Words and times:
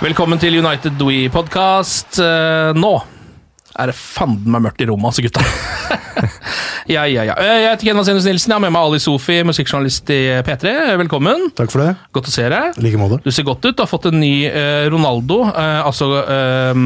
Velkommen 0.00 0.40
til 0.40 0.56
United 0.62 1.00
We 1.04 1.26
podcast. 1.32 2.16
Eh, 2.24 2.72
nå 2.78 2.94
er 3.80 3.86
det 3.88 3.94
fanden 3.96 4.50
meg 4.50 4.64
mørkt 4.64 4.80
i 4.82 4.86
rommet, 4.90 5.12
altså, 5.12 5.22
gutta. 5.24 5.40
ja, 6.94 7.04
ja, 7.08 7.22
ja. 7.30 7.36
Eh, 7.38 7.60
Jeg 7.62 7.68
heter 7.70 7.86
Ken 7.86 8.00
Vasenus 8.00 8.26
Nilsen. 8.26 8.50
Jeg 8.50 8.56
har 8.58 8.62
med 8.64 8.72
meg 8.74 8.82
Ali 8.88 8.98
Sofi, 9.00 9.36
musikkjournalist 9.46 10.10
i 10.12 10.18
P3. 10.44 10.72
Velkommen. 11.00 11.46
Takk 11.56 11.70
for 11.72 11.84
det. 11.84 11.92
Godt 12.16 12.28
å 12.28 12.34
se 12.34 12.44
deg. 12.50 12.76
Like 12.82 13.00
måte. 13.00 13.20
Du 13.24 13.30
ser 13.32 13.46
godt 13.46 13.64
ut. 13.64 13.76
Du 13.78 13.80
har 13.84 13.88
fått 13.88 14.08
en 14.10 14.18
ny 14.20 14.32
eh, 14.50 14.88
Ronaldo, 14.92 15.38
eh, 15.48 15.80
altså 15.86 16.10
eh, 16.24 16.82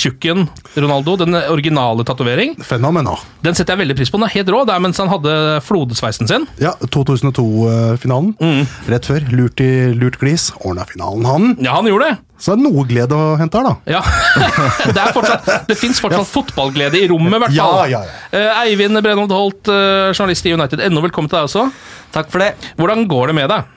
tjukken 0.00 0.46
Ronaldo. 0.78 1.16
Den 1.24 1.36
originale 1.42 2.06
tatovering. 2.08 2.54
Fenomena. 2.64 3.18
Den 3.44 3.58
setter 3.58 3.74
jeg 3.74 3.82
veldig 3.84 3.98
pris 3.98 4.12
på. 4.14 4.20
Den 4.22 4.28
er 4.30 4.36
helt 4.38 4.52
rå. 4.54 4.62
Det 4.70 4.76
er 4.78 4.84
mens 4.86 5.02
han 5.02 5.12
hadde 5.12 5.34
flodesveisen 5.66 6.30
sin. 6.30 6.46
Ja, 6.62 6.76
2002-finalen. 6.94 8.64
Rett 8.92 9.10
før. 9.10 9.26
Lurt 9.34 9.60
i 9.66 9.72
lurt 9.98 10.22
glis. 10.22 10.52
Ordna 10.62 10.86
finalen, 10.88 11.26
han. 11.28 11.50
Ja, 11.58 11.74
han 11.82 11.90
gjorde 11.90 12.14
det. 12.14 12.20
Så 12.38 12.52
det 12.52 12.64
er 12.64 12.64
noe 12.66 12.82
glede 12.88 13.14
å 13.16 13.36
hente 13.38 13.60
her, 13.60 13.68
da. 13.68 13.74
Ja. 13.94 14.00
det 14.94 15.00
er 15.00 15.12
fortsatt, 15.14 15.50
det 15.70 15.76
fins 15.78 16.00
fortsatt 16.02 16.26
fotballglede 16.28 16.98
i 17.00 17.06
rommet, 17.08 17.36
i 17.38 17.42
hvert 17.44 17.54
Ja, 17.56 17.68
fall. 17.70 17.92
ja, 17.92 18.00
ja. 18.04 18.18
Eh, 18.34 18.62
Eivind 18.64 18.98
Brennholt 19.04 19.32
Holt, 19.32 19.70
eh, 19.70 20.10
journalist 20.12 20.48
i 20.50 20.52
United. 20.56 20.82
Ennå 20.84 21.04
velkommen 21.06 21.30
til 21.30 21.38
deg 21.38 21.46
også. 21.48 21.68
Takk 22.14 22.32
for 22.34 22.42
det. 22.42 22.50
Hvordan 22.80 23.06
går 23.10 23.30
det 23.32 23.38
med 23.38 23.54
deg? 23.54 23.70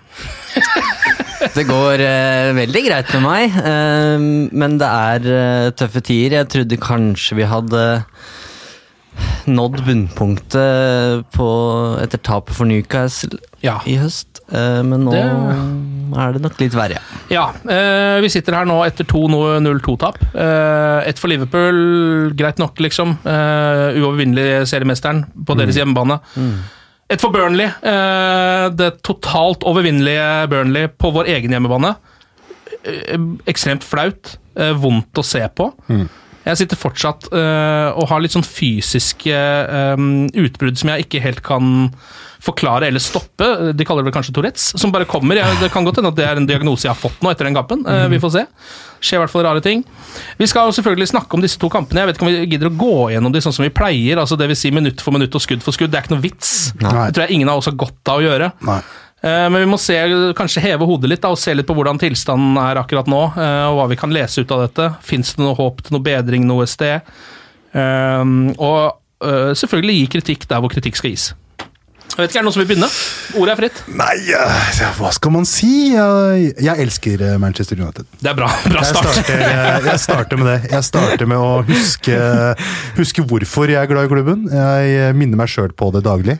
Det 1.53 1.67
går 1.69 2.01
eh, 2.01 2.47
veldig 2.57 2.81
greit 2.87 3.11
med 3.13 3.21
meg, 3.23 3.57
eh, 3.61 4.23
men 4.57 4.77
det 4.81 4.87
er 4.89 5.27
eh, 5.29 5.67
tøffe 5.77 6.01
tider. 6.01 6.39
Jeg 6.39 6.49
trodde 6.49 6.79
kanskje 6.81 7.37
vi 7.37 7.45
hadde 7.47 7.83
nådd 9.47 9.81
bunnpunktet 9.85 11.25
på, 11.35 11.47
etter 12.03 12.17
tapet 12.23 12.55
for 12.57 12.65
Newcastle 12.69 13.39
Ja. 13.63 13.79
i 13.85 13.95
høst, 13.97 14.41
eh, 14.51 14.81
men 14.83 15.05
nå 15.05 15.11
Det- 15.11 16.17
er 16.17 16.33
det 16.33 16.41
nok 16.41 16.59
litt 16.59 16.73
verre. 16.73 16.99
Ja, 17.29 17.49
eh, 17.67 18.19
vi 18.21 18.29
sitter 18.29 18.53
her 18.55 18.65
nå 18.65 18.81
etter 18.85 19.03
to 19.07 19.27
0-2-tap. 19.27 20.17
Eh, 20.35 21.07
ett 21.09 21.19
for 21.19 21.27
Liverpool, 21.27 22.31
greit 22.35 22.57
nok, 22.59 22.75
liksom. 22.79 23.17
Eh, 23.25 23.97
uovervinnelige 23.99 24.65
seriemesteren 24.67 25.25
på 25.45 25.55
deres 25.57 25.75
hjemmebane. 25.75 26.19
Ett 27.09 27.21
for 27.21 27.29
Burnley. 27.31 27.67
Det 27.81 29.01
totalt 29.01 29.63
overvinnelige 29.63 30.47
Burnley 30.49 30.87
på 30.87 31.11
vår 31.13 31.25
egen 31.27 31.51
hjemmebane. 31.51 31.95
Ekstremt 33.47 33.83
flaut. 33.83 34.37
Vondt 34.55 35.13
å 35.19 35.23
se 35.23 35.43
på. 35.55 35.71
Jeg 36.47 36.61
sitter 36.63 36.79
fortsatt 36.79 37.27
eh, 37.35 37.89
og 37.97 38.07
har 38.11 38.23
litt 38.23 38.35
sånn 38.35 38.45
fysiske 38.45 39.35
eh, 39.35 40.07
utbrudd 40.43 40.79
som 40.79 40.93
jeg 40.93 41.07
ikke 41.07 41.23
helt 41.23 41.43
kan 41.45 41.91
forklare 42.43 42.87
eller 42.87 43.01
stoppe. 43.01 43.47
De 43.75 43.85
kaller 43.87 44.05
det 44.05 44.13
kanskje 44.15 44.33
Tourettes, 44.35 44.69
som 44.79 44.93
bare 44.93 45.07
kommer. 45.09 45.39
Jeg, 45.39 45.57
det 45.61 45.71
kan 45.73 45.85
godt 45.87 45.99
hende 45.99 46.11
at 46.13 46.19
det 46.19 46.27
er 46.27 46.39
en 46.39 46.47
diagnose 46.49 46.85
jeg 46.87 46.93
har 46.93 46.99
fått 46.99 47.23
nå 47.25 47.31
etter 47.33 47.49
den 47.49 47.57
kampen. 47.57 47.83
Eh, 47.89 48.05
vi 48.13 48.21
får 48.23 48.35
se. 48.35 48.43
Skjer 49.01 49.19
i 49.19 49.23
hvert 49.23 49.33
fall 49.33 49.45
rare 49.45 49.63
ting. 49.65 49.83
Vi 50.39 50.49
skal 50.49 50.71
selvfølgelig 50.73 51.09
snakke 51.11 51.37
om 51.37 51.43
disse 51.43 51.59
to 51.61 51.69
kampene. 51.73 52.03
Jeg 52.03 52.11
vet 52.11 52.19
ikke 52.19 52.27
om 52.27 52.31
vi 52.31 52.51
gidder 52.53 52.71
å 52.71 52.77
gå 52.77 52.93
gjennom 53.13 53.33
de 53.33 53.41
sånn 53.43 53.55
som 53.57 53.65
vi 53.65 53.73
pleier. 53.73 54.21
altså 54.21 54.37
det 54.39 54.49
vil 54.51 54.59
si 54.59 54.71
minutt 54.73 55.03
for 55.03 55.15
minutt 55.15 55.35
og 55.37 55.43
skudd 55.43 55.65
for 55.65 55.75
skudd. 55.75 55.91
Det 55.93 55.99
er 55.99 56.07
ikke 56.07 56.15
noe 56.15 56.23
vits. 56.23 56.53
Nei. 56.79 56.93
Det 57.09 57.17
tror 57.17 57.27
jeg 57.27 57.39
ingen 57.39 57.51
av 57.51 57.61
oss 57.61 57.69
har 57.69 57.77
godt 57.77 58.13
av 58.13 58.21
å 58.21 58.25
gjøre. 58.25 58.51
Nei. 58.69 58.79
Eh, 59.21 59.49
Men 59.49 59.59
vi 59.63 59.69
må 59.69 59.79
se, 59.81 59.97
kanskje 60.37 60.63
heve 60.63 60.85
hodet 60.85 61.09
litt 61.09 61.23
da, 61.23 61.31
og 61.33 61.41
se 61.41 61.55
litt 61.55 61.67
på 61.67 61.75
hvordan 61.77 61.99
tilstanden 62.01 62.59
er 62.61 62.81
akkurat 62.81 63.09
nå, 63.09 63.23
eh, 63.33 63.63
og 63.71 63.79
hva 63.79 63.89
vi 63.91 63.99
kan 63.99 64.13
lese 64.13 64.43
ut 64.43 64.53
av 64.53 64.67
dette. 64.67 64.91
Fins 65.05 65.33
det 65.35 65.43
noe 65.43 65.57
håp 65.57 65.81
til 65.81 65.97
noe 65.97 66.05
bedring 66.05 66.45
noe 66.47 66.67
sted? 66.69 67.07
Um, 67.73 68.53
og 68.55 68.97
eh, 69.25 69.51
selvfølgelig 69.57 69.97
gi 69.97 70.07
kritikk 70.15 70.47
der 70.49 70.61
hvor 70.63 70.71
kritikk 70.73 70.97
skal 70.99 71.13
gis. 71.13 71.31
Jeg 72.17 72.23
vet 72.23 72.31
ikke, 72.31 72.39
Er 72.39 72.41
det 72.41 72.47
noen 72.47 72.53
som 72.55 72.61
vil 72.63 72.69
begynne? 72.71 72.87
Ordet 73.37 73.51
er 73.53 73.59
fritt. 73.59 73.79
Nei, 73.93 74.15
uh, 74.33 74.93
hva 74.97 75.11
skal 75.13 75.33
man 75.35 75.45
si? 75.45 75.69
Jeg, 75.93 76.47
jeg 76.65 76.81
elsker 76.87 77.21
eh, 77.21 77.35
Manchester 77.37 77.77
United. 77.77 78.07
Det 78.17 78.31
er 78.31 78.39
bra. 78.39 78.47
bra 78.63 78.81
Jeg 78.81 78.89
start. 78.89 79.09
starter, 79.19 79.43
jeg, 79.43 79.83
jeg 79.85 80.01
starter 80.01 80.41
med 80.41 80.49
det. 80.49 80.55
Jeg 80.71 80.87
starter 80.87 81.29
med 81.29 81.37
å 81.37 81.51
huske, 81.67 82.17
huske 82.97 83.25
hvorfor 83.29 83.69
jeg 83.69 83.77
er 83.83 83.91
glad 83.91 84.09
i 84.09 84.11
klubben. 84.15 84.47
Jeg 84.49 85.13
minner 85.19 85.43
meg 85.43 85.53
sjøl 85.53 85.75
på 85.77 85.91
det 85.93 86.01
daglig. 86.09 86.39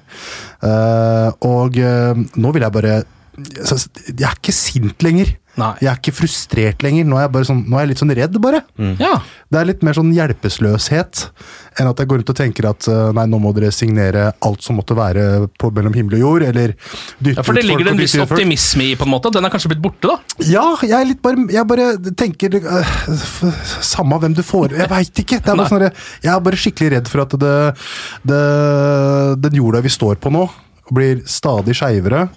Uh, 0.66 1.30
og 1.46 1.78
uh, 1.78 2.26
nå 2.42 2.56
vil 2.58 2.66
jeg 2.66 2.76
bare 2.80 2.98
Jeg 3.38 4.26
er 4.26 4.40
ikke 4.40 4.56
sint 4.56 5.04
lenger. 5.06 5.36
Nei. 5.58 5.72
Jeg 5.82 5.90
er 5.90 5.98
ikke 5.98 6.14
frustrert 6.14 6.84
lenger. 6.86 7.06
Nå 7.10 7.18
er 7.18 7.26
jeg, 7.26 7.32
bare 7.34 7.48
sånn, 7.50 7.64
nå 7.66 7.78
er 7.78 7.86
jeg 7.86 7.92
litt 7.92 8.02
sånn 8.02 8.14
redd, 8.18 8.36
bare. 8.42 8.60
Ja. 9.02 9.16
Det 9.50 9.58
er 9.58 9.68
litt 9.72 9.84
mer 9.86 9.98
sånn 9.98 10.12
hjelpeløshet 10.14 11.24
enn 11.78 11.90
at 11.90 12.02
jeg 12.02 12.10
går 12.10 12.20
rundt 12.22 12.32
og 12.34 12.38
tenker 12.38 12.68
at 12.70 12.88
eh, 12.90 13.10
nei, 13.14 13.26
nå 13.30 13.38
må 13.42 13.52
dere 13.54 13.70
signere 13.74 14.32
alt 14.46 14.66
som 14.66 14.80
måtte 14.80 14.96
være 14.98 15.48
på 15.62 15.70
mellom 15.74 15.94
himmel 15.98 16.18
og 16.18 16.24
jord, 16.24 16.46
eller 16.48 16.74
dytte 16.74 17.36
ja, 17.38 17.46
For 17.46 17.58
det 17.58 17.64
ut 17.64 17.68
folk 17.68 17.70
ligger 17.70 17.90
det 17.90 17.94
en 17.94 18.02
viss 18.02 18.16
optimisme 18.22 18.86
i, 18.88 18.92
på 18.98 19.06
en 19.06 19.14
måte. 19.14 19.32
Den 19.34 19.46
er 19.46 19.54
kanskje 19.54 19.72
blitt 19.74 19.84
borte, 19.84 20.10
da? 20.10 20.46
Ja, 20.46 20.66
jeg 20.82 20.98
er 20.98 21.10
litt 21.10 21.22
bare 21.26 21.46
Jeg 21.54 21.70
bare 21.70 21.88
tenker 22.18 22.58
uh, 22.62 22.94
Samme 23.86 24.20
hvem 24.22 24.36
du 24.38 24.44
får 24.46 24.76
Jeg 24.78 24.90
veit 24.92 25.22
ikke. 25.24 25.42
Det 25.42 25.54
er 25.54 25.58
bare 25.58 25.72
sånn 25.74 25.86
jeg 25.88 26.32
er 26.34 26.46
bare 26.46 26.60
skikkelig 26.60 26.94
redd 26.96 27.10
for 27.12 27.24
at 27.24 27.34
det, 27.42 27.58
det, 28.30 28.42
den 29.44 29.58
jorda 29.58 29.82
vi 29.86 29.92
står 29.94 30.18
på 30.22 30.32
nå, 30.34 30.46
blir 30.94 31.22
stadig 31.30 31.76
skeivere. 31.78 32.28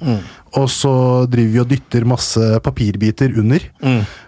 Og 0.58 0.66
så 0.72 0.90
driver 1.30 1.52
vi 1.54 1.60
og 1.62 1.68
dytter 1.70 2.04
masse 2.08 2.46
papirbiter 2.64 3.36
under 3.38 3.62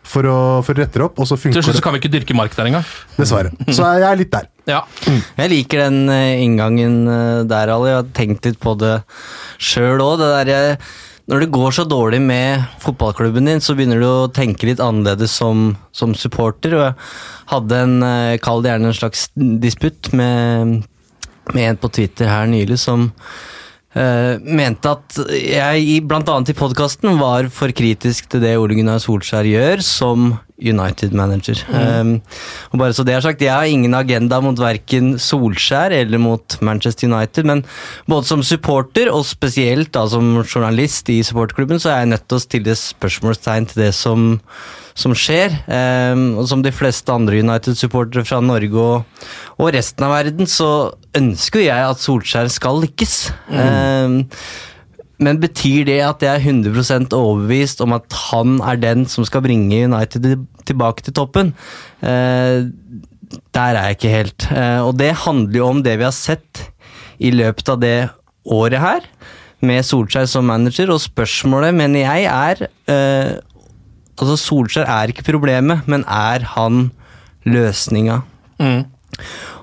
for, 0.06 0.26
å, 0.28 0.38
for 0.62 0.70
å 0.70 0.78
rette 0.78 1.00
det 1.00 1.06
opp, 1.08 1.16
og 1.19 1.26
så 1.26 1.34
Til 1.34 1.48
funker 1.48 1.64
slutt 1.64 1.72
så 1.72 1.80
det 1.80 1.84
kan 1.84 1.96
vi 1.96 2.02
ikke 2.02 2.12
dyrke 2.12 2.36
mark 2.38 2.54
der 2.54 2.69
engang. 2.70 2.84
dessverre. 3.16 3.50
Så 3.66 3.82
jeg 3.82 4.06
er 4.06 4.20
litt 4.20 4.30
der. 4.30 4.46
Ja. 4.70 4.82
Jeg 5.40 5.50
liker 5.50 5.88
den 5.88 6.04
eh, 6.14 6.42
inngangen 6.44 7.00
eh, 7.10 7.40
der, 7.50 7.72
Ali. 7.74 7.90
Jeg 7.90 7.98
har 7.98 8.12
tenkt 8.14 8.46
litt 8.46 8.60
på 8.62 8.76
det 8.78 9.00
sjøl 9.58 9.98
òg. 10.04 10.20
Det 10.20 10.28
derre 10.36 10.60
Når 11.30 11.42
det 11.42 11.50
går 11.54 11.74
så 11.74 11.84
dårlig 11.90 12.20
med 12.22 12.62
fotballklubben 12.82 13.46
din, 13.50 13.62
så 13.62 13.75
begynner 13.78 13.98
du 14.02 14.06
å 14.06 14.30
tenke 14.34 14.66
litt 14.68 14.82
annerledes 14.82 15.34
som, 15.38 15.72
som 15.90 16.14
supporter. 16.18 16.76
Og 16.78 16.84
jeg 16.86 16.94
hadde 17.50 17.82
en, 17.88 17.96
eh, 18.06 18.38
kall 18.42 18.62
det 18.62 18.70
gjerne 18.70 18.92
en 18.92 19.00
slags 19.00 19.26
disputt 19.62 20.12
med, 20.14 20.84
med 21.50 21.66
en 21.66 21.82
på 21.82 21.90
Twitter 21.98 22.30
her 22.30 22.46
nylig 22.50 22.78
som 22.82 23.10
eh, 23.98 24.38
mente 24.42 24.92
at 24.92 25.18
jeg, 25.36 26.02
bl.a. 26.08 26.38
i 26.40 26.56
podkasten, 26.56 27.16
var 27.20 27.50
for 27.54 27.74
kritisk 27.76 28.30
til 28.32 28.44
det 28.44 28.56
Ole 28.60 28.78
Gunnar 28.78 29.02
Solskjær 29.02 29.48
gjør, 29.48 29.84
som 29.86 30.32
United-manager. 30.62 31.62
Um, 31.69 32.14
og 32.73 32.82
bare 32.82 32.94
så 32.97 33.05
det 33.06 33.17
er 33.17 33.25
sagt, 33.25 33.43
Jeg 33.43 33.53
har 33.53 33.69
ingen 33.69 33.94
agenda 33.94 34.41
mot 34.41 34.59
verken 34.59 35.17
Solskjær 35.19 35.94
eller 35.97 36.23
mot 36.23 36.59
Manchester 36.62 37.11
United, 37.11 37.49
men 37.49 37.64
både 38.09 38.29
som 38.29 38.44
supporter 38.47 39.11
og 39.12 39.26
spesielt 39.26 39.93
da 39.93 40.06
som 40.09 40.38
journalist 40.43 41.11
i 41.12 41.23
supporterklubben, 41.26 41.81
så 41.82 41.93
er 41.93 42.03
jeg 42.03 42.12
nødt 42.14 42.29
til 42.29 42.38
å 42.38 42.47
stille 42.47 42.79
spørsmålstegn 42.79 43.70
til 43.70 43.85
det 43.85 43.93
som, 43.99 44.41
som 44.94 45.14
skjer. 45.17 45.59
Um, 45.67 46.26
og 46.41 46.49
som 46.50 46.64
de 46.64 46.75
fleste 46.75 47.12
andre 47.12 47.43
United-supportere 47.43 48.26
fra 48.29 48.43
Norge 48.44 48.82
og, 48.82 49.31
og 49.59 49.73
resten 49.75 50.06
av 50.06 50.17
verden, 50.17 50.50
så 50.50 50.93
ønsker 51.17 51.67
jeg 51.67 51.88
at 51.93 52.03
Solskjær 52.03 52.53
skal 52.53 52.81
lykkes. 52.87 53.17
Um, 53.50 54.23
men 55.24 55.40
betyr 55.42 55.86
det 55.88 56.00
at 56.04 56.24
jeg 56.24 56.40
er 56.40 56.46
100 56.52 57.14
overbevist 57.16 57.82
om 57.84 57.94
at 57.96 58.06
han 58.30 58.58
er 58.66 58.80
den 58.80 59.06
som 59.10 59.26
skal 59.28 59.44
bringe 59.44 59.84
United 59.86 60.26
tilbake 60.69 61.04
til 61.06 61.16
toppen? 61.16 61.52
Eh, 62.02 62.69
der 63.54 63.78
er 63.78 63.88
jeg 63.88 63.98
ikke 63.98 64.16
helt. 64.16 64.48
Eh, 64.52 64.80
og 64.84 64.96
det 65.00 65.12
handler 65.24 65.58
jo 65.58 65.69
om 65.70 65.82
det 65.84 65.96
vi 66.00 66.08
har 66.08 66.16
sett 66.16 66.66
i 67.22 67.32
løpet 67.34 67.70
av 67.72 67.80
det 67.82 67.96
året 68.42 68.82
her, 68.82 69.06
med 69.62 69.86
Solskjær 69.86 70.26
som 70.26 70.48
manager, 70.50 70.90
og 70.90 70.98
spørsmålet, 71.04 71.70
mener 71.78 72.02
jeg, 72.02 72.26
er 72.26 72.66
eh, 72.90 73.38
Altså, 74.22 74.36
Solskjær 74.36 74.86
er 74.92 75.10
ikke 75.10 75.25
problemet, 75.25 75.86
men 75.88 76.02
er 76.04 76.44
han 76.52 76.90
løsninga? 77.48 78.20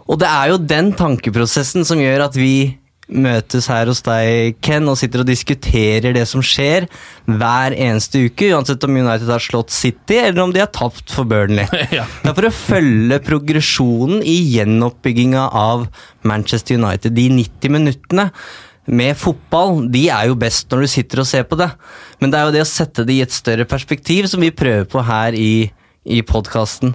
Og 0.09 0.17
det 0.19 0.27
er 0.27 0.49
jo 0.51 0.57
den 0.57 0.89
tankeprosessen 0.97 1.85
som 1.87 2.01
gjør 2.01 2.25
at 2.25 2.35
vi 2.35 2.79
møtes 3.09 3.67
her 3.71 3.89
hos 3.89 4.01
deg, 4.05 4.57
Ken, 4.63 4.87
og 4.89 4.97
sitter 4.99 5.23
og 5.23 5.29
diskuterer 5.29 6.13
det 6.15 6.25
som 6.29 6.43
skjer 6.45 6.85
hver 7.25 7.73
eneste 7.73 8.25
uke, 8.29 8.51
uansett 8.53 8.85
om 8.85 8.97
United 8.99 9.29
har 9.31 9.43
slått 9.43 9.73
City 9.73 10.19
eller 10.21 10.43
om 10.43 10.53
de 10.53 10.61
har 10.61 10.71
tapt 10.75 11.13
for 11.13 11.29
Burnley. 11.29 11.67
Ja. 11.89 12.03
Det 12.21 12.29
er 12.29 12.35
for 12.37 12.47
å 12.47 12.53
følge 12.53 13.17
progresjonen 13.25 14.21
i 14.21 14.35
gjenoppbygginga 14.53 15.47
av 15.57 15.87
Manchester 16.27 16.77
United. 16.77 17.15
De 17.17 17.25
90 17.33 17.73
minuttene 17.73 18.27
med 18.89 19.17
fotball, 19.17 19.83
de 19.91 20.05
er 20.13 20.29
jo 20.29 20.37
best 20.39 20.69
når 20.69 20.85
du 20.85 20.91
sitter 20.91 21.23
og 21.23 21.29
ser 21.29 21.47
på 21.49 21.57
det. 21.59 21.69
Men 22.21 22.31
det 22.31 22.39
er 22.39 22.47
jo 22.47 22.55
det 22.55 22.63
å 22.65 22.69
sette 22.69 23.05
det 23.07 23.17
i 23.17 23.23
et 23.25 23.33
større 23.33 23.65
perspektiv 23.69 24.29
som 24.29 24.43
vi 24.43 24.53
prøver 24.53 24.87
på 24.89 25.03
her 25.05 25.37
i, 25.37 25.69
i 26.05 26.21
podkasten. 26.25 26.93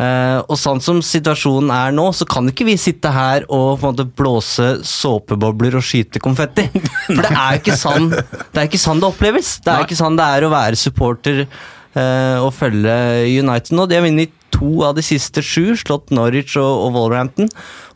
Eh, 0.00 0.38
og 0.48 0.56
sånn 0.56 0.80
som 0.80 1.00
situasjonen 1.04 1.70
er 1.74 1.92
nå, 1.92 2.06
så 2.16 2.24
kan 2.28 2.48
ikke 2.48 2.64
vi 2.68 2.76
sitte 2.80 3.10
her 3.12 3.44
og 3.48 3.80
på 3.80 3.84
en 3.84 3.90
måte 3.90 4.06
blåse 4.16 4.68
såpebobler 4.86 5.76
og 5.76 5.84
skyte 5.84 6.22
konfetti. 6.22 6.64
For 7.06 7.20
det 7.20 7.32
er 7.34 7.58
ikke 7.58 7.76
sånn 7.76 8.08
det, 8.14 8.64
ikke 8.64 8.80
sånn 8.80 9.02
det 9.02 9.10
oppleves. 9.10 9.58
Det 9.60 9.74
er 9.74 9.82
Nei. 9.82 9.88
ikke 9.88 10.00
sånn 10.00 10.16
det 10.16 10.28
er 10.36 10.46
å 10.46 10.52
være 10.54 10.80
supporter 10.80 11.42
eh, 11.44 12.38
og 12.40 12.52
følge 12.56 12.94
United 13.42 13.76
nå. 13.76 13.88
De 13.90 13.98
har 13.98 14.06
vunnet 14.06 14.36
to 14.54 14.70
av 14.86 14.96
de 14.96 15.04
siste 15.04 15.44
sju, 15.44 15.74
slått 15.78 16.14
Norwich 16.14 16.56
og, 16.60 16.86
og 16.86 16.96
Wolverhampton. 16.96 17.50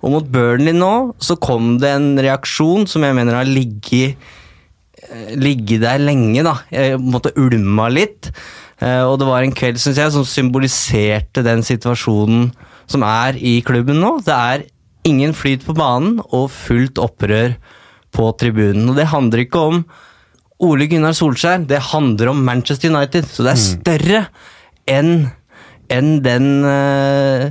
Og 0.04 0.16
mot 0.18 0.28
Burnley 0.34 0.76
nå 0.76 0.94
så 1.22 1.38
kom 1.40 1.78
det 1.80 1.94
en 1.94 2.10
reaksjon 2.20 2.88
som 2.90 3.06
jeg 3.06 3.16
mener 3.16 3.38
har 3.40 3.48
ligget 3.48 4.18
eh, 5.08 5.32
ligget 5.40 5.86
der 5.86 6.04
lenge, 6.04 6.44
da. 6.44 6.58
Jeg 6.74 7.00
måtte 7.00 7.32
ulma 7.40 7.88
litt. 7.92 8.34
Eh, 8.82 9.02
og 9.04 9.18
det 9.20 9.28
var 9.28 9.44
en 9.44 9.54
kveld, 9.54 9.78
synes 9.82 10.00
jeg, 10.00 10.14
som 10.14 10.26
symboliserte 10.28 11.44
den 11.46 11.62
situasjonen 11.66 12.48
som 12.90 13.04
er 13.06 13.38
i 13.38 13.58
klubben 13.66 14.00
nå. 14.02 14.16
Det 14.24 14.34
er 14.34 14.66
ingen 15.08 15.34
flyt 15.36 15.64
på 15.66 15.76
banen 15.76 16.18
og 16.30 16.50
fullt 16.52 17.00
opprør 17.02 17.56
på 18.14 18.30
tribunen. 18.40 18.88
Og 18.90 18.98
det 18.98 19.10
handler 19.12 19.44
ikke 19.44 19.62
om 19.70 19.84
Ole 20.64 20.86
Gunnar 20.88 21.14
Solskjær, 21.16 21.64
det 21.68 21.80
handler 21.90 22.30
om 22.30 22.44
Manchester 22.46 22.92
United. 22.92 23.26
Så 23.28 23.44
det 23.44 23.54
er 23.54 23.64
større 23.64 24.26
enn 24.90 25.14
en 25.92 26.14
den 26.24 26.46
eh, 26.64 27.50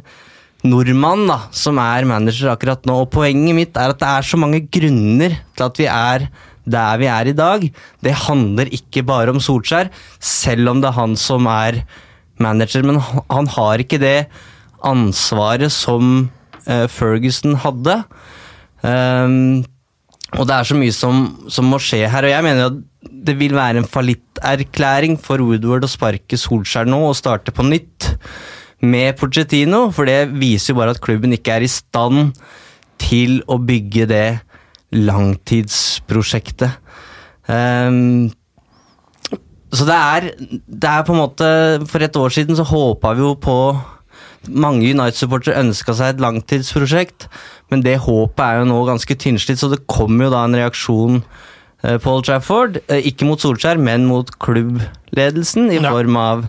nordmannen 0.66 1.30
da, 1.30 1.38
som 1.54 1.80
er 1.82 2.08
manager 2.10 2.54
akkurat 2.54 2.88
nå. 2.88 3.04
Og 3.04 3.12
poenget 3.14 3.58
mitt 3.58 3.78
er 3.78 3.94
at 3.94 4.02
det 4.02 4.10
er 4.10 4.28
så 4.28 4.40
mange 4.40 4.64
grunner 4.74 5.38
til 5.54 5.68
at 5.68 5.82
vi 5.82 5.90
er 5.92 6.28
der 6.66 6.98
vi 7.02 7.10
er 7.12 7.28
i 7.32 7.36
dag. 7.38 7.66
Det 8.04 8.14
handler 8.28 8.72
ikke 8.72 9.04
bare 9.08 9.34
om 9.34 9.42
Solskjær, 9.44 9.90
selv 10.20 10.70
om 10.72 10.82
det 10.82 10.90
er 10.92 10.98
han 11.00 11.16
som 11.20 11.48
er 11.52 11.82
manager. 12.40 12.84
Men 12.88 13.00
han- 13.30 13.48
har 13.58 13.78
ikke 13.84 14.00
det 14.00 14.28
ansvaret 14.84 15.72
som 15.72 16.30
uh, 16.68 16.88
Ferguson 16.88 17.56
hadde. 17.56 18.04
Um, 18.84 19.64
og 20.34 20.48
det 20.50 20.56
er 20.56 20.64
så 20.66 20.76
mye 20.76 20.92
som, 20.96 21.28
som 21.48 21.68
må 21.70 21.78
skje 21.80 22.08
her, 22.10 22.26
og 22.26 22.32
jeg 22.34 22.44
mener 22.44 22.72
at 22.72 22.80
det 23.28 23.36
vil 23.40 23.54
være 23.56 23.78
en 23.84 23.88
fallitterklæring 23.88 25.18
for 25.22 25.40
Woodward 25.44 25.86
å 25.86 25.92
sparke 25.92 26.40
Solskjær 26.40 26.88
nå 26.90 26.98
og 27.10 27.16
starte 27.20 27.54
på 27.56 27.64
nytt 27.68 28.10
med 28.84 29.14
Pochettino, 29.20 29.86
for 29.96 30.10
det 30.10 30.32
viser 30.36 30.74
jo 30.74 30.80
bare 30.82 30.96
at 30.96 31.02
klubben 31.04 31.36
ikke 31.36 31.54
er 31.56 31.64
i 31.68 31.72
stand 31.72 32.34
til 33.00 33.40
å 33.52 33.60
bygge 33.62 34.08
det 34.10 34.26
langtidsprosjektet. 34.94 36.72
Um, 37.48 38.32
så 39.74 39.86
det 39.90 39.96
er, 39.98 40.28
det 40.70 40.88
er 40.90 41.02
på 41.04 41.12
en 41.12 41.20
måte 41.20 41.48
For 41.90 42.00
et 42.06 42.16
år 42.16 42.32
siden 42.32 42.56
så 42.56 42.64
håpa 42.70 43.12
vi 43.18 43.26
jo 43.26 43.34
på 43.42 43.56
mange 44.54 44.86
United-supportere 44.92 45.60
ønska 45.60 45.94
seg 45.96 46.14
et 46.14 46.22
langtidsprosjekt, 46.24 47.26
men 47.72 47.82
det 47.84 47.94
håpet 48.04 48.44
er 48.44 48.58
jo 48.60 48.66
nå 48.68 48.82
ganske 48.90 49.16
tynnslitt, 49.16 49.60
så 49.62 49.70
det 49.72 49.86
kommer 49.88 50.28
jo 50.28 50.34
da 50.34 50.42
en 50.44 50.58
reaksjon 50.60 51.22
eh, 51.22 51.96
på 52.04 52.12
Old 52.12 52.26
Trafford. 52.28 52.82
Eh, 52.92 53.08
Ikke 53.08 53.24
mot 53.28 53.40
Solskjær, 53.40 53.80
men 53.80 54.04
mot 54.10 54.28
klubbledelsen, 54.44 55.72
i 55.72 55.80
Ja. 55.80 55.94
form 55.96 56.20
av 56.20 56.44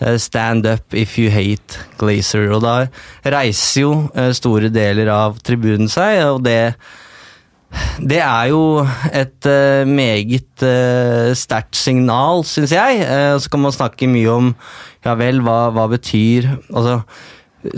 eh, 0.00 0.18
Stand 0.20 0.68
up 0.68 0.92
if 0.92 1.16
you 1.18 1.30
hate 1.32 1.80
Glazer. 1.96 2.50
Og 2.52 2.60
da 2.62 2.74
reiser 3.24 3.86
jo 3.86 3.94
store 4.36 4.68
deler 4.68 5.08
av 5.08 5.40
tribunen 5.40 5.88
seg, 5.88 6.20
og 6.28 6.44
det 6.44 6.74
det 8.00 8.20
er 8.24 8.50
jo 8.50 8.62
et 9.14 9.48
uh, 9.48 9.88
meget 9.88 10.64
uh, 10.66 11.32
sterkt 11.36 11.78
signal, 11.78 12.44
syns 12.48 12.72
jeg. 12.74 13.02
Uh, 13.04 13.36
så 13.40 13.52
kan 13.52 13.62
man 13.64 13.76
snakke 13.76 14.08
mye 14.10 14.30
om 14.32 14.54
ja 15.04 15.16
vel, 15.16 15.40
hva, 15.40 15.70
hva 15.72 15.86
betyr 15.88 16.50
Altså, 16.68 17.00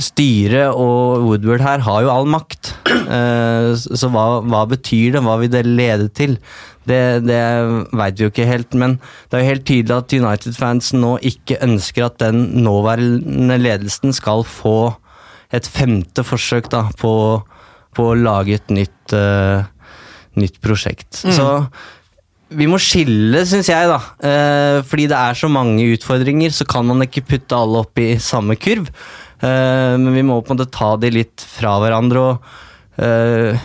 styret 0.02 0.74
og 0.78 1.24
Woodward 1.26 1.62
her 1.62 1.82
har 1.82 2.02
jo 2.04 2.10
all 2.12 2.28
makt. 2.30 2.68
Så 2.86 4.10
hva, 4.14 4.26
hva 4.46 4.60
betyr 4.70 5.16
det? 5.16 5.22
Hva 5.26 5.34
vil 5.40 5.50
det 5.50 5.64
lede 5.66 6.06
til? 6.14 6.36
Det, 6.86 7.00
det 7.26 7.42
veit 7.94 8.18
vi 8.18 8.24
jo 8.26 8.30
ikke 8.30 8.46
helt, 8.46 8.74
men 8.78 8.96
det 9.30 9.38
er 9.38 9.42
jo 9.42 9.50
helt 9.52 9.66
tydelig 9.66 9.96
at 9.96 10.14
United-fans 10.14 10.92
nå 10.94 11.16
ikke 11.32 11.60
ønsker 11.66 12.06
at 12.08 12.18
den 12.22 12.44
nåværende 12.62 13.58
ledelsen 13.58 14.14
skal 14.14 14.42
få 14.46 14.92
et 15.54 15.68
femte 15.68 16.24
forsøk 16.24 16.70
da, 16.72 16.86
på, 16.98 17.12
på 17.94 18.08
å 18.08 18.18
lage 18.18 18.56
et 18.58 18.72
nytt, 18.72 19.14
eh, 19.14 19.62
nytt 20.40 20.61
prosjekt. 20.64 21.23
Så 21.23 21.49
vi 22.52 22.69
må 22.69 22.79
skille, 22.82 23.44
syns 23.49 23.70
jeg, 23.70 23.88
da. 23.88 23.99
Eh, 24.29 24.79
fordi 24.88 25.08
det 25.11 25.19
er 25.19 25.38
så 25.38 25.49
mange 25.52 25.87
utfordringer, 25.94 26.52
så 26.54 26.66
kan 26.68 26.87
man 26.88 27.04
ikke 27.04 27.25
putte 27.28 27.59
alle 27.59 27.83
opp 27.85 28.00
i 28.02 28.14
samme 28.23 28.59
kurv. 28.61 28.90
Eh, 29.42 29.95
men 29.99 30.12
vi 30.14 30.25
må 30.26 30.40
på 30.40 30.52
en 30.52 30.59
måte 30.59 30.73
ta 30.73 30.95
de 31.00 31.12
litt 31.12 31.45
fra 31.54 31.78
hverandre. 31.83 32.25
og 32.26 33.02
eh, 33.02 33.62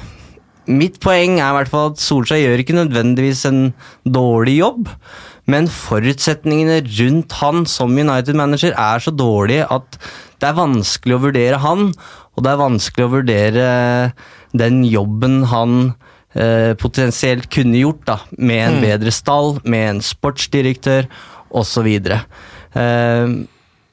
Mitt 0.67 0.99
poeng 1.03 1.39
er 1.39 1.51
i 1.51 1.57
hvert 1.59 1.71
fall 1.71 1.91
at 1.93 2.03
Solskjær 2.03 2.41
gjør 2.41 2.63
ikke 2.63 2.75
nødvendigvis 2.75 3.45
en 3.47 3.61
dårlig 4.03 4.57
jobb, 4.59 4.89
men 5.47 5.69
forutsetningene 5.71 6.81
rundt 6.83 7.37
han 7.39 7.63
som 7.71 7.95
United-manager 7.95 8.75
er 8.75 9.03
så 9.03 9.13
dårlige 9.15 9.67
at 9.71 9.95
det 10.41 10.49
er 10.49 10.57
vanskelig 10.57 11.15
å 11.15 11.21
vurdere 11.23 11.61
han, 11.63 11.93
og 12.35 12.43
det 12.43 12.51
er 12.51 12.59
vanskelig 12.59 13.05
å 13.05 13.13
vurdere 13.13 13.69
den 14.59 14.83
jobben 14.85 15.45
han 15.53 15.79
eh, 16.37 16.71
potensielt 16.79 17.49
kunne 17.53 17.81
gjort, 17.81 18.05
da, 18.07 18.17
med 18.37 18.63
en 18.63 18.79
bedre 18.83 19.13
stall, 19.13 19.57
med 19.65 19.89
en 19.91 20.01
sportsdirektør 20.05 21.09
osv. 21.57 21.87
Eh, 21.97 23.37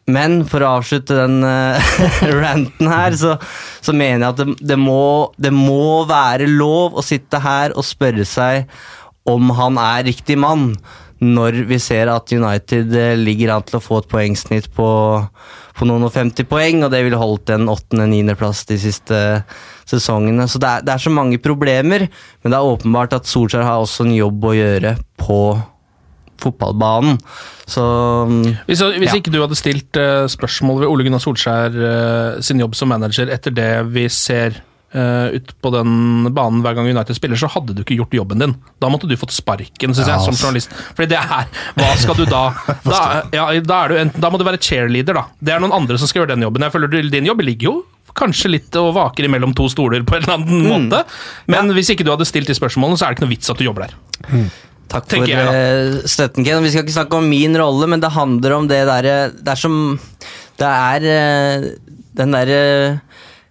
men 0.05 0.43
for 0.49 0.61
å 0.61 0.75
avslutte 0.79 1.17
den 1.17 1.39
eh, 1.49 1.95
ranten 2.43 2.91
her, 2.91 3.17
så, 3.17 3.37
så 3.81 3.95
mener 3.97 4.27
jeg 4.27 4.35
at 4.35 4.43
det, 4.43 4.59
det, 4.75 4.81
må, 4.81 5.33
det 5.41 5.55
må 5.55 6.05
være 6.09 6.51
lov 6.51 6.99
å 6.99 7.05
sitte 7.05 7.41
her 7.45 7.73
og 7.73 7.87
spørre 7.89 8.27
seg 8.29 8.69
om 9.25 9.55
han 9.57 9.81
er 9.81 10.05
riktig 10.11 10.37
mann, 10.37 10.75
når 11.25 11.63
vi 11.71 11.79
ser 11.81 12.11
at 12.13 12.33
United 12.35 12.93
eh, 12.99 13.15
ligger 13.17 13.55
an 13.55 13.65
til 13.65 13.79
å 13.79 13.85
få 13.85 14.03
et 14.03 14.11
poengsnitt 14.11 14.69
på, 14.77 14.89
på 15.79 15.89
noen 15.89 16.05
og 16.05 16.13
50 16.13 16.51
poeng, 16.51 16.85
og 16.85 16.93
det 16.93 17.01
ville 17.07 17.21
holdt 17.21 17.55
en 17.55 17.71
åttende-niendeplass 17.73 18.67
de 18.69 18.81
siste 18.83 19.21
sesongene. 19.91 20.47
Så 20.49 20.59
det 20.63 20.71
er, 20.71 20.85
det 20.87 20.95
er 20.95 21.05
så 21.05 21.13
mange 21.13 21.39
problemer, 21.43 22.07
men 22.43 22.53
det 22.55 22.59
er 22.59 22.73
åpenbart 22.75 23.15
at 23.19 23.29
Solskjær 23.31 23.65
har 23.67 23.85
også 23.85 24.07
en 24.09 24.17
jobb 24.17 24.45
å 24.51 24.57
gjøre 24.57 24.97
på 25.21 25.39
fotballbanen. 26.43 27.19
Så 27.71 27.83
Hvis, 28.67 28.81
hvis 28.83 29.13
Ja. 29.13 29.17
ikke 29.17 29.33
du 29.33 29.41
hadde 29.41 29.57
stilt 29.57 29.97
uh, 29.97 30.27
spørsmål 30.29 30.83
ved 30.83 30.91
Ole 30.91 31.05
Gunnar 31.07 31.23
Solskjær 31.23 31.73
uh, 31.79 32.41
sin 32.45 32.61
jobb 32.61 32.75
som 32.77 32.91
manager 32.93 33.31
etter 33.33 33.55
det 33.55 33.69
vi 33.95 34.05
ser 34.13 34.59
uh, 34.95 35.31
ut 35.33 35.55
på 35.63 35.73
den 35.73 36.29
banen 36.35 36.61
hver 36.65 36.75
gang 36.77 36.91
United 36.91 37.17
spiller, 37.17 37.39
så 37.41 37.49
hadde 37.55 37.73
du 37.73 37.81
ikke 37.85 37.97
gjort 38.03 38.13
jobben 38.19 38.43
din. 38.43 38.55
Da 38.83 38.91
måtte 38.93 39.09
du 39.09 39.17
fått 39.17 39.33
sparken, 39.33 39.95
synes 39.95 40.11
Ja, 40.11 40.19
jeg, 40.19 40.27
som 40.27 40.37
journalist. 40.37 40.75
Fordi 40.99 41.09
det 41.15 41.23
er 41.23 41.49
Hva 41.79 41.95
skal 42.03 42.19
du 42.19 42.27
da 42.29 42.45
Da, 42.85 43.01
ja, 43.33 43.49
da, 43.63 43.81
du 43.89 43.97
enten, 44.03 44.21
da 44.21 44.29
må 44.35 44.43
du 44.43 44.45
være 44.45 44.61
cheerleader, 44.61 45.15
da. 45.23 45.27
Det 45.41 45.55
er 45.55 45.65
noen 45.65 45.73
andre 45.73 45.97
som 46.03 46.11
skal 46.11 46.25
gjøre 46.25 46.35
den 46.35 46.45
jobben. 46.49 46.67
Jeg 46.67 46.75
føler 46.77 46.93
du, 46.93 47.01
Din 47.15 47.31
jobb 47.31 47.41
ligger 47.47 47.71
jo 47.71 47.77
kanskje 48.15 48.51
litt 48.53 48.77
og 48.81 48.93
vaker 48.95 49.27
imellom 49.29 49.55
to 49.59 49.67
stoler 49.73 50.05
på 50.07 50.17
en 50.17 50.23
eller 50.23 50.35
annen 50.39 50.69
måte, 50.69 51.01
men 51.51 51.73
hvis 51.75 51.91
ikke 51.95 52.05
du 52.07 52.13
hadde 52.15 52.27
stilt 52.29 52.47
de 52.51 52.55
spørsmålene, 52.55 52.97
så 53.01 53.07
er 53.07 53.13
det 53.15 53.19
ikke 53.19 53.27
noe 53.27 53.35
vits 53.35 53.51
at 53.51 53.59
du 53.59 53.65
jobber 53.67 53.89
der. 53.89 53.97
Takk 54.93 55.09
for 55.11 55.25
jeg, 55.27 55.41
eh, 55.41 56.07
støtten, 56.07 56.45
Ken. 56.45 56.63
Vi 56.63 56.71
skal 56.71 56.85
ikke 56.85 56.95
snakke 56.99 57.17
om 57.19 57.27
min 57.29 57.57
rolle, 57.59 57.89
men 57.91 58.01
det 58.05 58.13
handler 58.15 58.53
om 58.59 58.67
det 58.69 58.83
derre 58.87 59.15
Det 59.33 59.49
er 59.49 59.57
som 59.59 59.99
Det 60.61 60.69
er 60.69 61.07
eh, 61.09 61.65
den 62.15 62.31
derre 62.37 62.61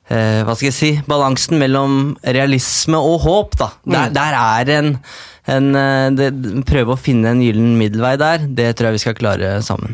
eh, 0.10 0.44
Hva 0.46 0.54
skal 0.56 0.70
jeg 0.70 0.78
si 0.78 0.92
Balansen 1.10 1.58
mellom 1.60 2.16
realisme 2.24 3.02
og 3.02 3.20
håp, 3.26 3.58
da. 3.60 3.72
Der, 3.84 4.08
Mm. 4.10 4.14
der 4.14 4.34
er 4.40 4.70
en, 4.78 5.00
en 5.46 5.76
eh, 5.76 6.10
det, 6.16 6.28
Prøve 6.70 6.94
å 6.96 7.00
finne 7.00 7.34
en 7.34 7.42
gyllen 7.44 7.74
middelvei 7.80 8.14
der, 8.22 8.46
det 8.48 8.70
tror 8.80 8.88
jeg 8.92 8.96
vi 8.96 9.02
skal 9.04 9.16
klare 9.18 9.50
sammen. 9.66 9.92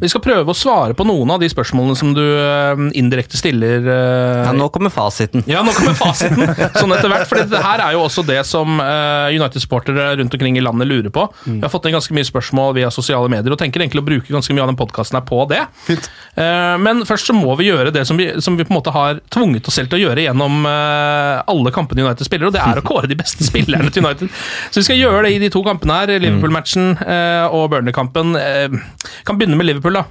Vi 0.00 0.08
skal 0.10 0.22
prøve 0.24 0.50
å 0.50 0.56
svare 0.56 0.96
på 0.98 1.04
noen 1.06 1.30
av 1.30 1.38
de 1.42 1.46
spørsmålene 1.52 1.94
som 1.98 2.10
du 2.16 2.22
eh, 2.24 2.82
indirekte 2.98 3.38
stiller. 3.38 3.84
eh, 3.86 4.42
Ja, 4.48 4.52
nå 4.56 4.66
kommer 4.74 4.90
fasiten. 4.90 5.44
Ja, 5.46 5.62
nå 5.62 5.70
kommer 5.76 5.94
fasiten 5.98 6.42
sånn 6.80 6.94
etter 6.96 7.12
hvert. 7.12 7.28
For 7.30 7.38
det 7.46 7.62
her 7.62 7.84
er 7.84 7.94
jo 7.94 8.02
også 8.08 8.24
det 8.26 8.40
som 8.48 8.80
United-sportere 8.80 10.16
rundt 10.18 10.34
omkring 10.34 10.58
i 10.58 10.64
landet 10.64 10.88
lurer 10.90 11.12
på. 11.14 11.28
Vi 11.46 11.60
har 11.62 11.70
fått 11.72 11.86
inn 11.88 11.94
ganske 11.96 12.14
mye 12.16 12.26
spørsmål 12.26 12.74
via 12.80 12.90
sosiale 12.94 13.30
medier 13.30 13.54
og 13.54 13.60
tenker 13.60 13.84
egentlig 13.84 14.02
å 14.02 14.08
bruke 14.08 14.34
ganske 14.34 14.56
mye 14.56 14.64
av 14.66 14.72
den 14.72 14.80
podkasten 14.80 15.20
her 15.20 15.26
på 15.28 15.42
det. 15.50 15.62
Fint. 15.86 16.10
Eh, 16.34 16.74
men 16.82 17.04
først 17.08 17.30
så 17.30 17.36
må 17.36 17.54
vi 17.60 17.68
gjøre 17.70 17.92
det 17.94 18.02
som 18.08 18.18
vi, 18.18 18.30
som 18.42 18.56
vi 18.58 18.66
på 18.66 18.72
en 18.74 18.80
måte 18.80 18.94
har 18.94 19.22
tvunget 19.30 19.68
oss 19.70 19.78
selv 19.78 19.92
til 19.92 20.00
å 20.00 20.04
gjøre 20.08 20.26
gjennom 20.26 20.66
alle 20.68 21.70
kampene 21.74 22.02
United 22.06 22.26
spiller, 22.26 22.48
og 22.50 22.54
det 22.56 22.62
er 22.64 22.80
å 22.80 22.84
kåre 22.86 23.08
de 23.10 23.16
beste 23.18 23.44
spillerne 23.46 23.90
til 23.94 24.04
United. 24.04 24.30
Så 24.72 24.80
vi 24.82 24.87
skal 24.88 25.02
gjøre 25.02 25.24
det 25.26 25.34
i 25.36 25.40
de 25.42 25.50
to 25.52 25.60
kampene 25.66 26.00
her, 26.00 26.14
Liverpool-matchen 26.22 26.94
eh, 27.04 27.44
og 27.52 27.68
Burnley-kampen. 27.74 28.32
Eh, 28.40 28.78
kan 29.28 29.36
begynne 29.36 29.58
med 29.58 29.68
Liverpool, 29.68 29.98
da. 30.00 30.06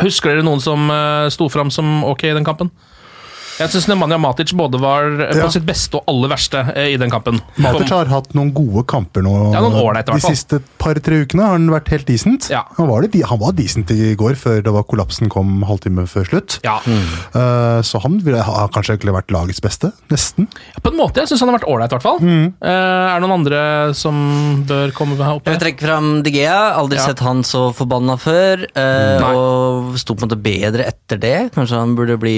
Husker 0.00 0.32
dere 0.32 0.44
noen 0.44 0.60
som 0.62 0.90
uh, 0.90 1.28
sto 1.32 1.46
fram 1.52 1.70
som 1.72 2.02
ok 2.08 2.26
i 2.26 2.34
den 2.34 2.46
kampen? 2.46 2.72
Jeg 3.60 3.72
syns 3.74 3.86
Nemanja 3.90 4.16
Matic 4.20 4.52
både 4.56 4.80
var 4.80 5.04
eh, 5.20 5.32
på 5.36 5.44
Ja. 5.44 5.48
sitt 5.52 5.66
beste 5.68 5.98
og 6.00 6.04
aller 6.08 6.30
verste 6.32 6.62
eh, 6.74 6.94
i 6.94 6.96
den 7.00 7.10
kampen. 7.12 7.40
Matic 7.60 7.90
har 7.92 8.08
hatt 8.10 8.32
noen 8.34 8.52
gode 8.56 8.86
kamper 8.88 9.22
nå. 9.26 9.34
Ja, 9.54 9.60
noen 9.60 9.76
år 9.80 9.98
etter, 10.00 10.16
De 10.16 10.20
siste 10.24 10.60
par-tre 10.80 11.22
ukene 11.26 11.44
har 11.44 11.56
han 11.58 11.68
vært 11.72 11.90
helt 11.92 12.06
decent. 12.08 12.48
Ja. 12.50 12.64
Han, 12.78 12.88
var 12.88 13.04
det, 13.04 13.20
han 13.28 13.38
var 13.42 13.52
decent 13.58 13.90
i 13.94 14.14
går, 14.18 14.34
før 14.40 14.62
det 14.64 14.72
var 14.72 14.84
kollapsen 14.88 15.28
kom 15.32 15.62
halvtime 15.68 16.06
før 16.10 16.24
slutt. 16.32 16.58
Ja, 16.66 16.78
Eh, 17.30 17.80
så 17.86 18.00
han 18.02 18.18
ville 18.24 18.40
ha 18.42 18.66
kanskje 18.72 18.96
egentlig 18.96 19.12
vært 19.14 19.30
lagets 19.34 19.60
beste. 19.62 19.90
Nesten. 20.10 20.48
På 20.82 20.90
en 20.90 20.96
måte. 20.98 21.20
Jeg 21.22 21.30
syns 21.30 21.40
han 21.44 21.50
har 21.52 21.58
vært 21.58 21.68
ålreit, 21.70 21.92
i 21.92 21.96
hvert 21.96 22.04
fall. 22.06 22.18
Mm. 22.24 22.46
Eh, 22.60 22.70
er 22.70 23.20
det 23.20 23.22
noen 23.26 23.36
andre 23.38 23.60
som 23.96 24.64
bør 24.68 24.92
komme 24.96 25.18
opp 25.20 25.46
Jeg 25.46 25.54
vil 25.56 25.62
trekke 25.64 25.84
fram 25.86 26.08
Digea. 26.26 26.56
Aldri 26.80 26.96
Ja. 26.98 27.06
sett 27.06 27.20
han 27.24 27.42
så 27.46 27.68
forbanna 27.76 28.16
før. 28.18 28.64
eh, 28.74 29.24
og 29.34 29.96
sto 30.00 30.14
på 30.14 30.22
en 30.24 30.28
måte 30.28 30.40
bedre 30.42 30.86
etter 30.86 31.18
det. 31.20 31.52
Kanskje 31.54 31.78
han 31.78 31.94
burde 31.96 32.18
bli 32.18 32.36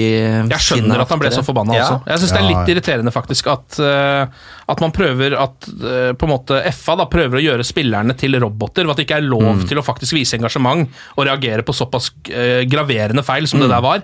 Jeg 0.49 0.59
skjønner 0.59 1.01
at 1.05 1.12
han 1.13 1.21
ble 1.21 1.31
så 1.33 1.43
forbanna 1.45 1.77
ja. 1.77 1.85
også. 1.85 1.99
Jeg 2.11 2.23
syns 2.23 2.33
det 2.35 2.41
er 2.41 2.49
litt 2.49 2.73
irriterende 2.73 3.13
faktisk 3.15 3.49
at, 3.53 3.79
eh, 3.79 4.49
at 4.69 4.79
man 4.81 4.91
prøver 4.95 5.35
at 5.39 5.67
eh, 5.69 6.13
på 6.13 6.27
en 6.27 6.31
måte 6.33 6.61
FA 6.73 6.95
da 6.95 7.05
prøver 7.11 7.39
å 7.39 7.43
gjøre 7.43 7.65
spillerne 7.67 8.15
til 8.17 8.37
roboter, 8.39 8.83
ved 8.85 8.91
at 8.91 8.97
det 9.01 9.07
ikke 9.07 9.17
er 9.21 9.27
lov 9.27 9.43
Mm. 9.43 9.67
til 9.67 9.77
å 9.77 9.83
faktisk 9.83 10.13
vise 10.15 10.37
engasjement 10.37 10.87
og 11.17 11.25
reagere 11.27 11.63
på 11.67 11.73
såpass 11.75 12.11
eh, 12.31 12.63
graverende 12.69 13.23
feil 13.23 13.47
som 13.47 13.59
det 13.59 13.67
Mm. 13.67 13.73
der 13.75 13.81
var. 13.81 14.03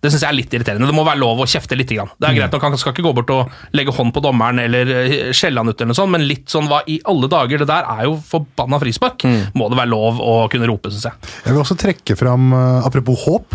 Det 0.00 0.10
syns 0.12 0.22
jeg 0.22 0.30
er 0.30 0.38
litt 0.38 0.50
irriterende. 0.52 0.86
Det 0.86 0.94
må 0.94 1.04
være 1.04 1.18
lov 1.20 1.38
å 1.40 1.46
kjefte 1.46 1.76
litt. 1.76 1.88
Grann. 1.88 2.08
Det 2.20 2.28
er 2.28 2.32
Mm. 2.32 2.38
greit 2.38 2.52
nok, 2.52 2.62
Han 2.62 2.76
skal 2.78 2.92
ikke 2.92 3.02
gå 3.04 3.14
bort 3.14 3.30
og 3.30 3.50
legge 3.72 3.92
hånd 3.94 4.12
på 4.12 4.20
dommeren 4.22 4.58
eller 4.60 4.88
eh, 4.90 5.32
skjelle 5.32 5.56
han 5.58 5.68
ut, 5.68 5.80
eller 5.80 5.88
noe 5.92 5.94
sånt, 5.94 6.10
men 6.10 6.26
litt 6.28 6.46
sånn 6.46 6.68
hva 6.68 6.82
i 6.86 7.00
alle 7.04 7.28
dager? 7.28 7.58
Det 7.58 7.66
der 7.66 7.84
er 7.88 8.04
jo 8.04 8.16
forbanna 8.16 8.78
frispark. 8.80 9.18
Mm. 9.24 9.52
Må 9.54 9.68
det 9.70 9.78
være 9.78 9.88
lov 9.90 10.18
å 10.20 10.48
kunne 10.50 10.66
rope, 10.68 10.90
syns 10.90 11.04
jeg. 11.04 11.12
Jeg 11.46 11.52
vil 11.54 11.62
også 11.62 11.76
trekke 11.78 12.16
fram, 12.16 12.52
apropos 12.84 13.24
håp, 13.24 13.54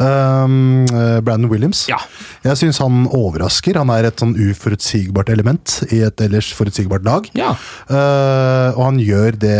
um, 0.00 0.86
Brandon 1.24 1.48
Williams. 1.50 1.86
Ja. 1.88 1.98
Jeg 2.44 2.56
syns 2.60 2.78
han 2.78 3.06
overrasker. 3.08 3.76
Han 3.80 3.90
er 3.90 4.04
et 4.10 4.16
sånn 4.20 4.34
uforutsigbart 4.36 5.30
element 5.32 5.83
i 5.92 6.00
et 6.06 6.20
ellers 6.24 6.48
forutsigbart 6.56 7.04
lag. 7.06 7.26
Ja. 7.36 7.52
Uh, 7.90 8.70
og 8.76 8.82
han 8.88 9.00
gjør 9.02 9.36
det, 9.40 9.58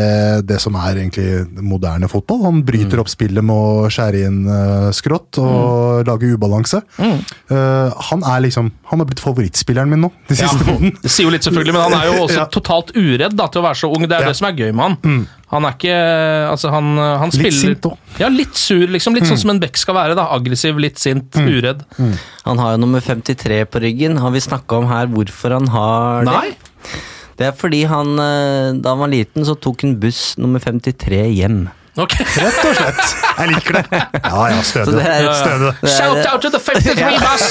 det 0.49 0.59
som 0.63 0.77
er 0.81 1.01
egentlig 1.03 1.45
moderne 1.65 2.09
fotball. 2.11 2.43
Han 2.47 2.63
bryter 2.67 3.03
opp 3.03 3.11
spillet 3.13 3.45
med 3.45 3.55
å 3.55 3.91
skjære 3.93 4.25
inn 4.29 4.41
uh, 4.49 4.89
skrått 4.95 5.41
og 5.43 6.07
lage 6.09 6.33
ubalanse. 6.35 6.81
Eh, 6.99 7.91
han 8.11 8.23
er 8.25 8.41
liksom 8.45 8.71
Han 8.91 9.01
har 9.01 9.07
blitt 9.09 9.21
favorittspilleren 9.23 9.91
min 9.91 10.01
nå, 10.07 10.11
de 10.29 10.37
Ja, 10.39 10.49
månedene. 10.55 10.95
Det 11.03 11.11
sier 11.13 11.27
jo 11.29 11.33
litt, 11.35 11.45
selvfølgelig, 11.47 11.75
men 11.77 11.83
han 11.89 11.97
er 11.99 12.07
jo 12.11 12.23
også 12.27 12.41
Ja. 12.43 12.47
totalt 12.53 12.93
uredd 12.97 13.37
da, 13.39 13.49
til 13.53 13.63
å 13.63 13.67
være 13.69 13.81
så 13.81 13.91
ung. 13.93 14.07
Det 14.09 14.17
er 14.19 14.29
det 14.31 14.37
som 14.39 14.49
er 14.49 14.57
gøy 14.59 14.73
med 14.73 14.85
han. 15.05 15.27
Han 15.55 15.67
er 15.69 15.77
ikke 15.79 15.97
Altså, 16.51 16.71
han, 16.75 16.93
han 16.99 17.31
Litt 17.31 17.39
spiller 17.39 17.61
sint 17.61 17.89
òg. 17.89 18.13
Ja, 18.21 18.29
litt 18.33 18.59
sur, 18.59 18.85
liksom. 18.91 19.17
Litt 19.17 19.29
sånn 19.31 19.41
som 19.41 19.55
en 19.55 19.63
bekk 19.63 19.79
skal 19.81 19.97
være. 19.97 20.19
da 20.19 20.29
Aggressiv, 20.35 20.79
litt 20.83 21.01
sint, 21.03 21.35
uredd. 21.39 21.85
Han 22.45 22.61
har 22.63 22.75
jo 22.75 22.83
nummer 22.85 23.03
53 23.05 23.63
på 23.71 23.83
ryggen. 23.87 24.19
Har 24.23 24.35
vi 24.35 24.43
snakka 24.45 24.83
om 24.83 24.91
her 24.91 25.11
hvorfor 25.15 25.57
han 25.57 25.71
har 25.73 26.29
det? 26.29 26.35
Nei? 26.35 26.51
det? 26.53 27.03
Det 27.39 27.47
er 27.49 27.55
fordi 27.59 27.83
han, 27.91 28.13
eh, 28.23 28.73
da 28.79 28.93
han 28.95 29.01
var 29.03 29.11
liten, 29.11 29.47
så 29.47 29.57
tok 29.59 29.83
han 29.83 29.97
buss 30.03 30.37
nummer 30.39 30.63
53 30.63 31.25
hjem. 31.35 31.65
Ok. 31.95 32.15
Rett 32.19 32.57
og 32.67 32.73
slett. 32.75 33.11
Jeg 33.39 33.51
liker 33.53 33.77
det. 33.77 33.83
Ja, 34.25 34.41
ja, 34.51 34.63
Så 34.67 34.83
stødig. 34.83 35.75
Shout 35.95 36.25
out 36.27 36.43
to 36.43 36.51
the 36.51 36.59
53 36.59 37.19
bus! 37.23 37.45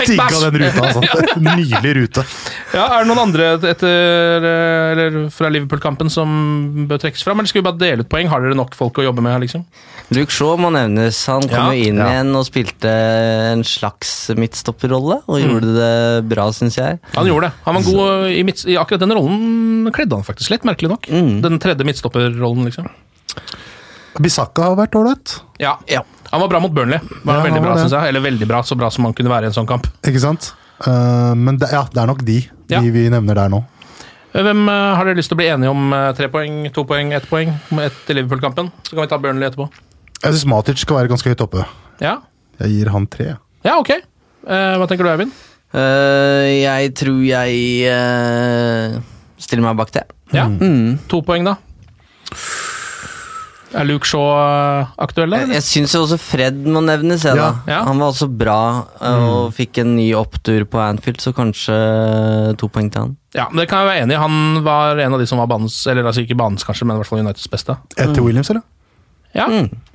Digga 0.06 0.26
den 0.44 0.58
ruta, 0.60 0.84
altså. 0.86 1.24
Nydelig 1.48 1.94
rute. 1.98 2.22
Ja, 2.70 2.84
er 2.84 3.00
det 3.02 3.08
noen 3.10 3.22
andre 3.24 3.48
etter, 3.72 4.46
eller 4.92 5.16
fra 5.34 5.50
Liverpool-kampen 5.50 6.12
som 6.12 6.86
bør 6.86 7.00
trekkes 7.02 7.24
fram, 7.26 7.40
eller 7.42 7.50
skal 7.50 7.62
vi 7.62 7.66
bare 7.66 7.80
dele 7.80 8.06
ut 8.06 8.10
poeng? 8.12 8.30
Har 8.30 8.44
dere 8.44 8.58
nok 8.58 8.76
folk 8.78 9.00
å 9.02 9.06
jobbe 9.08 9.24
med 9.26 9.34
her, 9.34 9.42
liksom? 9.42 9.64
Luke 10.14 10.30
Shaw 10.30 10.54
må 10.62 10.70
nevnes. 10.74 11.18
Han 11.32 11.42
kom 11.50 11.56
Ja, 11.56 11.64
jo 11.74 11.88
inn 11.90 11.98
ja. 11.98 12.06
igjen 12.12 12.30
og 12.38 12.44
spilte 12.46 12.92
en 13.56 13.64
slags 13.66 14.12
midtstopperrolle, 14.38 15.18
og 15.26 15.42
gjorde 15.42 15.72
det 15.74 15.90
bra, 16.30 16.46
syns 16.54 16.78
jeg. 16.78 17.00
Han 17.16 17.26
gjorde 17.26 17.48
det. 17.50 17.58
Han 17.66 17.80
var 17.80 17.88
god 17.90 18.30
i, 18.30 18.38
midt, 18.46 18.62
i 18.70 18.78
akkurat 18.78 19.02
den 19.02 19.16
rollen. 19.18 19.90
Kledde 19.96 20.14
han 20.20 20.26
faktisk 20.30 20.54
litt, 20.54 20.62
merkelig 20.68 20.92
nok. 20.94 21.10
Den 21.42 21.58
tredje 21.62 21.86
midtstopperrollen, 21.90 22.70
liksom. 22.70 22.86
Bisakka 24.22 24.62
har 24.70 24.76
vært 24.78 24.94
ålreit. 24.98 25.36
Ja. 25.60 25.76
Han 26.32 26.40
var 26.42 26.48
bra 26.48 26.60
mot 26.60 26.72
Burnley. 26.74 26.98
Var 27.22 27.34
Ja, 27.38 27.42
veldig 27.44 27.52
han 27.60 27.62
bra, 27.62 27.74
var 27.74 27.82
synes 27.84 27.92
jeg. 27.96 28.08
Eller 28.10 28.20
veldig 28.24 28.46
bra, 28.50 28.62
så 28.66 28.76
bra 28.76 28.90
som 28.90 29.04
han 29.04 29.14
kunne 29.14 29.30
være 29.30 29.46
i 29.46 29.50
en 29.52 29.56
sånn 29.56 29.68
kamp. 29.68 29.86
Ikke 30.02 30.20
sant? 30.22 30.52
Uh, 30.86 31.32
men 31.38 31.56
det, 31.60 31.70
ja, 31.72 31.84
det 31.92 32.02
er 32.02 32.06
nok 32.10 32.24
de, 32.26 32.40
Ja. 32.68 32.80
vi 32.80 33.08
nevner 33.12 33.34
der 33.38 33.48
nå. 33.48 33.62
Hvem 34.36 34.66
uh, 34.68 34.96
Har 34.98 35.04
dere 35.08 35.16
lyst 35.16 35.30
til 35.32 35.36
å 35.38 35.40
bli 35.40 35.46
enige 35.48 35.70
om 35.72 35.92
Uh, 35.94 36.10
tre 36.12 36.28
poeng, 36.28 36.66
to 36.74 36.84
poeng, 36.84 37.12
ett 37.16 37.24
poeng 37.30 37.54
etter 37.80 38.14
Liverpool-kampen? 38.18 38.68
Så 38.84 38.92
kan 38.96 39.06
vi 39.06 39.08
ta 39.08 39.18
Burnley 39.22 39.48
etterpå. 39.48 39.70
Jeg 40.22 40.32
syns 40.34 40.46
Matic 40.50 40.78
skal 40.82 40.98
være 40.98 41.08
ganske 41.12 41.28
høyt 41.32 41.40
oppe. 41.46 41.64
Ja, 42.00 42.18
Jeg 42.60 42.70
gir 42.74 42.90
han 42.92 43.06
tre. 43.06 43.36
ja 43.64 43.78
ok. 43.78 43.90
Eh, 43.92 44.76
hva 44.76 44.86
tenker 44.88 45.04
du, 45.04 45.10
Eivind? 45.10 45.32
Eh, 45.76 46.62
jeg 46.62 46.92
tror 46.96 47.22
jeg 47.24 47.56
eh, 47.88 48.98
stiller 49.38 49.62
meg 49.66 49.76
bak 49.76 49.90
det. 49.92 50.04
Ja, 50.32 50.46
Mm. 50.48 50.98
To 51.08 51.22
poeng, 51.22 51.44
da. 51.44 51.56
Er 53.76 53.84
Luke 53.84 54.08
Shaw 54.08 54.24
eh, 54.32 54.92
aktuell, 55.04 55.32
da? 55.32 55.40
Jeg, 55.42 55.48
eller? 55.48 55.58
jeg 55.58 55.66
syns 55.66 55.94
også 55.98 56.18
Fred 56.20 56.62
må 56.64 56.80
nevnes. 56.84 57.26
Jeg, 57.26 57.36
da. 57.36 57.50
Ja, 57.66 57.74
ja. 57.74 57.80
Han 57.88 58.00
var 58.00 58.14
også 58.14 58.28
bra 58.32 58.60
og 58.96 59.24
og 59.26 59.52
fikk 59.56 59.82
en 59.82 59.94
ny 59.98 60.06
opptur 60.16 60.64
på 60.70 60.80
Anfield, 60.80 61.20
så 61.22 61.32
kanskje 61.36 61.76
to 62.60 62.70
poeng 62.72 62.88
til 62.92 63.04
han. 63.04 63.16
Ja, 63.36 63.48
men 63.50 63.62
Det 63.62 63.68
kan 63.70 63.84
jeg 63.84 63.90
være 63.90 64.06
enig 64.06 64.16
i. 64.16 64.20
Han 64.22 64.64
var 64.64 65.02
en 65.02 65.16
av 65.16 65.20
de 65.20 65.26
som 65.28 65.42
var 65.42 65.50
banens, 65.50 65.76
eller 65.90 66.08
altså 66.08 66.24
ikke 66.24 66.38
banens 66.38 66.64
kanskje, 66.64 66.86
men 66.88 66.96
i 66.96 67.02
hvert 67.02 67.10
fall 67.10 67.20
Uniteds 67.20 67.50
beste. 67.52 67.76
Etter 67.98 68.24
Williams, 68.24 68.50
eller? 68.54 68.64
Ja, 69.36 69.46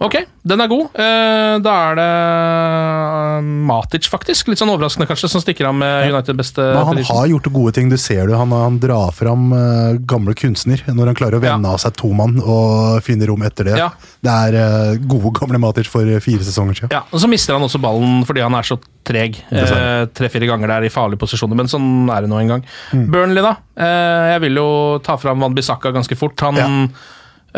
ok. 0.06 0.16
Den 0.46 0.62
er 0.62 0.70
god. 0.70 0.94
Eh, 1.02 1.56
da 1.66 1.74
er 1.92 1.96
det 1.98 2.06
eh, 2.12 3.48
Matic, 3.68 4.08
faktisk. 4.12 4.50
Litt 4.52 4.62
sånn 4.62 4.70
overraskende, 4.74 5.08
kanskje, 5.10 5.30
som 5.32 5.42
stikker 5.44 5.68
av 5.70 5.76
med 5.78 6.12
United 6.14 6.38
beste. 6.38 6.62
Men 6.62 6.86
han 6.92 7.02
har 7.10 7.28
gjort 7.32 7.50
gode 7.54 7.74
ting, 7.78 7.90
du 7.92 7.98
ser 8.02 8.28
det. 8.30 8.38
Han, 8.38 8.54
han 8.56 8.78
drar 8.82 9.12
fram 9.18 9.52
eh, 9.58 10.00
gamle 10.10 10.36
kunstner 10.38 10.82
når 10.90 11.12
han 11.12 11.18
klarer 11.20 11.40
å 11.40 11.44
vende 11.44 11.70
Ja. 11.70 11.76
av 11.76 11.82
seg 11.84 11.96
to 12.00 12.12
mann 12.18 12.38
og 12.42 13.02
finne 13.06 13.28
rom 13.30 13.42
etter 13.48 13.68
det. 13.72 13.78
Ja. 13.82 13.90
Det 14.22 14.36
er 14.56 15.00
gode, 15.10 15.34
gamle 15.40 15.60
Matic 15.62 15.90
for 15.92 16.06
fire 16.24 16.46
sesonger 16.46 16.78
siden. 16.78 16.94
Ja, 16.96 17.04
og 17.10 17.22
Så 17.24 17.30
mister 17.32 17.58
han 17.58 17.66
også 17.66 17.82
ballen 17.82 18.22
fordi 18.30 18.44
han 18.46 18.56
er 18.58 18.68
så 18.68 18.78
treg. 19.08 19.40
Tre-fire 19.50 20.50
ganger 20.50 20.76
der 20.76 20.86
i 20.86 20.94
farlige 20.94 21.22
posisjoner, 21.24 21.58
men 21.58 21.70
sånn 21.72 22.06
er 22.14 22.22
det 22.26 22.30
nå 22.32 22.38
en 22.44 22.54
gang. 22.56 22.66
Mm. 22.94 23.08
Burnley, 23.14 23.42
da. 23.46 23.56
Eh, 23.82 24.28
jeg 24.36 24.44
vil 24.46 24.62
jo 24.62 24.68
ta 25.06 25.18
fram 25.22 25.42
Van 25.42 25.56
Bissaka 25.58 25.92
ganske 25.96 26.18
fort. 26.20 26.40
Han 26.46 26.62
Ja. 26.62 26.70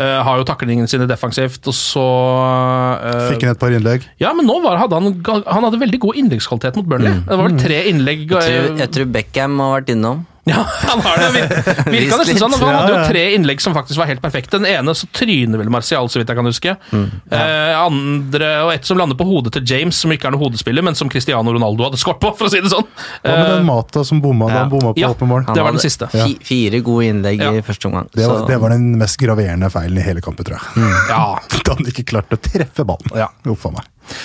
Eh, 0.00 0.18
har 0.26 0.40
jo 0.40 0.46
taklingene 0.48 0.90
sine 0.90 1.06
defensivt, 1.10 1.62
og 1.70 1.76
så 1.76 2.04
uh, 2.04 3.30
Fikk 3.30 3.46
han 3.46 3.54
et 3.54 3.62
par 3.62 3.74
innlegg. 3.74 4.06
Ja, 4.22 4.34
men 4.36 4.48
nå 4.48 4.58
var, 4.64 4.78
hadde 4.82 5.00
han, 5.00 5.16
han 5.24 5.66
hadde 5.68 5.80
veldig 5.82 6.00
god 6.06 6.20
innleggskvalitet 6.22 6.78
mot 6.80 6.88
Burnley. 6.90 7.18
Det 7.24 7.40
var 7.40 7.48
vel 7.48 7.58
tre 7.60 7.80
innlegg 7.90 8.24
Jeg 8.26 8.34
tror, 8.34 8.70
eh, 8.70 8.78
jeg 8.82 8.94
tror 8.98 9.10
Beckham 9.18 9.60
har 9.62 9.76
vært 9.78 9.92
innom. 9.94 10.24
Ja, 10.54 10.60
han 10.84 11.00
har 11.00 11.16
det. 11.16 11.28
Vir- 11.32 11.90
Virka 11.94 12.18
nesten 12.20 12.36
sånn. 12.36 12.52
Han 12.60 12.74
hadde 12.76 12.92
jo 12.92 13.04
tre 13.08 13.22
innlegg 13.34 13.62
som 13.64 13.72
faktisk 13.72 13.96
var 13.96 14.10
helt 14.10 14.20
perfekte. 14.20 14.58
Den 14.60 14.66
ene 14.68 14.92
så 14.92 15.06
tryner 15.16 15.56
vel 15.62 15.70
Martial, 15.72 16.04
så 16.12 16.20
vidt 16.20 16.28
jeg 16.28 16.36
kan 16.36 16.44
huske. 16.50 16.74
Mm. 16.92 17.06
eh, 17.32 17.72
andre, 17.80 18.50
og 18.66 18.72
et 18.74 18.84
som 18.84 18.98
lander 19.00 19.16
på 19.16 19.24
hodet 19.24 19.54
til 19.56 19.64
James, 19.72 19.96
som 20.04 20.12
ikke 20.12 20.28
er 20.28 20.34
noen 20.36 20.44
hodespiller, 20.44 20.84
men 20.84 20.94
som 20.98 21.08
Cristiano 21.08 21.54
Ronaldo 21.54 21.86
hadde 21.88 22.00
skåret 22.02 22.20
på, 22.20 22.34
for 22.36 22.50
å 22.50 22.52
si 22.52 22.60
det 22.60 22.68
sånn. 22.74 22.84
Hva 23.24 23.32
med 23.32 23.46
Eh, 23.46 23.54
den 23.56 23.66
Mata 23.70 24.04
som 24.04 24.20
bomma 24.20 24.50
da 24.50 24.54
Ja. 24.54 24.60
han 24.66 24.70
bomma 24.74 24.92
på 24.92 25.00
Ja. 25.00 25.14
mål? 25.32 25.46
Det 25.54 25.62
var 25.64 25.72
den 25.72 25.80
siste. 25.80 26.10
Fi, 26.12 26.36
fire 26.44 26.80
gode 26.84 27.08
innlegg 27.08 27.40
Ja. 27.40 27.50
i 27.56 27.62
første 27.64 27.88
omgang. 27.88 28.08
Det 28.12 28.26
var, 28.28 28.40
så- 28.42 28.46
det 28.52 28.60
var 28.60 28.68
den 28.76 28.98
mest 28.98 29.16
graverende 29.18 29.70
feilen 29.72 29.96
i 29.98 30.02
hele 30.04 30.20
kampen, 30.20 30.44
tror 30.44 30.60
jeg. 30.60 30.92
ja. 31.08 31.38
Da 31.64 31.72
han 31.78 31.86
ikke 31.88 32.04
klarte 32.04 32.36
å 32.36 32.40
treffe 32.44 32.84
ballen. 32.84 33.08
Ja. 33.16 33.28
Uff 33.48 33.64
a 33.64 33.70
meg. 33.70 33.84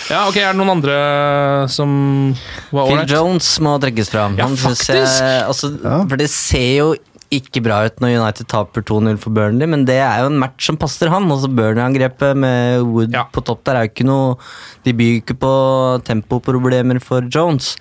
Ja, 0.10 0.24
ok, 0.28 0.38
er 0.42 0.52
det 0.54 0.60
noen 0.60 0.74
andre 0.78 0.96
som 1.72 1.92
var 2.74 2.90
Phil? 2.90 3.06
Jones 3.16 3.52
må 3.64 3.78
trekkes 3.84 4.10
fram. 4.14 4.36
Ja, 4.40 4.48
Han 4.50 4.58
faktisk. 4.60 4.90
Jeg, 4.96 5.46
altså, 5.48 5.72
Ja. 5.84 6.02
For 6.10 6.18
det 6.20 6.30
ser 6.34 6.74
jo 6.82 6.90
ikke 7.30 7.62
bra 7.62 7.84
ut 7.86 8.00
når 8.02 8.16
United 8.18 8.48
taper 8.50 8.82
2-0 8.82 9.20
for 9.22 9.30
Burnley, 9.30 9.68
men 9.70 9.84
det 9.86 10.00
er 10.02 10.24
jo 10.24 10.32
en 10.32 10.40
match 10.42 10.66
som 10.66 10.80
passer 10.82 11.12
han. 11.14 11.28
Altså 11.30 11.46
Burnley-angrepet 11.54 12.34
med 12.42 12.82
Wood 12.88 13.14
Ja. 13.14 13.28
på 13.30 13.44
topp 13.46 13.62
der 13.70 13.76
er 13.78 13.86
jo 13.86 13.92
ikke 13.92 14.08
noe 14.10 14.38
De 14.84 14.94
byr 14.98 15.20
ikke 15.22 15.36
på 15.38 15.52
tempoproblemer 16.08 16.98
for 17.04 17.22
Jones. 17.30 17.76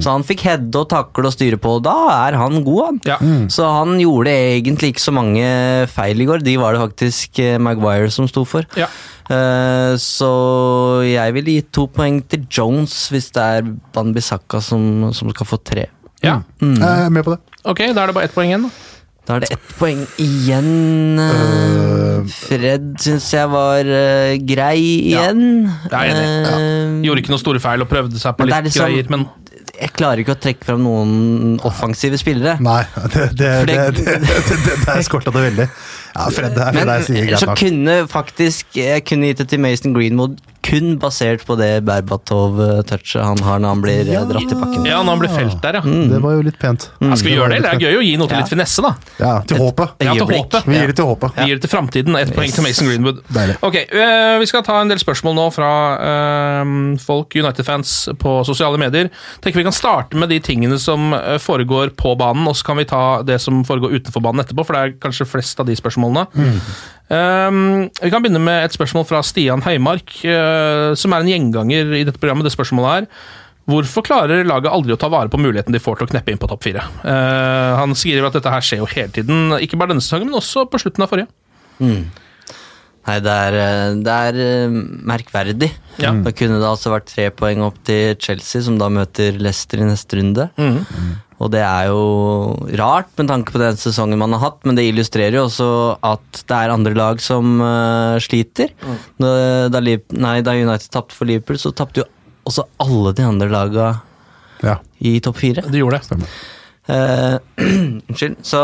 Så 0.00 0.08
han 0.08 0.24
fikk 0.24 0.44
heade 0.46 0.74
og 0.80 0.88
takle 0.88 1.26
og 1.28 1.34
styre 1.34 1.58
på, 1.60 1.76
og 1.76 1.82
da 1.84 1.94
er 2.30 2.38
han 2.40 2.62
god, 2.64 2.84
han. 2.86 3.00
Ja. 3.04 3.18
Så 3.52 3.66
han 3.68 3.98
gjorde 4.00 4.32
egentlig 4.32 4.94
ikke 4.94 5.04
så 5.04 5.12
mange 5.12 5.44
feil 5.92 6.22
i 6.24 6.28
går. 6.30 6.44
De 6.46 6.56
var 6.56 6.72
det 6.72 6.80
faktisk 6.86 7.38
eh, 7.44 7.58
Maguire 7.60 8.08
som 8.14 8.28
sto 8.30 8.46
for. 8.48 8.64
Ja. 8.78 8.88
Eh, 9.30 9.94
så 9.96 10.30
jeg 11.08 11.32
ville 11.36 11.54
gitt 11.58 11.70
to 11.72 11.86
poeng 11.88 12.18
til 12.28 12.44
Jones 12.52 12.92
hvis 13.14 13.30
det 13.32 13.42
er 13.58 13.68
Van 13.94 14.12
Bissaka 14.12 14.60
som, 14.60 15.12
som 15.16 15.30
skal 15.32 15.46
få 15.48 15.60
tre. 15.64 15.86
ja. 16.24 16.40
Mm. 16.60 16.76
Jeg 16.80 17.06
er 17.06 17.10
med 17.10 17.24
på 17.24 17.36
det. 17.36 17.40
Ok, 17.64 17.78
da 17.94 18.02
er 18.04 18.06
det 18.12 18.14
bare 18.18 18.24
ett 18.28 18.34
poeng 18.36 18.50
igjen. 18.52 18.66
da. 18.68 18.70
Da 19.24 19.36
er 19.38 19.40
det 19.46 19.52
ett 19.56 19.68
poeng 19.78 20.02
igjen. 20.20 21.18
Eh, 21.18 22.26
Fred 22.28 22.90
syns 23.00 23.30
jeg 23.32 23.48
var 23.48 23.80
uh, 23.88 24.34
grei 24.44 24.82
Ja. 25.08 25.24
igjen. 25.30 25.70
Jeg 25.88 25.94
er 25.94 26.12
enig. 26.12 26.28
Eh, 26.50 26.98
Gjorde 27.08 27.22
ikke 27.24 27.32
noe 27.32 27.40
store 27.40 27.60
feil 27.64 27.80
og 27.84 27.88
prøvde 27.88 28.20
seg 28.20 28.36
på 28.36 28.44
Men 28.44 28.52
litt 28.52 28.68
liksom- 28.68 28.90
greier, 28.92 29.10
men 29.10 29.26
Jeg 29.74 29.90
klarer 29.96 30.20
ikke 30.22 30.36
å 30.36 30.38
trekke 30.38 30.62
fram 30.68 30.84
noen 30.84 31.56
offensive 31.66 32.14
spillere. 32.20 32.60
Nei, 32.62 32.84
det, 33.14 33.24
det, 33.34 33.48
det, 33.66 33.78
det- 33.96 34.04
det, 34.20 34.20
det, 34.22 34.58
det 34.68 34.76
der 34.86 35.00
skorta 35.02 35.32
det 35.34 35.42
veldig. 35.50 35.66
Ja, 36.14 36.28
Fred, 36.30 36.56
er 36.56 36.72
Men 36.72 36.84
Fred 36.86 36.92
jeg 36.94 37.06
sier 37.08 37.28
greit 37.28 37.42
så 37.42 37.54
kunne 37.58 37.94
faktisk 38.10 38.76
Jeg 38.78 39.02
kunne 39.08 39.30
gitt 39.32 39.42
det 39.42 39.48
til 39.50 39.62
Mason 39.64 39.94
Greenwood 39.96 40.38
kun 40.64 40.94
basert 41.02 41.44
på 41.46 41.56
det 41.60 41.70
Berbatov-touchet 41.86 43.22
han 43.24 43.42
har 43.44 43.60
når 43.62 43.74
han 43.74 43.82
blir 43.84 44.10
ja. 44.10 44.22
dratt 44.28 44.48
i 44.48 44.56
pakken. 44.58 44.86
ja, 44.88 45.02
når 45.02 45.16
han 45.16 45.22
blir 45.22 45.34
felt 45.34 45.58
der, 45.62 45.78
ja. 45.80 45.96
Det 46.14 46.20
var 46.24 46.36
jo 46.38 46.44
litt 46.46 46.58
pent. 46.60 46.88
ja 46.98 47.18
skal 47.20 47.30
vi 47.30 47.36
gjøre 47.36 47.52
det? 47.52 47.60
eller? 47.60 47.74
Det 47.74 47.88
er 47.88 47.92
gøy 47.92 48.00
å 48.00 48.04
gi 48.04 48.14
noe 48.20 48.30
til 48.30 48.38
Ja. 48.38 48.42
litt 48.42 48.52
finesse, 48.54 48.84
da. 48.84 48.94
Ja, 49.20 49.34
til 49.46 49.60
håpet. 49.60 49.94
Ja, 50.04 50.14
til 50.16 50.30
håpet. 50.30 50.68
Vi 50.70 50.78
gir 50.78 50.92
det 50.92 50.96
til 50.98 51.08
håpet. 51.10 51.36
Vi 51.38 51.48
gir 51.50 51.60
det 51.60 51.66
til 51.66 51.72
framtiden. 51.72 52.18
Ett 52.20 52.34
poeng 52.34 52.54
til 52.54 52.66
Mason 52.66 52.88
Greenwood. 52.90 53.20
Deilig. 53.34 53.58
Ok, 53.62 53.78
uh, 53.92 54.38
Vi 54.40 54.50
skal 54.50 54.64
ta 54.66 54.80
en 54.80 54.90
del 54.92 55.02
spørsmål 55.02 55.36
nå 55.38 55.46
fra 55.54 55.70
uh, 56.00 56.74
folk, 57.04 57.36
United-fans, 57.36 57.94
på 58.20 58.36
sosiale 58.48 58.80
medier. 58.80 59.10
Tenker 59.44 59.60
Vi 59.60 59.68
kan 59.68 59.76
starte 59.76 60.16
med 60.18 60.32
de 60.32 60.40
tingene 60.44 60.78
som 60.80 61.12
eh, 61.16 61.38
foregår 61.42 61.94
på 61.98 62.14
banen, 62.18 62.46
og 62.48 62.56
så 62.58 62.70
kan 62.70 62.78
vi 62.80 62.86
ta 62.88 63.22
det 63.26 63.40
som 63.42 63.62
foregår 63.66 63.94
utenfor 63.98 64.22
banen 64.24 64.44
etterpå, 64.44 64.66
for 64.66 64.76
det 64.76 64.82
er 64.82 64.98
kanskje 65.02 65.28
flest 65.28 65.60
av 65.62 65.68
de 65.68 65.76
spørsmålene. 65.78 66.26
Eh, 67.12 67.50
vi 68.00 68.10
kan 68.12 68.24
begynne 68.24 68.40
med 68.42 68.64
et 68.64 68.76
spørsmål 68.76 69.04
fra 69.08 69.20
Stian 69.26 69.62
Heimark. 69.66 70.14
eh, 70.24 70.53
som 70.98 71.14
er 71.14 71.24
en 71.24 71.32
gjenganger 71.32 71.96
i 72.00 72.04
dette 72.06 72.20
programmet. 72.20 72.46
Det 72.48 72.54
spørsmålet 72.54 73.04
er 73.04 73.10
Hvorfor 73.64 74.04
klarer 74.04 74.44
laget 74.44 74.68
aldri 74.68 74.92
å 74.92 74.98
ta 75.00 75.08
vare 75.08 75.30
på 75.32 75.40
muligheten 75.40 75.72
de 75.72 75.80
får 75.80 75.96
til 75.96 76.04
å 76.04 76.10
kneppe 76.10 76.34
inn 76.34 76.40
på 76.40 76.48
topp 76.50 76.66
fire? 76.66 76.82
Uh, 77.00 77.72
han 77.78 77.96
skriver 77.96 78.28
at 78.28 78.36
dette 78.36 78.52
her 78.52 78.64
skjer 78.64 78.82
jo 78.82 78.90
hele 78.92 79.14
tiden, 79.14 79.54
ikke 79.56 79.78
bare 79.80 79.94
denne 79.94 80.04
sesongen, 80.04 80.28
men 80.28 80.36
også 80.36 80.66
på 80.68 80.82
slutten 80.82 81.06
av 81.06 81.08
forrige. 81.08 81.30
Nei, 83.04 83.18
det 83.20 83.32
er, 83.32 83.54
eh, 83.60 83.96
det 84.00 84.12
er 84.28 84.38
eh, 84.40 84.76
merkverdig. 85.10 85.68
Ja. 86.00 86.14
Da 86.24 86.32
kunne 86.32 86.56
det 86.56 86.68
altså 86.68 86.92
vært 86.94 87.10
tre 87.10 87.26
poeng 87.36 87.60
opp 87.66 87.76
til 87.84 88.14
Chelsea, 88.16 88.62
som 88.64 88.78
da 88.80 88.88
møter 88.92 89.36
Leicester 89.36 89.82
i 89.82 89.88
neste 89.90 90.16
runde. 90.16 90.46
Og 91.42 91.50
det 91.50 91.62
er 91.66 91.88
jo 91.90 92.02
rart 92.78 93.10
med 93.18 93.30
tanke 93.30 93.54
på 93.54 93.60
den 93.62 93.78
sesongen 93.80 94.20
man 94.20 94.34
har 94.36 94.44
hatt, 94.46 94.60
men 94.66 94.78
det 94.78 94.86
illustrerer 94.88 95.38
jo 95.40 95.46
også 95.48 95.68
at 96.06 96.42
det 96.46 96.58
er 96.58 96.74
andre 96.74 96.94
lag 96.96 97.22
som 97.22 97.56
uh, 97.62 98.16
sliter. 98.22 98.70
Da, 99.18 99.32
da, 99.72 99.82
nei, 99.82 100.36
da 100.46 100.54
United 100.54 100.92
tapte 100.94 101.16
for 101.16 101.28
Liverpool, 101.28 101.58
så 101.60 101.74
tapte 101.74 102.04
jo 102.04 102.08
også 102.46 102.66
alle 102.84 103.14
de 103.16 103.26
andre 103.26 103.50
laga 103.52 103.88
Ja. 104.64 104.78
i 105.00 105.18
topp 105.20 105.40
fire. 105.42 105.64
De 105.68 105.80
gjorde 105.80 105.98
det. 105.98 106.06
Stemmer. 106.06 106.38
Unnskyld. 108.08 108.38
Så 108.44 108.62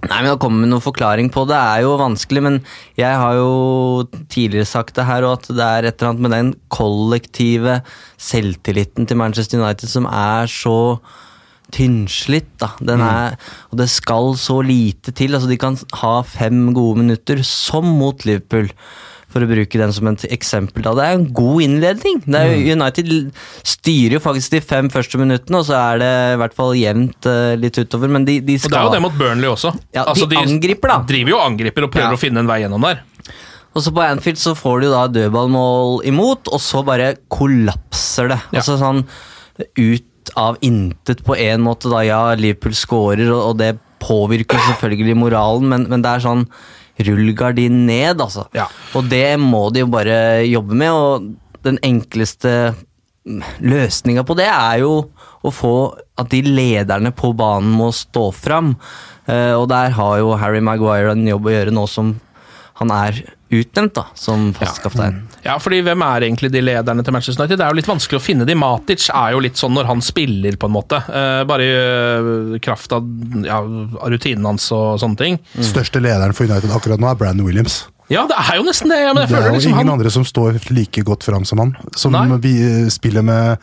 Nei, 0.00 0.22
men 0.22 0.30
Å 0.32 0.38
komme 0.40 0.62
med 0.62 0.70
noen 0.72 0.80
forklaring 0.80 1.28
på 1.32 1.42
det 1.48 1.58
er 1.58 1.82
jo 1.84 1.96
vanskelig, 2.00 2.40
men 2.46 2.54
jeg 2.96 3.16
har 3.20 3.36
jo 3.36 4.06
tidligere 4.32 4.68
sagt 4.68 4.96
det 4.96 5.04
her, 5.04 5.26
og 5.28 5.34
at 5.36 5.50
det 5.52 5.66
er 5.66 5.88
et 5.88 6.00
eller 6.00 6.14
annet 6.14 6.24
med 6.24 6.32
den 6.32 6.52
kollektive 6.72 7.74
selvtilliten 8.16 9.08
til 9.10 9.20
Manchester 9.20 9.60
United 9.60 9.92
som 9.92 10.08
er 10.08 10.48
så 10.48 10.78
tynnslitt. 11.74 12.50
da. 12.60 12.72
Den 12.80 13.00
er, 13.04 13.36
og 13.70 13.78
det 13.82 13.88
skal 13.92 14.34
så 14.40 14.60
lite 14.64 15.12
til. 15.16 15.34
altså 15.34 15.48
De 15.50 15.56
kan 15.60 15.78
ha 16.02 16.16
fem 16.22 16.72
gode 16.76 17.02
minutter, 17.04 17.42
som 17.46 17.86
mot 18.00 18.26
Liverpool. 18.26 18.68
For 19.30 19.44
å 19.44 19.46
bruke 19.46 19.78
den 19.78 19.92
som 19.94 20.08
et 20.10 20.24
eksempel. 20.34 20.82
da. 20.82 20.90
Det 20.98 21.04
er 21.06 21.12
en 21.14 21.28
god 21.38 21.60
innledning. 21.62 22.16
Det 22.26 22.34
er 22.34 22.48
jo, 22.50 22.72
United 22.74 23.10
styrer 23.62 24.16
jo 24.16 24.22
faktisk 24.24 24.56
de 24.56 24.60
fem 24.60 24.88
første 24.90 25.20
minuttene, 25.20 25.60
og 25.60 25.68
så 25.68 25.76
er 25.78 26.00
det 26.02 26.08
i 26.32 26.40
hvert 26.42 26.56
fall 26.58 26.72
jevnt 26.74 27.28
uh, 27.30 27.54
litt 27.54 27.78
utover. 27.78 28.10
Men 28.10 28.26
de, 28.26 28.40
de 28.42 28.56
Og 28.58 28.66
det 28.66 28.80
er 28.80 28.88
jo 28.88 28.96
det 28.96 29.02
mot 29.04 29.14
Burnley 29.20 29.46
også. 29.52 29.70
Altså, 29.94 30.26
de, 30.26 30.34
de 30.34 30.42
angriper, 30.42 30.90
da. 30.90 30.98
driver 31.06 31.30
jo 31.30 31.38
og 31.38 31.46
angriper 31.46 31.86
og 31.86 31.92
prøver 31.94 32.10
Ja. 32.10 32.18
å 32.18 32.24
finne 32.24 32.42
en 32.42 32.50
vei 32.50 32.58
gjennom 32.64 32.82
der. 32.88 33.04
Og 33.70 33.84
så 33.86 33.92
på 33.94 34.02
Anfield 34.02 34.40
så 34.42 34.56
får 34.58 34.80
du 34.82 34.88
da 34.90 35.04
dødballmål 35.14 36.00
imot, 36.10 36.50
og 36.50 36.58
så 36.58 36.82
bare 36.82 37.12
kollapser 37.30 38.32
det. 38.34 38.40
Ja. 38.50 38.64
Altså 38.64 38.80
sånn 38.82 39.04
ut 39.78 40.09
av 40.38 40.58
intet 40.64 41.22
på 41.26 41.36
en 41.36 41.64
måte, 41.64 41.90
da. 41.92 42.02
Ja, 42.06 42.20
Liverpool 42.38 42.76
scorer, 42.76 43.30
og, 43.30 43.40
og 43.50 43.56
det 43.60 43.74
påvirker 44.00 44.60
selvfølgelig 44.70 45.16
moralen, 45.18 45.68
men, 45.72 45.88
men 45.90 46.04
det 46.04 46.12
er 46.12 46.24
sånn 46.24 46.46
rullegardin 47.00 47.84
ned, 47.88 48.20
altså. 48.20 48.46
Ja. 48.56 48.68
Og 48.96 49.08
det 49.10 49.38
må 49.40 49.68
de 49.72 49.84
jo 49.84 49.90
bare 49.92 50.44
jobbe 50.48 50.76
med, 50.76 50.92
og 50.92 51.64
den 51.66 51.80
enkleste 51.86 52.74
løsninga 53.60 54.24
på 54.24 54.34
det 54.38 54.48
er 54.48 54.80
jo 54.82 54.94
å 55.44 55.52
få 55.52 55.74
at 56.20 56.30
de 56.32 56.40
lederne 56.44 57.12
på 57.16 57.32
banen 57.36 57.72
må 57.76 57.90
stå 57.96 58.30
fram. 58.36 58.74
Eh, 59.28 59.52
og 59.56 59.68
der 59.72 59.92
har 59.96 60.16
jo 60.20 60.36
Harry 60.40 60.60
Maguire 60.64 61.14
en 61.14 61.28
jobb 61.28 61.48
å 61.48 61.54
gjøre 61.54 61.74
nå 61.74 61.84
som 61.90 62.14
han 62.80 62.92
er 62.94 63.20
utnevnt 63.50 63.94
da, 63.98 64.06
som 64.14 64.50
fastkaptein. 64.54 65.20
Ja. 65.26 65.38
Ja, 65.50 65.56
fordi 65.62 65.80
hvem 65.84 66.02
er 66.04 66.26
egentlig 66.26 66.50
de 66.52 66.62
lederne 66.62 67.04
til 67.04 67.14
Manchester 67.16 67.42
United? 67.42 67.58
Det 67.58 67.66
er 67.66 67.74
jo 67.74 67.78
litt 67.80 67.90
vanskelig 67.90 68.20
å 68.20 68.24
finne 68.24 68.46
de. 68.48 68.56
Matic 68.58 69.08
er 69.08 69.34
jo 69.34 69.44
litt 69.44 69.60
sånn 69.60 69.72
når 69.76 69.88
han 69.88 70.02
spiller, 70.04 70.58
på 70.60 70.68
en 70.68 70.74
måte. 70.74 71.00
Uh, 71.08 71.42
bare 71.48 71.66
i 71.66 71.70
uh, 71.76 72.58
kraft 72.62 72.92
av 72.96 73.06
ja, 73.46 73.62
rutinen 74.12 74.46
hans 74.46 74.68
og 74.76 75.00
sånne 75.02 75.20
ting. 75.20 75.40
Største 75.58 76.02
lederen 76.02 76.36
for 76.36 76.50
United 76.50 76.74
akkurat 76.76 77.00
nå 77.00 77.10
er 77.10 77.18
Brandon 77.20 77.48
Williams. 77.48 77.82
Ja, 78.10 78.24
det 78.26 78.34
er 78.34 78.56
jo 78.58 78.64
nesten 78.66 78.90
det, 78.90 78.98
men 79.06 79.22
jeg 79.22 79.30
Det 79.30 79.38
er 79.38 79.44
jo 79.46 79.54
liksom 79.54 79.70
ingen 79.70 79.86
han 79.86 79.92
andre 79.92 80.10
som 80.10 80.24
står 80.26 80.56
like 80.74 81.02
godt 81.06 81.22
fram 81.22 81.44
som 81.46 81.60
han. 81.62 81.76
Som 81.94 82.16
Nei. 82.16 82.40
vi 82.42 82.56
eh, 82.58 82.88
spiller 82.90 83.22
med, 83.22 83.62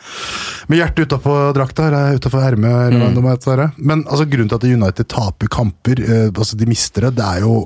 med 0.72 0.80
hjertet 0.80 1.04
utapå 1.04 1.34
drakta, 1.52 1.90
eller 1.90 2.16
utapå 2.16 2.40
ermet, 2.40 2.94
eller 2.94 3.20
hva 3.20 3.36
det. 3.60 3.68
Men 3.76 4.06
altså, 4.08 4.24
grunnen 4.24 4.48
til 4.48 4.56
at 4.56 4.64
United 4.64 5.10
taper 5.12 5.52
kamper, 5.52 6.00
eh, 6.00 6.30
altså 6.32 6.56
de 6.56 6.70
mister 6.70 7.10
det, 7.10 7.18
det 7.20 7.28
er 7.28 7.44
jo 7.44 7.58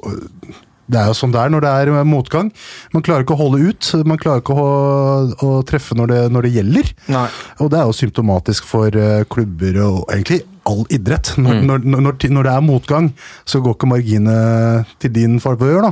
det 0.90 1.00
er 1.00 1.10
jo 1.10 1.16
sånn 1.16 1.32
det 1.34 1.40
er 1.40 1.52
når 1.52 1.64
det 1.64 1.72
er 1.80 1.92
eh, 1.92 2.06
motgang. 2.08 2.52
Man 2.94 3.04
klarer 3.06 3.26
ikke 3.26 3.36
å 3.36 3.42
holde 3.42 3.70
ut. 3.70 3.90
Man 4.08 4.20
klarer 4.20 4.42
ikke 4.42 4.56
å, 4.58 4.68
å 5.46 5.52
treffe 5.68 5.96
når 5.98 6.12
det, 6.12 6.20
når 6.34 6.48
det 6.48 6.54
gjelder. 6.58 6.94
Nei. 7.14 7.26
Og 7.62 7.72
det 7.72 7.80
er 7.80 7.90
jo 7.90 7.98
symptomatisk 8.02 8.68
for 8.68 8.98
eh, 8.98 9.22
klubber 9.32 9.78
og 9.86 10.00
egentlig 10.12 10.42
all 10.68 10.84
idrett. 10.94 11.32
Når, 11.42 11.62
når, 11.66 11.84
når, 11.90 12.16
når 12.30 12.46
det 12.46 12.54
er 12.54 12.64
motgang, 12.66 13.10
så 13.48 13.62
går 13.62 13.76
ikke 13.76 13.90
marginene 13.90 14.84
til 15.02 15.14
din 15.14 15.40
favør. 15.42 15.90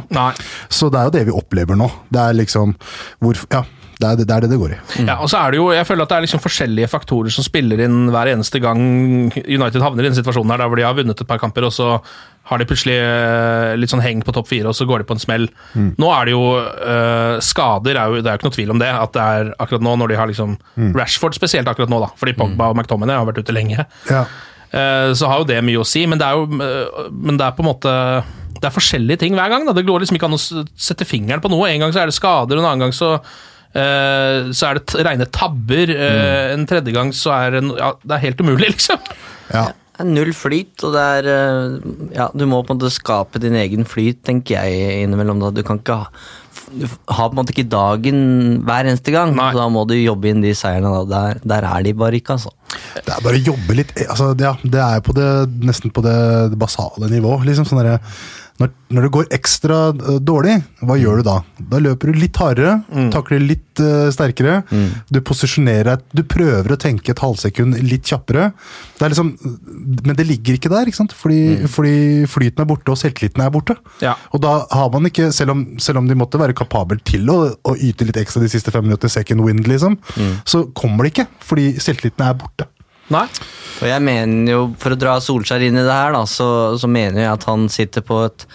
Så 0.71 0.91
det 0.93 1.01
er 1.01 1.11
jo 1.11 1.15
det 1.19 1.27
vi 1.31 1.37
opplever 1.37 1.79
nå. 1.79 1.91
Det 2.11 2.23
er 2.23 2.41
liksom 2.43 2.77
hvor, 3.23 3.39
Ja, 3.51 3.65
det 4.01 4.09
er 4.09 4.17
det 4.17 4.27
det, 4.31 4.35
er 4.37 4.45
det, 4.47 4.51
det 4.55 4.59
går 4.61 4.73
i. 4.73 4.79
Ja, 5.05 5.19
og 5.21 5.29
så 5.29 5.43
er 5.43 5.53
det 5.53 5.59
jo, 5.61 5.67
jeg 5.77 5.85
føler 5.85 6.07
at 6.07 6.13
det 6.13 6.19
er 6.21 6.25
liksom 6.25 6.41
forskjellige 6.41 6.89
faktorer 6.89 7.35
som 7.35 7.45
spiller 7.45 7.83
inn 7.85 8.07
hver 8.15 8.31
eneste 8.33 8.63
gang 8.63 8.81
United 9.37 9.83
havner 9.85 10.07
i 10.07 10.09
den 10.09 10.17
situasjonen 10.17 10.55
her, 10.55 10.63
der 10.63 10.71
hvor 10.71 10.81
de 10.81 10.87
har 10.87 10.97
vunnet 10.97 11.21
et 11.21 11.29
par 11.29 11.43
kamper, 11.43 11.67
og 11.69 11.75
så 11.77 11.91
har 12.51 12.59
de 12.59 12.67
plutselig 12.67 12.97
eh, 12.99 13.77
litt 13.79 13.93
sånn 13.93 14.03
heng 14.03 14.25
på 14.27 14.35
topp 14.35 14.49
fire, 14.51 14.71
og 14.71 14.75
så 14.75 14.87
går 14.89 15.03
de 15.03 15.07
på 15.07 15.15
en 15.15 15.23
smell. 15.23 15.47
Nå 15.79 16.11
er 16.11 16.27
det 16.27 16.35
jo 16.35 16.43
uh, 16.59 17.39
skader, 17.45 17.95
er 17.95 18.11
jo, 18.11 18.19
det 18.19 18.27
er 18.27 18.35
jo 18.35 18.41
ikke 18.41 18.49
noe 18.49 18.57
tvil 18.57 18.73
om 18.75 18.81
det. 18.83 18.91
At 18.91 19.15
det 19.15 19.27
er 19.37 19.51
akkurat 19.63 19.85
nå, 19.87 19.93
når 20.01 20.11
de 20.11 20.19
har 20.19 20.31
liksom 20.31 20.57
Rashford 20.99 21.39
spesielt 21.39 21.71
akkurat 21.71 21.93
nå, 21.93 22.01
da, 22.03 22.11
fordi 22.19 22.35
Pogba 22.39 22.73
og 22.73 22.79
McTominay 22.79 23.21
har 23.21 23.29
vært 23.29 23.45
ute 23.45 23.55
lenge. 23.55 23.87
Ja. 24.11 24.25
Uh, 24.71 25.11
så 25.19 25.31
har 25.31 25.43
jo 25.43 25.49
det 25.51 25.61
mye 25.67 25.83
å 25.83 25.87
si, 25.87 26.03
men 26.11 26.19
det 26.19 26.27
er 26.27 26.39
jo 26.39 26.47
uh, 26.59 27.07
men 27.11 27.39
det 27.39 27.47
er 27.47 27.55
på 27.57 27.65
en 27.65 27.71
måte 27.73 27.93
Det 28.61 28.69
er 28.69 28.75
forskjellige 28.75 29.23
ting 29.23 29.39
hver 29.39 29.51
gang. 29.53 29.67
Da. 29.69 29.75
Det 29.77 29.87
går 29.87 30.03
liksom 30.03 30.19
ikke 30.19 30.31
an 30.31 30.39
å 30.39 30.43
sette 30.43 31.07
fingeren 31.07 31.43
på 31.43 31.51
noe. 31.53 31.71
En 31.71 31.87
gang 31.87 31.95
så 31.95 32.03
er 32.03 32.11
det 32.11 32.19
skader, 32.19 32.59
en 32.59 32.67
annen 32.67 32.89
gang 32.89 32.97
så 32.97 33.15
så 33.71 34.67
er 34.67 34.81
det 34.81 35.03
rene 35.07 35.29
tabber. 35.31 35.93
Mm. 35.95 36.55
En 36.57 36.65
tredje 36.67 36.91
gang 36.91 37.13
så 37.15 37.31
er 37.37 37.53
det 37.55 37.61
ja, 37.79 37.93
Det 38.03 38.17
er 38.17 38.25
helt 38.25 38.41
umulig, 38.43 38.67
liksom. 38.75 38.99
ja. 39.55 39.69
Det 40.01 40.07
er 40.09 40.13
null 40.17 40.31
flyt, 40.33 40.85
og 40.89 40.95
det 40.97 41.01
er 41.21 41.27
eh, 41.29 41.75
Ja, 42.17 42.31
du 42.33 42.47
må 42.49 42.63
på 42.65 42.73
en 42.73 42.79
måte 42.81 42.89
skape 42.95 43.41
din 43.43 43.57
egen 43.61 43.85
flyt, 43.85 44.23
tenker 44.25 44.57
jeg 44.65 45.03
innimellom. 45.05 45.41
da. 45.43 45.51
Du 45.53 45.61
kan 45.67 45.81
ikke 45.83 45.99
ha 46.01 46.07
du 46.71 46.85
har 46.87 47.27
på 47.29 47.35
en 47.35 47.39
måte 47.41 47.51
ikke 47.51 47.67
dagen 47.67 48.19
hver 48.63 48.87
eneste 48.87 49.11
gang. 49.11 49.33
Nei. 49.35 49.49
Så 49.51 49.59
da 49.59 49.65
må 49.75 49.83
du 49.91 49.95
jobbe 49.97 50.31
inn 50.31 50.43
de 50.45 50.53
seirene. 50.55 50.91
da. 51.03 51.03
Der, 51.35 51.41
der 51.53 51.67
er 51.67 51.83
de 51.83 51.93
bare 51.99 52.15
ikke, 52.21 52.37
altså. 52.37 52.53
Det 52.95 53.11
er 53.11 53.25
bare 53.25 53.41
å 53.41 53.43
jobbe 53.51 53.75
litt 53.75 53.91
altså, 54.07 54.29
ja, 54.39 54.53
Det 54.63 54.79
er 54.79 55.01
på 55.03 55.15
det, 55.17 55.27
nesten 55.67 55.91
på 55.91 56.05
det, 56.07 56.15
det 56.53 56.61
basale 56.61 57.11
nivå. 57.11 57.41
Liksom, 57.49 57.67
sånn 57.67 57.83
derre- 57.83 57.99
når, 58.61 58.71
når 58.93 59.07
det 59.07 59.11
går 59.15 59.29
ekstra 59.33 59.79
øh, 59.95 60.19
dårlig, 60.21 60.59
hva 60.85 60.97
gjør 61.01 61.21
du 61.21 61.27
da? 61.27 61.37
Da 61.73 61.81
løper 61.81 62.11
du 62.11 62.21
litt 62.21 62.37
hardere, 62.41 62.75
takler 63.15 63.41
litt 63.43 63.81
uh, 63.81 64.11
sterkere. 64.13 64.61
Du 65.09 65.21
posisjonerer 65.25 65.89
deg 65.91 66.17
Du 66.17 66.23
prøver 66.29 66.75
å 66.75 66.79
tenke 66.81 67.15
et 67.15 67.23
halvsekund 67.23 67.79
litt 67.87 68.09
kjappere. 68.11 68.51
Det 68.99 69.11
liksom, 69.13 69.33
men 70.05 70.17
det 70.19 70.27
ligger 70.29 70.59
ikke 70.59 70.73
der, 70.73 70.91
ikke 70.91 71.01
sant? 71.01 71.15
Fordi, 71.17 71.69
fordi 71.73 71.95
flyten 72.31 72.65
er 72.65 72.69
borte, 72.69 72.93
og 72.93 73.01
selvtilliten 73.01 73.45
er 73.45 73.53
borte. 73.55 73.79
Ja. 74.05 74.17
Og 74.35 74.45
da 74.45 74.57
har 74.69 74.91
man 74.93 75.09
ikke, 75.09 75.31
selv 75.37 75.55
om, 75.55 75.65
selv 75.81 76.03
om 76.03 76.11
de 76.11 76.19
måtte 76.19 76.41
være 76.41 76.57
kapabel 76.57 77.01
til 77.07 77.31
å, 77.33 77.39
å 77.65 77.77
yte 77.81 78.09
litt 78.09 78.21
ekstra 78.21 78.45
de 78.45 78.53
siste 78.53 78.75
fem 78.75 78.85
minutter, 78.87 79.13
second 79.13 79.45
wind, 79.47 79.65
liksom, 79.71 79.97
så 80.49 80.67
kommer 80.77 81.07
det 81.07 81.15
ikke, 81.15 81.31
fordi 81.47 81.73
selvtilliten 81.81 82.27
er 82.27 82.37
borte. 82.41 82.69
Nei? 83.11 83.27
Og 83.81 83.89
jeg 83.89 84.05
mener 84.05 84.53
jo, 84.53 84.63
for 84.81 84.95
å 84.95 85.01
dra 85.01 85.17
Solskjær 85.25 85.65
inn 85.67 85.79
i 85.81 85.85
det 85.87 85.97
her, 85.97 86.15
da, 86.15 86.25
så, 86.29 86.77
så 86.81 86.91
mener 86.91 87.25
jeg 87.25 87.33
at 87.33 87.49
han 87.49 87.69
sitter 87.73 88.05
på 88.05 88.23
et, 88.27 88.47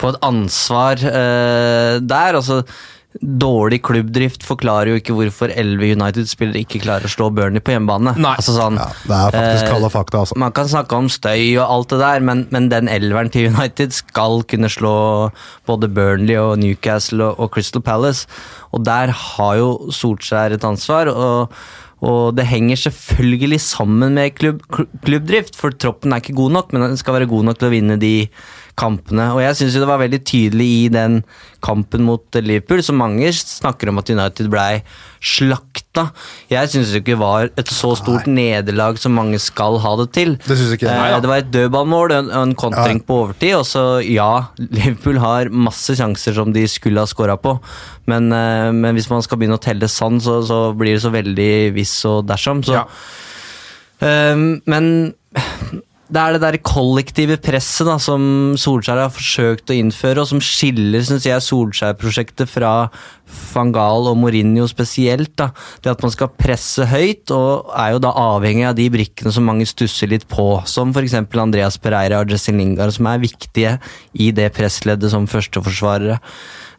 på 0.00 0.12
et 0.12 0.18
ansvar 0.24 1.02
eh, 1.10 2.00
der. 2.04 2.38
altså 2.38 2.62
Dårlig 3.14 3.78
klubbdrift 3.86 4.42
forklarer 4.42 4.90
jo 4.90 4.98
ikke 4.98 5.14
hvorfor 5.14 5.52
11 5.54 5.92
United-spillere 5.94 6.64
ikke 6.64 6.80
klarer 6.82 7.06
å 7.06 7.12
slå 7.12 7.28
Burnley 7.30 7.62
på 7.62 7.70
hjemmebane. 7.70 8.16
Altså 8.26 8.56
sånn, 8.56 8.78
Ja, 8.80 8.88
det 9.06 9.18
er 9.18 9.36
faktisk 9.36 9.70
kalde 9.70 9.90
fakta, 9.94 10.22
altså. 10.24 10.38
Man 10.42 10.54
kan 10.56 10.66
snakke 10.70 10.98
om 10.98 11.10
støy 11.12 11.54
og 11.60 11.62
alt 11.62 11.94
det 11.94 12.00
der, 12.02 12.24
men, 12.26 12.42
men 12.50 12.66
den 12.72 12.90
elveren 12.90 13.30
til 13.30 13.52
United 13.52 13.94
skal 13.94 14.42
kunne 14.50 14.70
slå 14.72 14.96
både 15.70 15.92
Burnley 15.94 16.40
og 16.42 16.58
Newcastle 16.62 17.30
og, 17.30 17.38
og 17.38 17.54
Crystal 17.54 17.84
Palace. 17.86 18.26
Og 18.74 18.82
der 18.86 19.14
har 19.14 19.56
jo 19.62 19.70
Solskjær 19.94 20.58
et 20.58 20.66
ansvar. 20.66 21.12
og 21.14 21.54
og 22.02 22.34
det 22.36 22.48
henger 22.50 22.76
selvfølgelig 22.76 23.60
sammen 23.62 24.16
med 24.18 24.34
klubb, 24.36 24.64
klubbdrift, 25.04 25.56
for 25.56 25.70
troppen 25.70 26.12
er 26.12 26.22
ikke 26.22 26.36
god 26.36 26.56
nok, 26.58 26.72
men 26.72 26.82
den 26.88 26.98
skal 27.00 27.16
være 27.18 27.30
god 27.30 27.46
nok 27.46 27.60
til 27.60 27.70
å 27.70 27.74
vinne 27.74 28.00
de 28.00 28.14
kampene. 28.78 29.30
Og 29.34 29.42
jeg 29.44 29.58
syns 29.58 29.78
det 29.78 29.88
var 29.88 30.00
veldig 30.02 30.20
tydelig 30.26 30.68
i 30.84 30.86
den 30.92 31.20
kampen 31.64 32.04
mot 32.04 32.36
Liverpool, 32.36 32.82
som 32.84 32.98
mange 33.00 33.30
snakker 33.32 33.88
om 33.88 34.00
at 34.00 34.10
United 34.12 34.50
blei 34.52 34.82
slakta. 35.24 36.08
Jeg 36.50 36.68
syns 36.72 36.90
det 36.92 37.00
ikke 37.00 37.16
var 37.20 37.48
et 37.48 37.70
så 37.72 37.94
stort 37.96 38.28
nederlag 38.28 38.98
som 39.00 39.14
mange 39.16 39.40
skal 39.40 39.78
ha 39.80 39.94
det 40.02 40.08
til. 40.16 40.34
Det 40.44 40.58
synes 40.58 40.74
ikke 40.76 40.90
jeg. 40.90 41.14
ja. 41.14 41.22
Det 41.22 41.30
var 41.30 41.40
et 41.40 41.52
dødballmål 41.54 42.12
og 42.12 42.18
en, 42.18 42.30
en 42.42 42.54
kontring 42.58 43.00
på 43.06 43.22
overtid, 43.22 43.54
og 43.60 43.64
så 43.68 43.84
ja, 44.04 44.50
Liverpool 44.58 45.22
har 45.22 45.52
masse 45.54 45.96
sjanser 45.96 46.36
som 46.36 46.52
de 46.54 46.66
skulle 46.68 47.00
ha 47.00 47.08
skåra 47.08 47.38
på, 47.40 47.56
men, 48.10 48.28
eh, 48.34 48.70
men 48.74 48.98
hvis 48.98 49.08
man 49.12 49.24
skal 49.24 49.40
begynne 49.40 49.56
å 49.56 49.64
telle 49.64 49.88
sann, 49.88 50.20
så, 50.20 50.42
så 50.44 50.66
blir 50.76 50.98
det 50.98 51.04
så 51.06 51.14
veldig 51.14 51.52
hvis 51.78 51.96
og 52.10 52.24
dersom. 52.28 52.64
Så, 52.66 52.82
Ja. 52.82 52.88
Um, 54.04 54.58
men 54.68 55.12
det 56.14 56.22
er 56.22 56.36
det 56.36 56.42
der 56.44 56.56
kollektive 56.62 57.36
presset 57.42 57.88
da, 57.88 57.96
som 58.02 58.54
Solskjær 58.60 59.00
har 59.02 59.12
forsøkt 59.12 59.72
å 59.72 59.76
innføre, 59.76 60.22
og 60.22 60.30
som 60.30 60.42
skiller 60.42 61.02
synes 61.02 61.26
jeg, 61.26 61.42
Solskjær-prosjektet 61.42 62.50
fra 62.50 62.74
Fangal 63.26 64.06
og 64.10 64.18
Mourinho 64.20 64.68
spesielt. 64.70 65.32
Da. 65.40 65.48
Det 65.82 65.90
at 65.90 66.04
man 66.04 66.12
skal 66.14 66.30
presse 66.38 66.86
høyt, 66.90 67.32
og 67.34 67.72
er 67.74 67.94
jo 67.96 68.02
da 68.04 68.12
avhengig 68.20 68.68
av 68.68 68.78
de 68.78 68.86
brikkene 68.94 69.34
som 69.34 69.48
mange 69.48 69.66
stusser 69.66 70.12
litt 70.12 70.28
på, 70.30 70.46
som 70.70 70.94
f.eks. 70.94 71.16
Andreas 71.42 71.80
Pereira 71.82 72.22
og 72.22 72.30
Jessing 72.30 72.60
Lingard, 72.62 72.94
som 72.94 73.10
er 73.10 73.24
viktige 73.24 73.78
i 74.14 74.30
det 74.36 74.52
pressleddet 74.54 75.10
som 75.14 75.26
førsteforsvarere. 75.30 76.20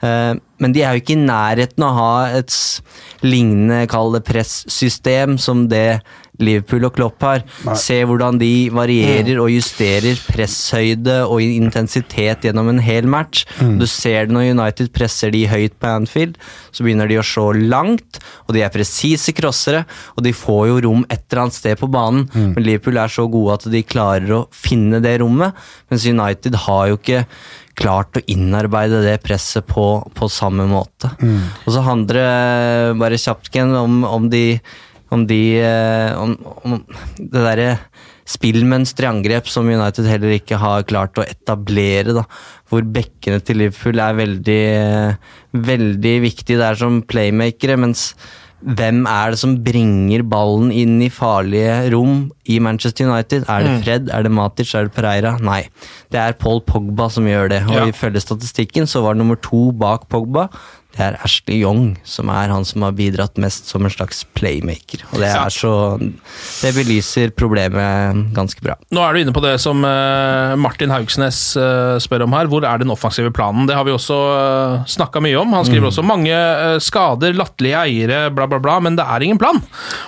Eh, 0.06 0.34
Men 0.64 0.72
de 0.72 0.86
er 0.86 0.96
jo 0.96 1.02
ikke 1.04 1.18
i 1.18 1.26
nærheten 1.26 1.84
av 1.84 1.92
å 1.92 2.00
ha 2.00 2.38
et 2.38 2.56
lignende, 3.26 3.84
kall 3.92 4.14
det 4.16 4.24
pressystem, 4.24 5.36
som 5.42 5.66
det 5.68 6.00
Liverpool 6.40 6.88
og 6.88 6.96
Klopp 6.98 7.24
har. 7.26 7.44
Se 7.80 8.02
hvordan 8.08 8.40
de 8.42 8.70
varierer 8.76 9.40
og 9.42 9.52
justerer 9.54 10.20
presshøyde 10.28 11.22
og 11.30 11.44
intensitet 11.44 12.46
gjennom 12.48 12.70
en 12.74 12.82
hel 12.84 13.08
match. 13.10 13.46
Du 13.80 13.86
ser 13.90 14.28
det 14.28 14.36
når 14.36 14.52
United 14.54 14.92
presser 14.96 15.34
de 15.34 15.46
høyt 15.52 15.76
på 15.80 15.92
Anfield, 15.96 16.40
så 16.76 16.86
begynner 16.86 17.10
de 17.10 17.20
å 17.22 17.26
slå 17.26 17.50
langt, 17.56 18.20
og 18.48 18.56
de 18.56 18.64
er 18.66 18.74
presise 18.74 19.34
crossere, 19.36 19.86
og 20.16 20.26
de 20.26 20.36
får 20.36 20.64
jo 20.72 20.80
rom 20.88 21.06
et 21.10 21.24
eller 21.30 21.46
annet 21.46 21.60
sted 21.60 21.78
på 21.80 21.92
banen. 21.92 22.28
Men 22.34 22.64
Liverpool 22.66 22.98
er 23.02 23.12
så 23.12 23.28
gode 23.32 23.60
at 23.60 23.70
de 23.72 23.84
klarer 23.88 24.34
å 24.42 24.46
finne 24.56 25.02
det 25.04 25.20
rommet, 25.24 25.56
mens 25.92 26.08
United 26.08 26.58
har 26.68 26.90
jo 26.92 27.00
ikke 27.00 27.26
klart 27.76 28.16
å 28.16 28.24
innarbeide 28.32 29.02
det 29.04 29.18
presset 29.26 29.66
på, 29.68 29.86
på 30.16 30.30
samme 30.32 30.64
måte. 30.70 31.10
Og 31.66 31.74
så 31.76 31.82
handler 31.84 32.22
det 32.22 33.00
bare 33.02 33.20
kjapt 33.20 33.52
om, 33.60 34.04
om 34.08 34.30
de 34.32 34.60
om 35.16 35.26
de 35.30 35.40
eh, 35.64 36.12
om, 36.20 36.36
om 36.66 36.78
det 37.18 37.32
derre 37.34 37.72
spillmønsteret 38.26 39.06
i 39.06 39.12
angrep 39.12 39.50
som 39.52 39.68
United 39.70 40.08
heller 40.10 40.34
ikke 40.38 40.58
har 40.62 40.86
klart 40.90 41.20
å 41.22 41.26
etablere. 41.30 42.16
da, 42.18 42.24
Hvor 42.72 42.82
bekkene 42.96 43.42
til 43.46 43.60
Liverpool 43.62 44.02
er 44.02 44.18
veldig, 44.18 44.64
veldig 45.68 46.16
viktige 46.24 46.58
der 46.62 46.80
som 46.80 47.04
playmakere, 47.06 47.78
mens 47.82 48.10
hvem 48.66 49.04
er 49.06 49.36
det 49.36 49.38
som 49.38 49.52
bringer 49.62 50.24
ballen 50.26 50.72
inn 50.74 50.96
i 51.06 51.10
farlige 51.14 51.92
rom 51.94 52.32
i 52.50 52.58
Manchester 52.64 53.06
United? 53.12 53.46
Er 53.52 53.62
det 53.68 53.76
Fred? 53.84 54.10
Er 54.10 54.26
det 54.26 54.32
Matic? 54.34 54.72
Er 54.74 54.88
det 54.88 54.96
Pereira? 54.96 55.36
Nei. 55.44 55.60
Det 56.10 56.18
er 56.24 56.34
Paul 56.42 56.64
Pogba 56.66 57.12
som 57.14 57.28
gjør 57.30 57.52
det. 57.54 57.62
Og 57.68 57.76
Ja. 57.78 57.86
ifølge 57.92 58.24
statistikken 58.26 58.90
så 58.90 59.04
var 59.06 59.14
det 59.14 59.22
nummer 59.22 59.38
to 59.38 59.72
bak 59.72 60.10
Pogba 60.10 60.48
det 60.96 61.04
er 61.04 61.18
Ashley 61.26 61.58
Young, 61.60 61.98
som 62.08 62.30
er 62.32 62.52
han 62.54 62.64
som 62.68 62.86
har 62.86 62.94
bidratt 62.96 63.40
mest 63.42 63.68
som 63.68 63.84
en 63.84 63.92
slags 63.92 64.24
playmaker. 64.38 65.04
Og 65.12 65.20
det 65.20 65.28
er 65.28 65.52
så 65.52 65.74
Det 66.00 66.72
belyser 66.78 67.34
problemet 67.36 68.32
ganske 68.36 68.64
bra. 68.64 68.78
Nå 68.96 69.04
er 69.04 69.14
du 69.14 69.22
inne 69.22 69.36
på 69.36 69.44
det 69.44 69.58
som 69.64 69.84
eh, 69.84 70.56
Martin 70.60 70.94
Haugsnes 70.94 71.42
eh, 71.60 71.98
spør 72.04 72.26
om 72.28 72.38
her. 72.38 72.48
Hvor 72.52 72.64
er 72.64 72.80
den 72.80 72.94
offensive 72.94 73.34
planen? 73.36 73.68
Det 73.68 73.76
har 73.76 73.84
vi 73.88 73.96
også 73.96 74.16
uh, 74.16 74.88
snakka 74.88 75.20
mye 75.24 75.38
om. 75.42 75.52
Han 75.58 75.68
skriver 75.68 75.92
også 75.92 76.06
mange 76.06 76.32
eh, 76.32 76.80
skader, 76.84 77.36
latterlige 77.36 77.84
eiere, 77.84 78.26
bla, 78.32 78.48
bla, 78.48 78.62
bla, 78.64 78.80
men 78.84 78.96
det 78.96 79.04
er 79.04 79.28
ingen 79.28 79.42
plan. 79.42 79.60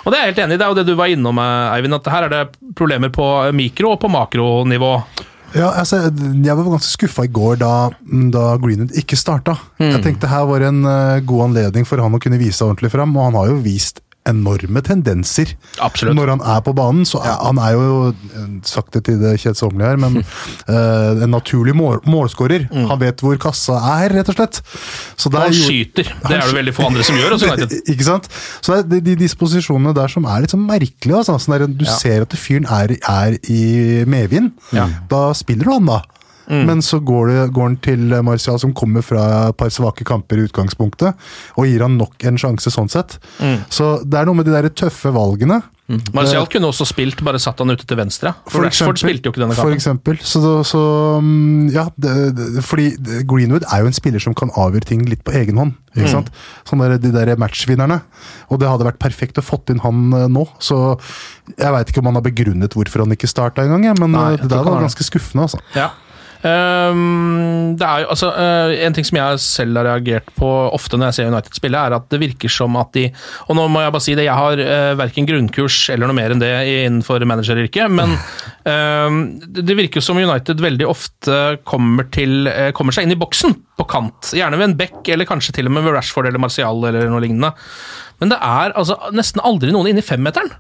Og 0.06 0.12
det 0.12 0.19
er 0.19 0.28
jeg 0.28 0.36
helt 0.36 0.43
enig 0.45 0.56
i. 0.56 0.62
Det 0.62 0.67
er 0.67 0.71
jo 0.71 0.80
det 0.80 0.88
du 0.88 0.95
var 1.00 1.12
innom, 1.12 1.43
eh, 1.43 1.73
Eivind, 1.76 2.00
at 2.00 2.13
her 2.15 2.30
er 2.30 2.36
det 2.38 2.76
problemer 2.80 3.12
på 3.12 3.28
mikro- 3.58 3.97
og 3.97 4.06
på 4.06 4.12
makronivå. 4.13 4.93
Ja, 5.55 5.69
altså, 5.79 6.10
Jeg 6.12 6.55
var 6.57 6.65
ganske 6.67 6.91
skuffa 6.91 7.23
i 7.23 7.31
går 7.31 7.60
da, 7.62 7.89
da 8.33 8.47
Greenwood 8.60 8.95
ikke 8.99 9.15
starta. 9.19 9.55
Jeg 9.79 10.01
tenkte 10.03 10.29
her 10.31 10.47
var 10.49 10.65
en 10.67 10.83
uh, 10.83 11.21
god 11.23 11.49
anledning 11.49 11.88
for 11.88 12.03
han 12.03 12.17
å 12.17 12.19
kunne 12.21 12.39
vise 12.41 12.65
ordentlig 12.65 12.91
fram, 12.93 13.15
og 13.15 13.29
han 13.29 13.39
har 13.39 13.53
jo 13.53 13.62
vist 13.63 14.03
enorme 14.28 14.82
tendenser 14.86 15.54
Absolutt. 15.84 16.16
når 16.18 16.34
han 16.36 16.44
er 16.56 16.63
på 16.66 16.74
banen. 16.78 17.06
så 17.08 17.22
er, 17.24 17.38
Han 17.46 17.62
er 17.62 17.76
jo, 17.78 18.13
sakte 18.68 18.88
sagt 18.88 18.96
det 18.98 19.04
til 19.08 19.20
det 19.22 19.34
kjedsommelige 19.42 19.90
her, 19.90 20.00
men 20.02 20.20
uh, 20.22 21.24
en 21.24 21.32
naturlig 21.34 21.76
mål, 21.76 22.02
målskårer. 22.08 22.68
Han 22.72 23.00
vet 23.02 23.24
hvor 23.24 23.40
kassa 23.42 23.80
er, 23.98 24.18
rett 24.20 24.32
og 24.32 24.38
slett. 24.38 24.62
Så 25.18 25.32
der 25.34 25.48
Han 25.48 25.56
skyter. 25.56 26.12
Det 26.24 26.36
er 26.38 26.46
det 26.46 26.58
veldig 26.60 26.76
få 26.76 26.88
andre 26.90 27.08
som 27.08 27.20
gjør. 27.20 27.38
Ikke 27.94 28.08
sant? 28.08 28.30
Så 28.62 28.82
det 28.84 29.02
er 29.02 29.08
de, 29.12 29.18
disposisjonene 29.24 29.96
der 29.98 30.12
som 30.12 30.28
er 30.30 30.44
litt 30.44 30.54
sånn 30.56 30.66
merkelige. 30.68 31.24
Altså. 31.24 31.38
Sånn 31.42 31.58
der, 31.58 31.68
du 31.68 31.88
ser 31.88 32.28
at 32.28 32.38
fyren 32.40 32.68
er, 32.70 32.98
er 33.02 33.40
i 33.52 34.04
medvind. 34.10 34.54
Da 35.12 35.30
spiller 35.38 35.68
du 35.68 35.76
han, 35.78 35.90
da. 35.90 36.04
Men 36.47 36.81
så 36.86 37.01
går, 37.03 37.31
det, 37.31 37.45
går 37.55 37.65
han 37.67 37.79
til 37.83 38.13
Martial, 38.23 38.60
som 38.62 38.75
kommer 38.77 39.03
fra 39.03 39.23
et 39.49 39.57
par 39.60 39.71
svake 39.73 40.07
kamper 40.07 40.39
i 40.39 40.45
utgangspunktet, 40.47 41.27
og 41.60 41.67
gir 41.67 41.83
han 41.83 41.97
nok 41.99 42.23
en 42.29 42.39
sjanse 42.39 42.71
sånn 42.71 42.91
sett. 42.91 43.17
Så 43.73 43.97
det 44.07 44.21
er 44.21 44.29
noe 44.29 44.39
med 44.39 44.47
de 44.47 44.55
der 44.55 44.69
tøffe 44.71 45.12
valgene. 45.15 45.62
Martial 45.88 46.43
kunne 46.51 46.67
også 46.67 46.83
spilt, 46.89 47.21
bare 47.23 47.39
satt 47.39 47.62
han 47.63 47.71
ute 47.71 47.86
til 47.88 47.95
venstre. 47.95 48.33
For, 48.51 48.65
Rashford 48.65 48.99
spilte 48.99 49.29
jo 49.29 49.31
ikke 49.31 49.39
denne 49.45 49.55
For 49.55 49.71
eksempel. 49.71 50.17
Så, 50.19 50.41
så 50.67 50.81
mm, 51.23 51.69
ja, 51.71 51.86
det, 51.95 52.15
det, 52.36 52.63
fordi 52.67 52.89
Greenwood 53.29 53.63
er 53.71 53.86
jo 53.86 53.91
en 53.91 53.95
spiller 53.95 54.23
som 54.23 54.36
kan 54.36 54.51
avgjøre 54.60 54.89
ting 54.89 55.05
litt 55.07 55.23
på 55.27 55.31
egen 55.39 55.62
hånd. 55.62 55.77
Mm. 55.95 56.01
Ikke 56.01 56.12
sant? 56.12 56.33
Sånn 56.67 56.83
der, 56.83 56.97
de 56.99 57.13
der 57.15 57.31
matchvinnerne. 57.39 58.01
Og 58.51 58.60
det 58.60 58.67
hadde 58.67 58.89
vært 58.89 58.99
perfekt 58.99 59.39
å 59.39 59.45
fått 59.45 59.71
inn 59.71 59.79
han 59.86 60.12
eh, 60.12 60.27
nå. 60.27 60.43
Så 60.60 60.81
jeg 61.53 61.71
veit 61.77 61.93
ikke 61.93 62.03
om 62.03 62.12
han 62.12 62.19
har 62.19 62.27
begrunnet 62.27 62.75
hvorfor 62.75 63.05
han 63.05 63.15
ikke 63.15 63.31
starta 63.31 63.63
engang, 63.63 63.88
men 64.03 64.12
Nei, 64.17 64.27
eh, 64.36 64.43
det 64.43 64.51
der 64.51 64.67
var 64.67 64.83
ganske 64.83 65.07
skuffende. 65.07 65.47
altså. 65.47 65.63
Ja. 65.77 65.93
Ehm, 66.45 67.73
det 67.80 67.86
er 67.86 68.04
jo, 68.04 68.10
altså, 68.13 68.28
uh, 68.30 68.71
En 68.86 68.93
ting 68.93 69.06
som 69.08 69.17
jeg 69.17 69.39
selv 69.41 69.80
har 69.80 69.88
reagert 69.88 70.28
på 70.38 70.47
ofte 70.69 70.97
når 70.97 71.10
jeg 71.10 71.17
ser 71.17 71.32
United 71.32 71.58
spille, 71.58 71.82
er 71.82 71.95
at 71.97 72.06
det 72.13 72.19
virker 72.21 72.52
som 72.52 72.78
at 72.78 72.91
de 72.93 73.08
Og 73.47 73.58
nå 73.58 73.65
må 73.73 73.82
jeg 73.82 73.93
bare 73.95 74.06
si 74.06 74.13
det, 74.17 74.28
jeg 74.28 74.38
har 74.38 74.62
uh, 74.62 74.93
verken 75.00 75.28
grunnkurs 75.30 75.80
eller 75.93 76.10
noe 76.10 76.17
mer 76.17 76.36
enn 76.36 76.43
det 76.43 76.52
innenfor 76.86 77.26
manageryrket, 77.28 77.89
men 77.91 78.13
um, 78.69 79.21
det 79.41 79.78
virker 79.78 80.04
som 80.04 80.19
United 80.19 80.62
veldig 80.63 80.88
ofte 80.89 81.38
kommer, 81.67 82.08
til, 82.13 82.50
uh, 82.50 82.69
kommer 82.78 82.95
seg 82.95 83.08
inn 83.08 83.15
i 83.15 83.19
boksen 83.19 83.56
på 83.78 83.88
kant. 83.89 84.34
Gjerne 84.38 84.60
ved 84.60 84.71
en 84.71 84.78
back, 84.80 85.00
eller 85.13 85.30
kanskje 85.30 85.56
til 85.58 85.69
og 85.69 85.73
med 85.76 85.88
ved 85.88 85.97
Rashford 85.97 86.30
eller 86.30 86.41
Martial 86.41 86.86
eller 86.89 87.10
noe 87.12 87.23
lignende. 87.23 87.54
Men 88.21 88.34
det 88.34 88.39
er 88.41 88.76
altså 88.78 88.97
nesten 89.15 89.43
aldri 89.45 89.73
noen 89.73 89.91
inni 89.91 90.06
femmeteren 90.06 90.54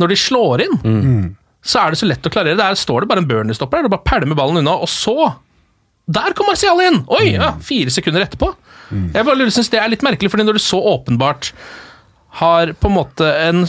når 0.00 0.12
de 0.12 0.20
slår 0.20 0.66
inn. 0.66 0.76
Så 1.64 1.80
er 1.80 1.94
det 1.94 2.00
så 2.00 2.08
lett 2.08 2.26
å 2.28 2.32
klarere. 2.32 2.58
Der 2.60 2.76
står 2.78 3.04
det 3.04 3.10
bare 3.10 3.22
en 3.24 3.28
burnerstopper 3.30 3.80
der, 3.80 3.88
du 3.88 3.94
bare 3.94 4.04
pælmer 4.06 4.36
ballen 4.38 4.60
unna, 4.60 4.76
og 4.84 4.90
så 4.92 5.32
Der 6.12 6.34
kom 6.36 6.50
Marcial 6.50 6.80
inn! 6.84 6.98
Oi, 7.08 7.30
ja, 7.32 7.54
fire 7.64 7.88
sekunder 7.92 8.26
etterpå. 8.26 8.50
Jeg 9.14 9.24
bare 9.24 9.46
syns 9.48 9.70
det 9.72 9.78
er 9.80 9.88
litt 9.88 10.04
merkelig, 10.04 10.28
fordi 10.30 10.44
når 10.44 10.58
du 10.58 10.62
så 10.62 10.76
åpenbart 10.76 11.54
har 12.42 12.74
på 12.76 12.90
en 12.90 12.96
måte 12.98 13.30
en 13.46 13.62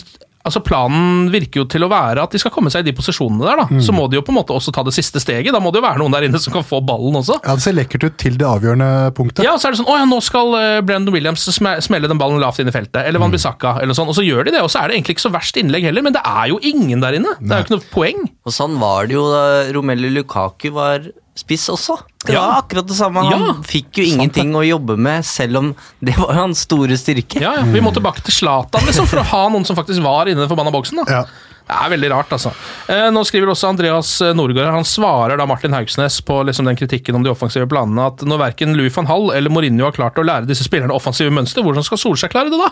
Altså 0.46 0.62
Planen 0.62 1.32
virker 1.34 1.64
jo 1.64 1.66
til 1.74 1.84
å 1.86 1.90
være 1.90 2.22
at 2.24 2.36
de 2.36 2.40
skal 2.42 2.54
komme 2.54 2.70
seg 2.74 2.84
i 2.86 2.90
de 2.92 2.94
posisjonene 2.98 3.42
der. 3.48 3.62
da 3.64 3.82
Så 3.82 3.94
må 3.96 4.06
de 4.12 4.20
jo 4.20 4.24
på 4.26 4.30
en 4.34 4.38
måte 4.38 4.54
også 4.54 4.72
ta 4.76 4.84
det 4.86 4.94
siste 4.94 5.20
steget. 5.24 5.50
Da 5.56 5.62
må 5.64 5.72
det 5.74 5.82
jo 5.82 5.86
være 5.88 5.98
noen 6.02 6.14
der 6.14 6.28
inne 6.28 6.40
som 6.42 6.54
kan 6.54 6.66
få 6.66 6.80
ballen 6.86 7.18
også. 7.18 7.40
Ja, 7.44 7.56
Det 7.58 7.66
ser 7.66 7.74
lekkert 7.78 8.06
ut 8.06 8.18
til 8.22 8.38
det 8.38 8.46
avgjørende 8.46 8.90
punktet. 9.18 9.44
Ja, 9.48 9.56
så 9.58 9.68
er 9.70 9.76
det 9.76 9.82
sånn, 9.82 9.90
å 9.90 9.98
ja, 9.98 10.06
nå 10.10 10.22
skal 10.24 10.54
Brendan 10.86 11.14
Williams 11.16 11.48
smelle 11.50 12.08
den 12.12 12.22
ballen 12.22 12.40
lavt 12.44 12.62
inn 12.62 12.70
i 12.70 12.76
feltet, 12.76 13.02
eller 13.10 13.20
Van 13.24 13.34
Bissaka, 13.34 13.76
eller 13.82 13.92
noe 13.94 13.98
sånt, 13.98 14.14
og 14.14 14.20
så 14.20 14.26
gjør 14.26 14.46
de 14.46 14.56
det, 14.56 14.62
og 14.62 14.70
så 14.72 14.84
er 14.84 14.90
det 14.94 15.00
egentlig 15.00 15.18
ikke 15.18 15.26
så 15.28 15.34
verst 15.34 15.58
innlegg 15.60 15.90
heller, 15.90 16.06
men 16.06 16.14
det 16.16 16.22
er 16.26 16.48
jo 16.54 16.62
ingen 16.62 17.02
der 17.02 17.18
inne. 17.18 17.34
Det 17.42 17.52
er 17.52 17.64
jo 17.64 17.68
ikke 17.68 17.78
noe 17.78 17.90
poeng. 17.92 18.26
Og 18.46 18.54
sånn 18.54 18.78
var 18.82 19.10
det 19.10 19.18
jo 19.18 19.26
da 19.34 19.44
Romelu 19.76 20.12
Lukaku 20.20 20.70
var 20.76 21.10
spiss 21.36 21.68
også. 21.70 21.98
Det 22.26 22.34
Ja. 22.34 22.42
var 22.42 22.62
akkurat 22.64 22.88
det 22.88 22.96
samme. 22.96 23.22
Han 23.24 23.32
Ja, 23.46 23.54
fikk 23.62 23.98
jo 24.00 24.04
ingenting 24.04 24.54
å 24.56 24.64
jobbe 24.66 24.98
med, 24.98 25.26
selv 25.26 25.58
om 25.58 25.76
det 26.02 26.16
var 26.18 26.34
hans 26.34 26.60
store 26.66 26.96
styrke. 26.98 27.42
Ja, 27.42 27.56
ja, 27.60 27.64
Vi 27.64 27.82
må 27.82 27.92
tilbake 27.94 28.24
til 28.24 28.34
Zlatan 28.34 28.82
liksom, 28.88 29.06
for 29.08 29.20
å 29.20 29.24
ha 29.24 29.50
noen 29.50 29.66
som 29.66 29.76
faktisk 29.76 30.02
var 30.02 30.26
inne 30.26 30.40
i 30.42 30.48
den 30.48 30.50
forbanna 30.50 30.72
boksen. 30.72 31.04
da. 31.06 31.26
Det 31.66 31.74
er 31.82 31.90
veldig 31.96 32.10
rart, 32.14 32.30
altså. 32.36 32.52
Eh, 32.94 33.08
nå 33.14 33.24
skriver 33.26 33.50
også 33.50 33.70
Andreas 33.72 34.10
Norgård 34.38 34.68
Han 34.70 34.86
svarer 34.86 35.38
da 35.40 35.48
Martin 35.50 35.74
Haugsnes 35.74 36.20
på 36.26 36.40
liksom 36.46 36.68
den 36.70 36.78
kritikken 36.78 37.18
om 37.18 37.24
de 37.26 37.32
offensive 37.32 37.66
planene 37.72 38.06
at 38.12 38.22
når 38.28 38.38
verken 38.44 38.76
Louis 38.78 38.94
van 38.96 39.08
Hall 39.10 39.32
eller 39.34 39.50
Mourinho 39.54 39.88
har 39.88 39.96
klart 39.96 40.20
å 40.22 40.26
lære 40.26 40.46
disse 40.50 40.66
spillerne 40.68 40.94
offensive 40.94 41.34
mønster, 41.34 41.66
hvordan 41.66 41.84
skal 41.88 41.98
Solskjær 42.02 42.30
klare 42.36 42.54
det 42.54 42.60
da? 42.62 42.70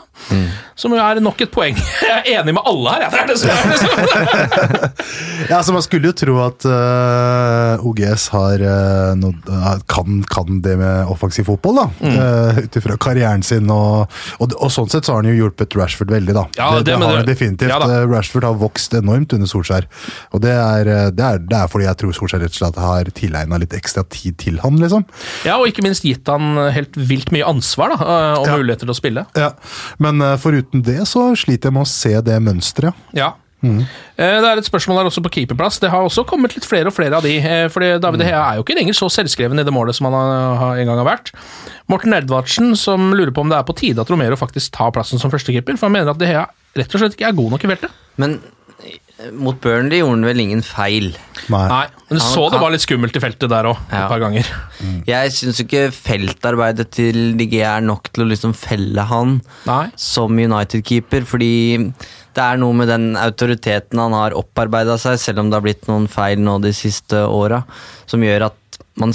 Som 0.77 0.93
jo 0.93 1.01
er 1.01 1.21
nok 1.25 1.41
et 1.45 1.51
poeng. 1.53 1.77
Jeg 2.03 2.13
er 2.21 2.41
enig 2.43 2.53
med 2.57 2.69
alle 2.69 2.93
her, 2.93 3.05
jeg. 3.05 3.11
Det 3.13 3.19
er 3.19 3.27
det 3.31 3.37
som 3.39 3.49
er. 3.49 4.83
Ja, 5.49 5.57
altså 5.59 5.73
Man 5.73 5.83
skulle 5.85 6.11
jo 6.11 6.15
tro 6.17 6.35
at 6.43 6.65
uh, 6.69 7.83
OGS 7.87 8.27
har, 8.33 8.61
uh, 8.63 9.13
no, 9.19 9.33
uh, 9.49 9.73
kan, 9.91 10.21
kan 10.29 10.61
det 10.63 10.75
med 10.79 11.09
offensiv 11.11 11.47
fotball, 11.49 11.81
da. 11.81 11.85
Mm. 12.03 12.61
Ut 12.67 12.77
ifra 12.79 12.97
karrieren 13.01 13.43
sin. 13.45 13.69
Og, 13.73 14.05
og, 14.39 14.53
og 14.59 14.71
sånn 14.73 14.89
sett 14.91 15.07
så 15.07 15.15
har 15.17 15.23
han 15.23 15.31
jo 15.33 15.37
hjulpet 15.43 15.75
Rashford 15.79 16.13
veldig, 16.13 16.35
da. 16.37 16.45
Ja, 16.59 16.69
det, 16.77 16.85
det- 16.87 16.99
det 16.99 17.07
har 17.09 17.17
han 17.23 17.27
definitivt. 17.27 17.69
ja. 17.73 17.79
Eh, 17.83 18.05
Rashford 18.13 18.45
har 18.47 18.55
vokst 18.61 18.82
enormt 18.91 19.31
under 19.31 19.47
Solskjær. 19.47 19.87
Og 20.35 20.41
det 20.43 20.51
er, 20.51 20.89
eh, 20.91 21.09
det 21.15 21.23
er, 21.23 21.37
det 21.39 21.55
er 21.61 21.67
fordi 21.71 21.85
jeg 21.87 21.95
tror 22.01 22.11
Solskjær 22.17 22.43
rett 22.43 22.51
og 22.51 22.59
slett 22.59 22.75
har 22.83 23.03
tilegna 23.15 23.57
litt 23.63 23.71
ekstra 23.77 24.03
tid 24.11 24.35
til 24.43 24.59
han, 24.59 24.75
liksom. 24.83 25.05
Ja, 25.47 25.55
og 25.61 25.67
ikke 25.71 25.85
minst 25.87 26.03
gitt 26.03 26.27
han 26.27 26.57
helt 26.75 26.91
vilt 26.99 27.31
mye 27.31 27.47
ansvar 27.47 27.95
da, 27.95 28.01
eh, 28.03 28.39
og 28.41 28.47
Ja. 28.51 28.57
muligheter 28.57 28.83
til 28.83 28.91
å 28.91 28.99
spille. 28.99 29.25
Ja. 29.39 29.53
Men 29.99 30.19
eh, 30.21 30.35
foruten 30.35 30.83
det 30.83 30.99
så 31.07 31.31
sliter 31.39 31.69
jeg 31.71 31.73
med 31.79 31.87
å 31.87 31.87
se 31.87 32.19
det 32.19 32.41
mønsteret. 32.43 32.93
Ja. 33.15 33.31
Mm. 33.63 33.85
Det 34.19 34.43
er 34.43 34.57
et 34.59 34.65
spørsmål 34.67 34.97
der 34.99 35.07
også 35.07 35.21
på 35.23 35.29
keeperplass. 35.31 35.77
Det 35.79 35.87
har 35.89 36.03
også 36.03 36.25
kommet 36.27 36.51
litt 36.51 36.65
flere 36.67 36.87
og 36.91 36.93
flere 36.97 37.15
av 37.15 37.23
de. 37.23 37.37
Fordi 37.71 37.93
David 38.03 38.19
Gea 38.27 38.41
er 38.43 38.57
jo 38.57 38.63
ikke 38.65 38.75
lenger 38.75 38.93
så 38.97 39.07
selvskreven 39.07 39.57
i 39.57 39.63
det 39.63 39.71
målet 39.71 39.95
som 39.95 40.09
han 40.11 40.17
en 40.81 40.85
gang 40.89 40.99
har 40.99 41.07
vært. 41.07 41.31
Morten 41.87 42.11
Edvardsen 42.11 42.75
som 42.75 43.13
lurer 43.15 43.31
på 43.31 43.39
om 43.39 43.47
det 43.47 43.55
er 43.55 43.63
på 43.63 43.75
tide 43.79 44.03
at 44.03 44.11
Romero 44.11 44.35
faktisk 44.35 44.73
tar 44.75 44.91
plassen 44.91 45.17
som 45.17 45.31
førstekeeper. 45.31 45.77
For 45.79 45.87
han 45.87 45.95
mener 45.95 46.11
at 46.11 46.19
De 46.19 46.27
Hea 46.27 46.43
rett 46.75 46.91
og 46.91 46.99
slett 47.05 47.15
ikke 47.15 47.29
er 47.31 47.39
god 47.39 47.55
nok 47.55 47.63
i 47.63 47.71
feltet. 47.71 47.91
Men 48.19 48.35
mot 49.31 49.59
Burnley 49.61 49.99
gjorde 50.01 50.17
han 50.17 50.25
vel 50.27 50.39
ingen 50.43 50.61
feil. 50.65 51.13
Nei. 51.49 51.67
Nei, 51.69 51.85
men 52.09 52.17
du 52.17 52.23
Han- 52.23 52.33
så 52.33 52.49
det 52.51 52.59
var 52.61 52.71
litt 52.71 52.81
skummelt 52.81 53.15
i 53.15 53.19
feltet 53.19 53.49
der 53.49 53.63
òg, 53.65 53.77
Ja. 53.91 54.03
et 54.05 54.09
par 54.09 54.19
ganger. 54.19 54.45
Jeg 55.07 55.31
syns 55.31 55.59
ikke 55.63 55.91
feltarbeidet 55.91 56.89
til 56.91 57.37
DG 57.37 57.61
er 57.61 57.81
nok 57.81 58.11
til 58.11 58.25
å 58.25 58.29
liksom 58.29 58.53
felle 58.55 59.05
han 59.05 59.41
Nei. 59.65 59.91
som 59.95 60.31
United-keeper, 60.37 61.23
fordi 61.25 61.77
det 62.33 62.43
er 62.43 62.57
noe 62.57 62.73
med 62.73 62.87
den 62.87 63.15
autoriteten 63.15 63.99
han 63.99 64.11
har 64.11 64.31
opparbeida 64.31 64.97
seg, 64.99 65.17
selv 65.19 65.39
om 65.39 65.49
det 65.49 65.55
har 65.55 65.61
blitt 65.61 65.87
noen 65.87 66.07
feil 66.09 66.37
nå 66.39 66.59
de 66.61 66.71
siste 66.73 67.13
åra, 67.27 67.63
som 68.07 68.19
gjør 68.21 68.45
at 68.47 68.53
man 68.95 69.11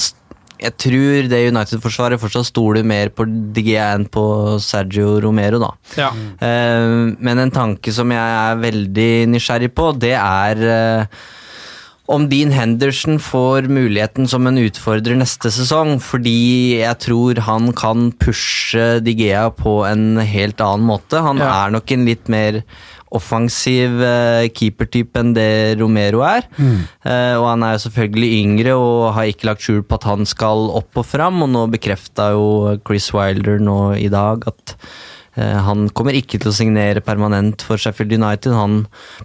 Jeg 0.59 0.75
tror 0.83 1.29
det 1.31 1.41
United-forsvaret 1.53 2.19
fortsatt 2.21 2.49
stoler 2.51 2.83
mer 2.87 3.13
på 3.15 3.27
DG 3.55 3.75
enn 3.79 4.07
på 4.11 4.25
Sergio 4.65 5.21
Romero, 5.23 5.61
da. 5.63 5.73
Ja. 5.99 6.11
Uh, 6.43 7.15
men 7.19 7.39
en 7.45 7.55
tanke 7.55 7.95
som 7.95 8.11
jeg 8.15 8.39
er 8.39 8.63
veldig 8.63 9.11
nysgjerrig 9.37 9.71
på, 9.79 9.93
det 10.03 10.17
er 10.19 10.65
uh, 10.67 11.21
om 12.09 12.25
Dean 12.31 12.51
Henderson 12.57 13.19
får 13.21 13.67
muligheten 13.69 14.27
som 14.31 14.47
en 14.49 14.57
utfordrer 14.63 15.19
neste 15.21 15.51
sesong, 15.53 15.99
fordi 16.01 16.79
jeg 16.81 16.97
tror 17.05 17.43
han 17.45 17.71
kan 17.77 18.09
pushe 18.17 18.95
Digea 19.05 19.51
på 19.53 19.83
en 19.87 20.17
helt 20.17 20.63
annen 20.65 20.89
måte. 20.89 21.21
Han 21.21 21.37
Ja. 21.37 21.67
er 21.67 21.75
nok 21.77 21.93
en 21.93 22.07
litt 22.09 22.27
mer 22.33 22.63
offensiv 23.15 24.03
eh, 24.05 24.49
keepertype 24.55 25.21
enn 25.21 25.35
det 25.37 25.51
Romero 25.81 26.23
er. 26.27 26.49
Eh, 26.59 27.35
og 27.39 27.47
han 27.51 27.65
er 27.65 27.77
jo 27.77 27.85
selvfølgelig 27.87 28.41
yngre 28.43 28.79
og 28.79 29.13
har 29.17 29.31
ikke 29.31 29.51
lagt 29.51 29.65
skjul 29.65 29.85
på 29.85 30.01
at 30.01 30.09
han 30.09 30.29
skal 30.29 30.69
opp 30.79 30.99
og 31.01 31.07
fram, 31.09 31.45
og 31.45 31.53
nå 31.55 31.69
bekrefta 31.73 32.33
jo 32.37 32.79
Chris 32.87 33.13
Wilder 33.17 33.63
nå 33.63 33.79
i 33.99 34.11
dag 34.13 34.45
at 34.51 34.75
eh, 35.39 35.57
han 35.65 35.89
kommer 35.97 36.17
ikke 36.17 36.41
til 36.43 36.53
å 36.53 36.57
signere 36.59 37.05
permanent 37.05 37.65
for 37.65 37.81
Sheffield 37.81 38.13
United. 38.13 38.53
Han, 38.53 38.83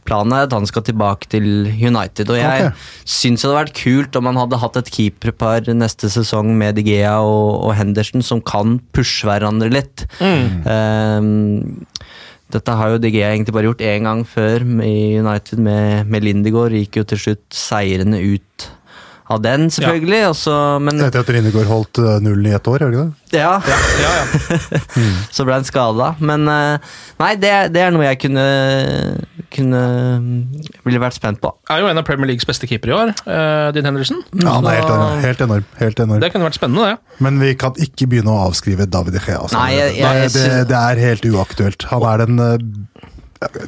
planen 0.07 0.35
er 0.37 0.47
at 0.47 0.55
han 0.55 0.67
skal 0.69 0.85
tilbake 0.87 1.29
til 1.33 1.67
United. 1.67 2.31
Og 2.31 2.39
jeg 2.39 2.69
okay. 2.69 2.89
syns 3.03 3.43
det 3.43 3.49
hadde 3.49 3.59
vært 3.59 3.79
kult 3.81 4.19
om 4.19 4.31
han 4.31 4.41
hadde 4.45 4.61
hatt 4.63 4.79
et 4.79 4.93
keeperpar 4.95 5.67
neste 5.75 6.11
sesong 6.13 6.53
med 6.59 6.79
De 6.79 6.87
Gea 6.87 7.17
og, 7.19 7.67
og 7.67 7.75
Henderson 7.79 8.23
som 8.23 8.43
kan 8.43 8.79
pushe 8.95 9.27
hverandre 9.27 9.71
litt. 9.73 10.07
Eh, 10.23 11.31
dette 12.53 12.77
har 12.77 12.93
jo 12.93 13.01
DG 13.01 13.17
egentlig 13.23 13.55
bare 13.55 13.69
gjort 13.71 13.83
én 13.85 14.07
gang 14.07 14.23
før 14.27 14.63
i 14.85 14.95
United 15.19 15.61
med, 15.63 16.07
med 16.09 16.25
Lindegård. 16.25 16.75
Gikk 16.77 17.01
jo 17.01 17.07
til 17.13 17.21
slutt 17.27 17.45
seirende 17.57 18.21
ut 18.21 18.69
av 19.31 19.41
den, 19.43 19.69
selvfølgelig. 19.71 20.19
Ja. 20.19 20.31
Også, 20.33 20.55
men 20.83 20.99
Etter 21.03 21.23
at 21.23 21.31
Lindegård 21.33 21.69
holdt 21.69 22.01
eh, 22.03 22.17
nullen 22.23 22.49
i 22.51 22.55
ett 22.55 22.67
år, 22.69 22.83
gjør 22.83 22.93
det 22.93 22.99
ikke 22.99 23.05
det? 23.07 23.39
ja, 23.39 23.53
Ja, 23.69 23.79
ja. 24.03 24.81
så 25.35 25.45
ble 25.47 25.57
han 25.57 25.67
skada. 25.67 26.11
Men 26.19 26.47
eh, 26.51 26.95
nei, 27.21 27.31
det, 27.41 27.53
det 27.73 27.85
er 27.85 27.95
noe 27.95 28.05
jeg 28.09 28.19
kunne, 28.25 28.45
kunne 29.53 29.81
ville 30.83 30.99
vært 31.01 31.17
spent 31.17 31.39
på. 31.43 31.51
Er 31.71 31.83
jo 31.83 31.89
en 31.91 31.99
av 32.01 32.05
Premier 32.07 32.27
Leagues 32.31 32.45
beste 32.49 32.67
keepere 32.69 32.93
i 32.93 32.97
år, 32.97 33.13
eh, 33.25 33.71
Dean 33.75 33.85
Henderson. 33.89 34.23
Ja, 34.41 34.57
han 34.59 34.65
er 34.67 34.79
helt 34.81 34.89
enorm. 34.91 35.21
Helt 35.23 35.41
enorm, 35.47 35.65
helt 35.79 35.99
enorm. 36.03 36.19
Det 36.23 36.31
kunne 36.33 36.49
vært 36.49 36.59
spennende, 36.59 36.89
det. 36.93 37.21
Men 37.23 37.39
vi 37.39 37.53
kan 37.55 37.73
ikke 37.73 38.07
begynne 38.11 38.33
å 38.33 38.47
avskrive 38.49 38.89
David 38.89 39.13
De 39.13 39.19
Gea. 39.25 39.39
Altså. 39.39 39.57
Nei, 39.59 39.71
jeg- 39.77 39.97
jeg 40.01 40.31
det, 40.33 40.67
det, 40.73 40.77
er 40.77 40.95
helt 41.07 41.21
uaktuelt. 41.33 41.83
Han 41.93 42.03
er 42.03 42.25
den, 42.25 42.39
eh, 42.39 42.57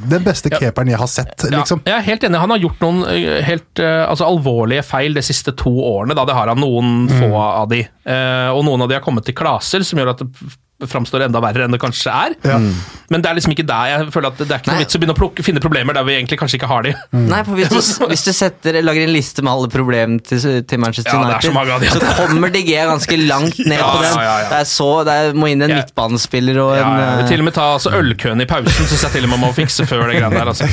den 0.08 0.22
beste 0.24 0.50
Ja. 0.50 0.58
keeperen 0.58 0.88
jeg 0.88 0.96
har 0.98 1.06
sett, 1.06 1.36
liksom. 1.50 1.82
Ja, 1.84 1.92
jeg 1.92 1.98
er 1.98 2.06
helt 2.10 2.22
enig. 2.24 2.38
Han 2.40 2.50
har 2.50 2.58
gjort 2.58 2.80
noen 2.80 3.04
eh, 3.08 3.42
helt 3.42 3.74
altså, 3.78 4.24
alvorlige 4.24 4.82
feil 4.84 5.12
de 5.14 5.20
siste 5.20 5.54
to 5.54 5.70
årene. 5.70 6.14
Da. 6.16 6.24
Det 6.24 6.34
har 6.34 6.48
han 6.48 6.58
noen 6.58 7.08
Mm. 7.08 7.20
få 7.20 7.34
av 7.36 7.68
de. 7.68 7.80
Eh, 8.06 8.48
og 8.50 8.64
noen 8.64 8.82
av 8.82 8.88
de 8.88 8.94
har 8.94 9.02
kommet 9.02 9.24
til 9.24 9.34
klaser 9.34 9.84
som 9.84 9.98
gjør 9.98 10.10
at 10.10 10.18
det 10.18 10.28
framstår 10.84 11.24
enda 11.24 11.40
verre 11.40 11.64
enn 11.64 11.72
det 11.72 11.80
kanskje 11.80 12.12
er. 12.12 12.34
Ja. 12.44 12.58
Men 13.08 13.22
det 13.22 13.30
er 13.30 13.36
liksom 13.38 13.52
ikke 13.54 13.64
der 13.64 13.86
jeg 13.92 14.08
føler 14.12 14.32
at 14.32 14.40
det 14.42 14.50
er 14.50 14.58
ikke 14.60 14.72
noe 14.72 14.80
vits 14.82 14.96
å 14.96 15.00
begynne 15.00 15.14
å 15.14 15.18
plukke, 15.20 15.44
finne 15.46 15.60
problemer 15.62 15.94
der 15.96 16.04
vi 16.04 16.16
egentlig 16.18 16.36
kanskje 16.40 16.58
ikke 16.58 16.68
har 16.68 16.82
de. 16.84 16.92
Nei, 17.16 17.38
for 17.46 17.56
hvis 17.56 17.70
du, 17.72 18.04
hvis 18.10 18.24
du 18.26 18.32
setter, 18.36 18.76
lager 18.84 19.06
en 19.06 19.12
liste 19.14 19.44
med 19.46 19.52
alle 19.54 19.70
problemer 19.72 20.20
til, 20.26 20.42
til 20.68 20.82
Manchester 20.82 21.14
Ja, 21.14 21.22
er 21.22 21.38
United, 21.38 21.94
så 21.94 22.02
av 22.02 22.10
så 22.18 22.26
kommer 22.32 22.52
De 22.52 22.62
Gea 22.66 22.84
ganske 22.90 23.18
langt 23.22 23.60
ned 23.62 23.78
Ja, 23.78 23.88
på 23.94 24.02
den. 24.02 24.10
ja, 24.12 24.24
ja, 24.26 24.34
ja. 24.42 24.48
Det 24.50 24.58
er 24.60 24.68
så, 24.68 24.88
det 25.06 25.14
er, 25.22 25.32
må 25.38 25.48
inn 25.52 25.62
en 25.64 25.72
Ja. 25.72 25.78
midtbanespiller 25.80 26.60
og 26.64 26.72
Ja, 26.76 26.82
en 26.90 27.00
ja, 27.00 27.08
eh, 27.22 27.30
til 27.30 27.40
og 27.40 27.48
med 27.48 27.56
ta 27.56 27.68
altså, 27.78 27.94
ølkøen 27.96 28.42
i 28.44 28.48
pausen 28.50 28.90
syns 28.90 29.06
jeg 29.06 29.14
til 29.16 29.24
og 29.24 29.32
med 29.32 29.34
man 29.36 29.50
må 29.50 29.52
fikse 29.56 29.86
før 29.88 30.04
det 30.10 30.18
greiene 30.18 30.32
der. 30.34 30.50
Altså. 30.52 30.68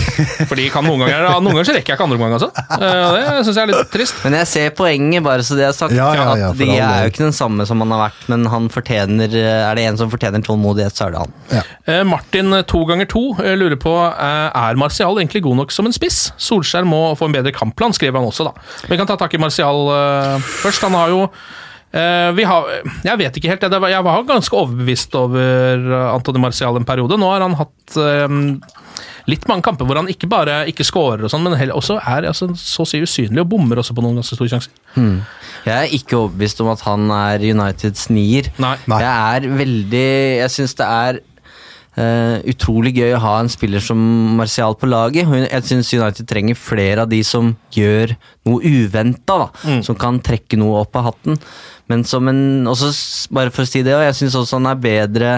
Fordi 0.49 0.67
kan 0.73 0.85
noen 0.87 1.01
ganger 1.05 1.25
ja, 1.29 1.33
Noen 1.39 1.53
ganger 1.57 1.69
så 1.69 1.73
rekker 1.77 1.93
jeg 1.93 1.99
ikke 1.99 2.05
andre 2.09 2.19
omgang, 2.19 2.35
altså. 2.39 2.49
Eh, 2.79 3.17
det 3.37 3.45
syns 3.47 3.57
jeg 3.61 3.63
er 3.67 3.71
litt 3.73 3.91
trist. 3.93 4.19
Men 4.25 4.37
jeg 4.41 4.49
ser 4.51 4.69
poenget, 4.77 5.23
bare 5.25 5.43
så 5.45 5.57
det 5.59 5.67
er 5.69 5.75
sagt. 5.77 5.95
Ja, 5.97 6.09
ja, 6.17 6.27
ja, 6.39 6.51
at 6.51 6.59
De 6.59 6.67
Gea 6.69 6.89
er 6.99 7.07
jo 7.07 7.13
ikke 7.13 7.25
den 7.27 7.35
samme 7.35 7.67
som 7.69 7.83
han 7.83 7.91
har 7.95 8.05
vært, 8.07 8.23
men 8.31 8.47
han 8.51 8.69
fortjener 8.73 9.33
Er 9.43 9.75
det 9.77 9.83
en 9.89 9.92
som 9.99 10.11
fortjener 10.11 10.43
tålmodighet, 10.45 10.95
så 10.97 11.07
er 11.07 11.15
det 11.15 11.21
han. 11.23 11.33
Eh, 11.89 12.03
Martin 12.07 12.53
eh, 12.53 12.63
to 12.69 12.83
ganger 12.89 13.09
to 13.09 13.23
lurer 13.59 13.77
på 13.79 13.93
eh, 14.11 14.47
er 14.63 14.79
Martial 14.79 15.17
egentlig 15.21 15.43
god 15.45 15.61
nok 15.63 15.73
som 15.75 15.89
en 15.89 15.95
spiss. 15.95 16.31
Solskjær 16.41 16.87
må 16.87 17.01
få 17.19 17.29
en 17.29 17.35
bedre 17.37 17.53
kampplan, 17.55 17.95
skriver 17.95 18.19
han 18.19 18.29
også. 18.29 18.47
da. 18.49 18.53
Vi 18.89 18.99
kan 18.99 19.09
ta 19.09 19.17
tak 19.19 19.33
i 19.35 19.41
Martial 19.41 19.85
eh, 19.93 20.49
først. 20.63 20.85
Han 20.87 20.97
har 20.97 21.13
jo 21.13 21.21
eh, 21.27 22.29
vi 22.37 22.47
har, 22.49 22.69
Jeg 23.05 23.19
vet 23.21 23.37
ikke 23.39 23.53
helt. 23.53 23.67
Jeg, 23.67 23.91
Jeg 23.95 24.07
var 24.09 24.23
ganske 24.29 24.57
overbevist 24.57 25.15
over 25.19 25.89
eh, 25.91 26.07
Antony 26.13 26.41
Martial 26.43 26.77
en 26.79 26.87
periode. 26.87 27.19
Nå 27.19 27.31
har 27.33 27.45
han 27.45 27.57
hatt 27.59 27.97
eh, 27.99 28.39
litt 29.29 29.47
mange 29.47 29.63
kamper 29.65 29.87
hvor 29.87 29.99
han 30.01 30.09
ikke 30.11 30.27
bare 30.31 30.61
ikke 30.71 30.85
scorer, 30.87 31.23
og 31.23 31.31
sånn, 31.31 31.43
men 31.45 31.55
heller 31.59 31.77
også 31.79 31.99
er 32.01 32.27
altså, 32.31 32.49
så 32.59 32.83
å 32.83 32.89
si 32.89 33.01
usynlig 33.03 33.43
og 33.45 33.51
bommer 33.53 33.79
også 33.79 33.95
på 33.95 34.03
noen 34.03 34.19
ganske 34.19 34.35
store 34.35 34.51
sjanser. 34.51 34.73
Jeg 35.63 35.75
er 35.75 35.93
ikke 35.95 36.17
overbevist 36.19 36.63
om 36.63 36.71
at 36.73 36.83
han 36.87 37.11
er 37.15 37.45
Uniteds 37.53 38.09
nier. 38.11 38.49
Nei. 38.59 38.75
Nei. 38.91 38.99
Jeg 39.03 39.13
er 39.37 39.53
veldig 39.63 40.09
Jeg 40.43 40.55
syns 40.57 40.75
det 40.81 40.89
er 40.89 41.21
Uh, 41.93 42.39
utrolig 42.49 42.95
gøy 42.97 43.11
å 43.13 43.19
ha 43.21 43.35
en 43.37 43.49
spiller 43.53 43.83
som 43.85 43.99
Martial 44.39 44.73
på 44.81 44.87
laget. 44.89 45.29
Jeg 45.29 45.65
syns 45.67 45.91
United 45.93 46.25
trenger 46.25 46.57
flere 46.57 47.03
av 47.05 47.11
de 47.11 47.19
som 47.21 47.51
gjør 47.75 48.15
noe 48.49 48.65
uventa, 48.65 49.35
da. 49.43 49.75
Som 49.85 49.99
kan 50.01 50.17
trekke 50.25 50.57
noe 50.57 50.79
opp 50.81 50.97
av 50.97 51.11
hatten. 51.11 51.37
Men 51.91 52.05
som 52.07 52.27
en 52.31 52.65
også, 52.71 52.89
bare 53.35 53.51
for 53.51 53.65
å 53.65 53.67
si 53.67 53.81
det 53.83 53.91
Jeg 53.91 54.15
syns 54.15 54.37
også 54.39 54.55
han 54.55 54.69
er 54.71 54.79
bedre 54.79 55.31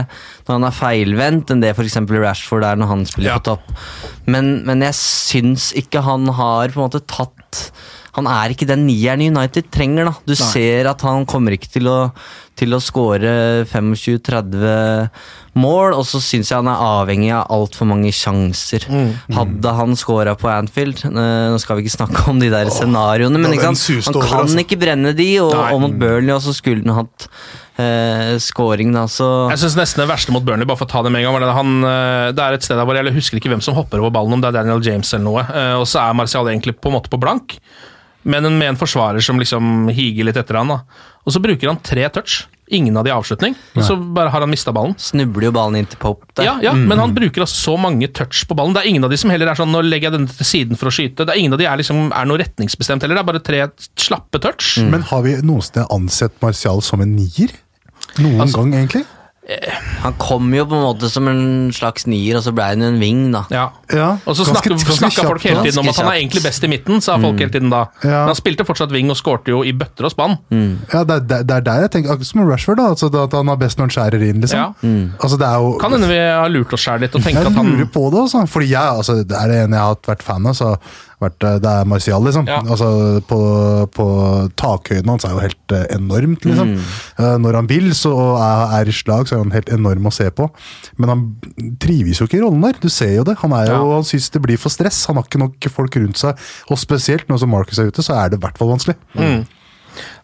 når 0.46 0.52
han 0.60 0.68
er 0.68 0.76
feilvendt 0.78 1.50
enn 1.56 1.64
det 1.64 1.72
f.eks. 1.74 1.98
Rashford 2.12 2.64
er 2.68 2.76
når 2.78 2.92
han 2.92 3.06
spiller 3.10 3.32
Ja. 3.32 3.38
på 3.40 3.48
topp. 3.56 3.72
Men, 4.30 4.52
men 4.68 4.82
jeg 4.86 4.94
syns 5.00 5.72
ikke 5.74 6.04
han 6.06 6.28
har 6.38 6.70
på 6.70 6.78
en 6.80 6.86
måte 6.86 7.02
tatt 7.10 7.72
Han 8.16 8.30
er 8.32 8.54
ikke 8.54 8.68
den 8.70 8.86
nieren 8.88 9.26
United 9.26 9.72
trenger. 9.74 10.06
da 10.06 10.14
Du 10.26 10.36
ser 10.38 10.88
at 10.88 11.02
han 11.04 11.26
kommer 11.28 11.52
ikke 11.58 11.72
til 11.74 11.90
å 11.92 11.98
til 12.60 12.76
å 12.76 12.82
skåre 12.84 13.32
25-30 13.70 15.10
mål, 15.60 15.96
og 15.96 16.04
så 16.08 16.20
syns 16.24 16.52
jeg 16.52 16.60
han 16.60 16.70
er 16.72 16.84
avhengig 16.84 17.32
av 17.36 17.52
altfor 17.56 17.88
mange 17.90 18.12
sjanser. 18.16 18.88
Hadde 19.36 19.76
han 19.80 19.96
scora 20.00 20.36
på 20.40 20.50
Anfield 20.52 21.06
eh, 21.08 21.52
Nå 21.52 21.60
skal 21.64 21.80
vi 21.80 21.86
ikke 21.86 21.96
snakke 21.96 22.26
om 22.32 22.42
de 22.42 22.52
der 22.52 22.72
scenarioene, 22.74 23.40
men 23.40 23.56
ikke 23.56 23.72
sant? 23.78 24.10
han 24.10 24.18
over, 24.20 24.32
kan 24.32 24.42
altså. 24.46 24.64
ikke 24.66 24.80
brenne 24.82 25.14
de, 25.16 25.30
og, 25.44 25.54
og 25.56 25.86
mot 25.86 25.96
Burnley 26.02 26.36
også 26.36 26.56
skulle 26.58 26.84
han 26.84 27.06
hatt 27.06 27.30
eh, 27.82 28.36
scoring, 28.44 28.94
da, 28.96 29.06
så 29.12 29.50
Jeg 29.54 29.64
synes 29.64 29.80
nesten 29.80 30.04
det 30.04 30.10
verste 30.12 30.36
mot 30.36 30.46
Burnley, 30.46 30.68
bare 30.68 30.80
for 30.80 30.90
å 30.90 30.94
ta 30.96 31.04
det 31.06 31.14
med 31.14 31.24
en 31.24 31.30
gang, 31.30 31.38
var 31.38 31.46
det, 31.46 31.56
han, 31.58 31.74
eh, 31.92 32.30
det 32.36 32.46
er 32.46 32.58
et 32.58 32.68
sted 32.68 32.80
der 32.80 32.88
hvor 32.88 33.00
jeg 33.00 33.16
husker 33.16 33.42
ikke 33.42 33.52
hvem 33.54 33.64
som 33.66 33.78
hopper 33.78 34.04
over 34.04 34.14
ballen, 34.16 34.38
om 34.38 34.44
det 34.44 34.52
er 34.52 34.60
Daniel 34.62 34.84
James 34.86 35.12
eller 35.14 35.28
noe, 35.28 35.46
eh, 35.48 35.74
og 35.80 35.88
så 35.90 36.04
er 36.04 36.18
Martial 36.18 36.52
egentlig 36.52 36.78
på 36.80 36.92
en 36.92 36.98
måte 37.00 37.12
på 37.12 37.22
blank, 37.22 37.58
men 38.26 38.50
med 38.58 38.72
en 38.74 38.80
forsvarer 38.80 39.22
som 39.24 39.40
liksom 39.40 39.88
higer 39.94 40.26
litt 40.28 40.38
etter 40.42 40.58
han 40.60 40.68
da. 40.74 40.82
Og 41.26 41.34
så 41.34 41.42
bruker 41.42 41.70
han 41.72 41.80
tre 41.86 42.08
touch, 42.14 42.44
ingen 42.74 42.96
av 42.98 43.06
de 43.06 43.12
avslutning, 43.14 43.54
og 43.78 43.84
så 43.86 43.94
bare 44.18 44.32
har 44.34 44.42
han 44.42 44.50
mista 44.50 44.72
ballen. 44.74 44.96
snubler 44.98 45.48
jo 45.48 45.52
ballen 45.54 45.76
inn 45.78 45.86
til 45.90 46.00
Pop 46.02 46.24
der. 46.34 46.48
Ja, 46.48 46.56
ja, 46.66 46.74
men 46.74 46.98
han 46.98 47.14
bruker 47.14 47.44
altså 47.46 47.60
så 47.72 47.76
mange 47.78 48.08
touch 48.10 48.48
på 48.50 48.58
ballen. 48.58 48.74
Det 48.74 48.82
er 48.84 48.90
ingen 48.90 49.06
av 49.06 49.12
de 49.14 49.18
som 49.22 49.30
heller 49.30 49.52
er 49.52 49.58
sånn 49.60 49.70
nå 49.74 49.84
legger 49.86 50.10
jeg 50.10 50.18
denne 50.18 50.34
til 50.34 50.50
siden 50.50 50.80
for 50.82 50.90
å 50.90 50.94
skyte. 50.94 51.26
Det 51.26 51.36
er 51.36 51.42
ingen 51.44 51.54
av 51.54 51.62
de 51.62 51.68
er 51.70 51.78
liksom 51.78 52.08
er 52.12 52.26
noe 52.26 52.42
retningsbestemt 52.42 53.06
heller, 53.06 53.20
det 53.20 53.22
er 53.26 53.30
bare 53.32 53.44
tre 53.46 53.62
slappe 54.02 54.42
touch. 54.42 54.80
Men 54.82 55.06
har 55.12 55.22
vi 55.26 55.36
noensinne 55.46 55.86
ansett 55.94 56.34
Martial 56.42 56.82
som 56.82 57.02
en 57.06 57.14
nier? 57.16 57.54
Noen 58.18 58.42
Altså- 58.42 58.58
gang, 58.64 58.74
egentlig? 58.74 59.06
Han 60.02 60.14
kom 60.18 60.48
jo 60.56 60.64
på 60.66 60.74
en 60.74 60.82
måte 60.88 61.10
som 61.12 61.28
en 61.30 61.42
slags 61.76 62.08
nier, 62.10 62.38
og 62.40 62.42
så 62.46 62.50
ble 62.56 62.66
han 62.66 62.82
en 62.82 62.96
ving, 63.02 63.20
da. 63.34 63.44
Ja. 63.54 63.66
Ja, 63.94 64.08
Og 64.26 64.34
så 64.38 64.46
snakka 64.48 64.74
folk 65.28 65.44
hele 65.46 65.62
tiden 65.68 65.84
om 65.84 65.90
at 65.92 66.00
han 66.02 66.10
er 66.10 66.18
egentlig 66.18 66.42
best 66.46 66.64
i 66.66 66.70
midten, 66.72 67.02
sa 67.06 67.20
folk 67.22 67.38
hele 67.44 67.54
tiden 67.54 67.70
da. 67.70 67.84
Ja. 68.02 68.24
Men 68.26 68.32
han 68.34 68.40
spilte 68.40 68.66
fortsatt 68.66 68.92
ving 68.96 69.12
og 69.14 69.20
skårte 69.20 69.54
jo 69.54 69.62
i 69.62 69.72
bøtter 69.78 70.08
og 70.10 70.16
spann. 70.16 70.38
Ja, 70.50 71.04
det, 71.06 71.20
er- 71.20 71.26
det, 71.30 71.38
er- 71.40 71.44
det 71.46 71.56
er 71.60 71.66
der 71.70 71.82
jeg 71.86 71.92
tenker, 71.94 72.16
akkurat 72.16 72.32
som 72.32 72.42
med 72.42 72.50
Rashford, 72.52 72.78
da, 72.82 72.88
altså, 72.96 73.12
at 73.24 73.38
han 73.38 73.54
er 73.54 73.62
best 73.62 73.78
når 73.78 73.86
han 73.92 73.96
skjærer 74.00 74.28
inn, 74.32 74.42
liksom. 74.42 74.60
Ja. 74.60 74.94
Altså, 75.22 75.38
det 75.38 75.48
er 75.52 75.58
jo... 75.62 75.74
Kan 75.82 75.92
hende 75.94 76.10
vi 76.10 76.18
har 76.26 76.50
lurt 76.50 76.74
oss 76.74 76.82
sjæl 76.88 77.06
litt 77.06 77.16
og 77.16 77.22
tenkt 77.26 77.38
Jeg 77.38 77.46
at 77.52 77.60
han 77.62 77.70
lurer 77.76 77.92
på 77.94 78.08
det, 78.10 78.24
altså. 78.26 78.46
Fordi 78.50 78.72
jeg, 78.74 78.82
altså, 78.98 79.20
det 79.24 79.38
er 79.38 79.48
det 79.54 79.62
ene 79.68 79.78
jeg 79.78 79.86
har 79.92 80.00
vært 80.10 80.24
fan 80.26 80.46
av, 80.50 80.58
så 80.58 80.74
har 80.74 80.80
vært, 81.24 81.44
eh, 81.48 81.58
det 81.64 81.72
er 81.72 81.88
Martial, 81.90 82.24
liksom. 82.28 82.48
Ja. 82.50 82.60
Altså, 82.64 82.90
på, 83.30 83.40
på 83.96 84.06
takhøyden 84.60 85.10
hans 85.14 85.26
er 85.28 85.36
jo 85.36 85.44
helt 85.44 85.76
eh, 85.76 85.86
enormt, 85.96 86.46
liksom. 86.48 86.76
Mm. 86.76 87.42
når 87.44 87.60
han 87.62 87.70
vil, 87.70 87.90
så 87.98 88.12
er, 88.36 88.76
er 88.82 88.92
i 88.92 88.96
slag, 88.96 89.28
så 89.30 89.38
er 89.38 89.44
han 89.46 89.56
helt 89.56 89.72
enorm 89.74 90.10
å 90.10 90.14
se 90.14 90.28
på. 90.36 90.50
Men 91.02 91.14
han 91.14 91.26
trives 91.82 92.20
jo 92.22 92.28
ikke 92.30 92.40
i 92.40 92.44
rollen 92.46 92.64
der, 92.66 92.80
du 92.82 92.90
ser 92.92 93.16
jo 93.16 93.26
det. 93.28 93.38
Han, 93.44 93.56
er 93.58 93.70
jo, 93.72 93.78
Ja. 93.80 94.00
han 94.00 94.08
syns 94.08 94.30
det 94.34 94.42
blir 94.44 94.60
for 94.62 94.74
stress, 94.74 95.06
han 95.10 95.20
har 95.20 95.28
ikke 95.28 95.42
nok 95.42 95.70
folk 95.72 95.96
rundt 96.02 96.20
seg. 96.22 96.40
Og 96.70 96.82
spesielt 96.82 97.30
nå 97.32 97.40
som 97.42 97.52
Marcus 97.54 97.80
er 97.82 97.92
ute, 97.92 98.04
så 98.06 98.18
er 98.20 98.34
det 98.34 98.40
i 98.42 98.46
hvert 98.46 98.58
fall 98.60 98.74
vanskelig. 98.76 98.98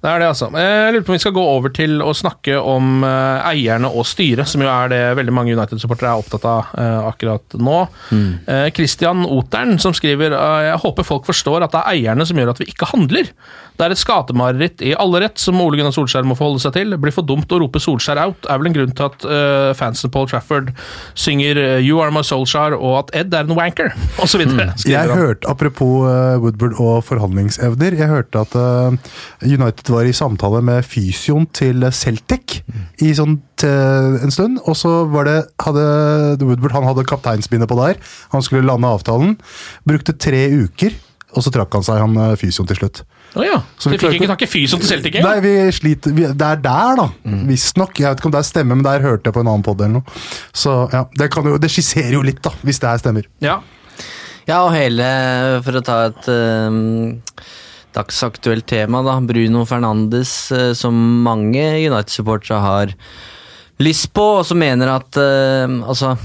Det 0.02 0.10
er 0.10 0.22
det, 0.24 0.28
altså. 0.32 0.48
Jeg 0.58 0.94
lurer 0.96 1.04
på 1.06 1.14
om 1.14 1.18
vi 1.18 1.22
skal 1.22 1.34
gå 1.36 1.42
over 1.46 1.74
til 1.78 2.00
å 2.02 2.14
snakke 2.18 2.56
om 2.58 3.04
eh, 3.06 3.50
eierne 3.52 3.92
og 3.92 4.08
styret, 4.10 4.50
som 4.50 4.64
jo 4.66 4.70
er 4.72 4.90
det 4.90 5.02
veldig 5.20 5.36
mange 5.38 5.54
United-supportere 5.54 6.16
er 6.16 6.24
opptatt 6.24 6.48
av 6.50 6.72
eh, 6.74 7.10
akkurat 7.12 7.58
nå. 7.62 7.78
Mm. 8.10 8.32
Christian 8.74 9.22
Oteren 9.30 9.78
som 9.82 9.94
skriver 9.94 10.34
eh, 10.34 10.70
Jeg 10.72 10.82
håper 10.82 11.06
folk 11.06 11.30
forstår 11.30 11.68
at 11.68 11.76
det 11.76 11.84
er 11.84 12.00
eierne 12.00 12.26
som 12.26 12.42
gjør 12.42 12.56
at 12.56 12.64
vi 12.64 12.72
ikke 12.74 12.90
handler. 12.96 13.30
Det 13.82 13.88
er 13.88 13.96
et 13.96 14.02
skatemareritt 14.02 14.82
i 14.86 14.92
alle 15.00 15.24
rett 15.24 15.42
som 15.42 15.58
Ole 15.64 15.80
Gunnar 15.80 15.94
Solskjær 15.96 16.28
må 16.28 16.36
forholde 16.38 16.62
seg 16.62 16.76
til. 16.76 16.92
Det 16.94 17.00
blir 17.02 17.14
for 17.16 17.26
dumt 17.26 17.50
å 17.50 17.58
rope 17.64 17.80
Solskjær 17.82 18.20
out, 18.22 18.46
er 18.46 18.60
vel 18.62 18.70
en 18.70 18.76
grunn 18.76 18.92
til 18.94 19.08
at 19.08 19.26
uh, 19.26 19.72
fansen 19.78 20.12
Paul 20.14 20.28
Trafford 20.30 20.70
synger 21.18 21.58
eh, 21.58 21.78
You 21.82 21.98
are 22.04 22.14
my 22.14 22.22
Solskjær, 22.26 22.76
og 22.78 23.00
at 23.00 23.14
Ed 23.24 23.34
er 23.34 23.48
en 23.48 23.58
wanker, 23.58 23.90
osv. 24.22 24.44
Jeg 24.86 25.10
hørte, 25.10 25.50
Apropos 25.50 26.06
eh, 26.06 26.38
Woodward 26.44 26.78
og 26.78 27.02
forhandlingsevner, 27.08 27.98
jeg 27.98 28.12
hørte 28.12 28.44
at 28.46 28.54
uh, 28.54 29.18
United 29.42 29.90
var 29.92 30.08
i 30.08 30.16
samtale 30.16 30.62
med 30.66 30.86
fysioen 30.88 31.46
til 31.56 31.86
Celtic 31.96 32.62
i 33.04 33.12
sånn 33.18 33.38
en 33.62 34.34
stund. 34.34 34.58
Og 34.66 34.78
så 34.80 34.90
var 35.12 35.28
det, 35.30 35.38
hadde 35.62 35.86
Woodward 36.42 36.74
han 36.80 36.88
hadde 36.90 37.06
kapteinsbindet 37.10 37.70
på 37.70 37.78
der. 37.78 38.00
Han 38.34 38.44
skulle 38.46 38.66
lande 38.66 38.90
avtalen. 38.90 39.36
Brukte 39.88 40.16
tre 40.18 40.48
uker, 40.50 40.96
og 41.36 41.46
så 41.46 41.54
trakk 41.54 41.74
han 41.78 41.86
seg, 41.86 42.02
han 42.02 42.18
eh, 42.20 42.38
fysioen 42.40 42.70
til 42.70 42.82
slutt. 42.82 43.04
Oh 43.40 43.46
ja. 43.46 43.62
Så 43.80 43.92
vi 43.92 43.96
vi 43.96 44.02
fikk 44.02 44.18
ikke 44.18 44.32
takke 44.34 44.44
tak 44.44 44.48
i 44.48 44.52
fysioen 44.52 44.82
til 44.84 44.90
Celtic 44.90 45.20
Nei, 45.24 45.36
vi 45.44 45.54
sliter 45.72 46.12
vi, 46.12 46.26
Det 46.28 46.48
er 46.48 46.60
der, 46.60 47.00
da. 47.00 47.06
Visstnok. 47.48 48.02
Jeg 48.02 48.10
vet 48.10 48.20
ikke 48.20 48.28
om 48.28 48.34
det 48.36 48.42
er 48.42 48.50
stemme, 48.50 48.76
men 48.76 48.84
der 48.88 49.06
hørte 49.06 49.30
jeg 49.30 49.38
på 49.38 49.44
en 49.44 49.52
annen 49.54 49.64
pod 49.66 49.80
eller 49.80 50.02
noe. 50.02 50.18
Så 50.52 50.74
ja, 50.92 51.06
det, 51.16 51.30
jo, 51.32 51.62
det 51.62 51.72
skisserer 51.72 52.18
jo 52.18 52.26
litt, 52.28 52.42
da, 52.44 52.52
hvis 52.68 52.82
det 52.84 52.92
her 52.92 53.04
stemmer. 53.04 53.30
Ja. 53.44 53.62
Ja, 54.50 54.64
og 54.66 54.74
hele, 54.74 55.06
for 55.64 55.78
å 55.78 55.84
ta 55.86 55.98
et 56.10 56.28
um, 56.28 57.14
dagsaktuelt 57.96 58.68
tema, 58.70 59.02
da. 59.06 59.20
Bruno 59.22 59.66
Fernandes, 59.66 60.52
eh, 60.52 60.74
som 60.78 60.96
mange 61.26 61.64
United-supportere 61.82 62.60
har 62.64 62.94
lyst 63.82 64.12
på, 64.14 64.28
og 64.40 64.46
som 64.48 64.62
mener 64.62 64.94
at 64.94 65.18
eh, 65.20 65.68
altså 65.82 66.16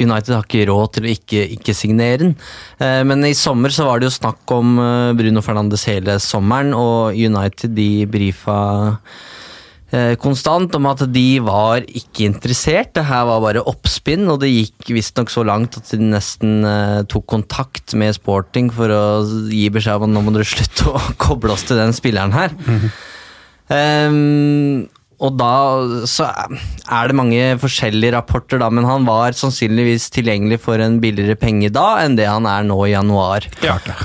United 0.00 0.32
har 0.34 0.46
ikke 0.46 0.66
råd 0.70 0.94
til 0.94 1.06
å 1.06 1.12
ikke, 1.12 1.42
ikke 1.58 1.74
signere 1.76 2.22
den. 2.24 2.32
Eh, 2.80 3.02
men 3.08 3.24
i 3.28 3.34
sommer 3.36 3.74
så 3.74 3.86
var 3.88 4.00
det 4.00 4.08
jo 4.08 4.16
snakk 4.16 4.56
om 4.56 4.78
Bruno 5.18 5.44
Fernandes 5.44 5.84
hele 5.90 6.16
sommeren, 6.22 6.72
og 6.76 7.12
United 7.12 7.76
de 7.76 7.90
brifa 8.10 8.58
konstant 10.22 10.72
om 10.78 10.86
at 10.88 11.02
de 11.12 11.26
var 11.44 11.84
ikke 11.84 12.24
interessert. 12.30 12.94
Det 12.96 13.04
her 13.08 13.26
var 13.28 13.42
bare 13.44 13.64
oppspinn, 13.68 14.24
og 14.32 14.40
det 14.40 14.48
gikk 14.52 14.92
visstnok 14.96 15.32
så 15.32 15.44
langt 15.44 15.76
at 15.76 15.90
de 15.92 16.00
nesten 16.14 16.64
eh, 16.64 17.02
tok 17.12 17.26
kontakt 17.34 17.92
med 17.98 18.16
Sporting 18.16 18.70
for 18.72 18.92
å 18.92 19.02
gi 19.52 19.66
beskjed 19.74 20.00
om 20.00 20.08
at 20.08 20.14
nå 20.14 20.24
må 20.24 20.32
dere 20.36 20.48
slutte 20.48 20.88
å 20.88 21.02
koble 21.26 21.52
oss 21.52 21.66
til 21.68 21.80
den 21.80 21.92
spilleren 21.96 22.32
her. 22.32 22.56
Ehm, 23.72 24.88
og 25.22 25.36
da 25.38 25.52
så 26.10 26.26
er 26.26 27.10
det 27.12 27.14
mange 27.14 27.42
forskjellige 27.62 28.16
rapporter, 28.16 28.58
da, 28.58 28.72
men 28.74 28.88
han 28.88 29.04
var 29.06 29.36
sannsynligvis 29.38 30.08
tilgjengelig 30.16 30.58
for 30.64 30.82
en 30.82 30.98
billigere 31.02 31.38
penge 31.38 31.70
da 31.70 32.00
enn 32.02 32.16
det 32.18 32.26
han 32.26 32.48
er 32.50 32.66
nå 32.66 32.80
i 32.88 32.94
januar. 32.96 33.46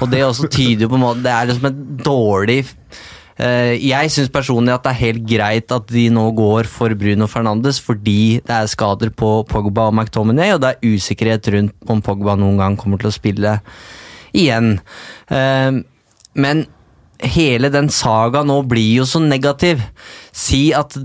Og 0.04 0.12
det 0.13 0.21
også 0.28 0.52
tyder 0.52 0.86
jo 0.86 0.91
på 0.93 1.00
en 1.00 1.06
måte 1.08 1.26
Det 1.26 1.34
er 1.34 1.50
liksom 1.50 1.71
et 1.71 1.80
dårlig 2.06 2.60
eh, 2.67 2.76
Jeg 3.38 4.10
syns 4.10 4.32
personlig 4.34 4.73
at 4.73 4.86
det 4.88 4.91
er 4.95 5.02
helt 5.04 5.26
greit 5.30 5.73
at 5.76 5.91
de 5.93 6.08
nå 6.10 6.23
går 6.34 6.65
for 6.71 6.95
Bruno 6.97 7.28
Fernandes 7.30 7.78
fordi 7.84 8.39
det 8.41 8.56
er 8.56 8.71
skader 8.71 9.12
på 9.13 9.43
Pogba 9.45 9.91
og 9.91 9.93
McTominay, 9.93 10.56
og 10.56 10.63
det 10.63 10.71
er 10.73 10.95
usikkerhet 10.95 11.52
rundt 11.54 11.91
om 11.91 12.02
Pogba 12.02 12.34
noen 12.39 12.58
gang 12.58 12.80
kommer 12.80 12.97
til 12.97 13.12
å 13.12 13.13
spille 13.13 13.60
igjen. 14.34 14.80
Eh, 15.30 15.84
men 16.38 16.65
hele 17.23 17.71
den 17.73 17.89
saga 17.93 18.43
nå 18.45 18.62
blir 18.69 19.00
jo 19.02 19.08
så 19.10 19.21
negativ. 19.23 19.82
Si 20.36 20.69
at 20.78 20.97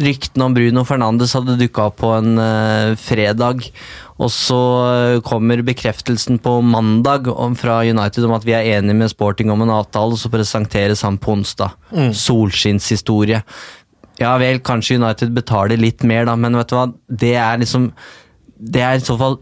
ryktene 0.00 0.48
om 0.48 0.54
Bruno 0.56 0.82
Fernandes 0.86 1.34
hadde 1.36 1.58
dukka 1.60 1.88
opp 1.90 2.00
på 2.02 2.10
en 2.16 2.38
eh, 2.42 2.94
fredag, 2.98 3.68
og 4.14 4.30
så 4.30 4.58
eh, 4.86 5.20
kommer 5.26 5.62
bekreftelsen 5.66 6.38
på 6.42 6.58
mandag 6.62 7.26
om, 7.32 7.56
fra 7.58 7.80
United 7.82 8.26
om 8.28 8.34
at 8.36 8.44
vi 8.46 8.54
er 8.54 8.68
enige 8.76 8.94
med 9.00 9.10
Sporting 9.10 9.50
om 9.50 9.64
en 9.64 9.72
avtale, 9.74 10.14
og 10.14 10.20
så 10.22 10.30
presenteres 10.30 11.02
han 11.02 11.18
på 11.18 11.32
onsdag. 11.34 11.74
Solskinnshistorie. 12.14 13.42
Ja 14.20 14.36
vel, 14.38 14.60
kanskje 14.62 15.00
United 15.00 15.34
betaler 15.34 15.80
litt 15.80 16.04
mer, 16.06 16.28
da, 16.28 16.36
men 16.38 16.54
vet 16.60 16.70
du 16.70 16.76
hva, 16.78 16.86
det 17.10 17.34
er 17.34 17.58
liksom 17.64 17.90
Det 18.54 18.80
er 18.86 19.00
i 19.00 19.02
så 19.02 19.16
fall 19.18 19.40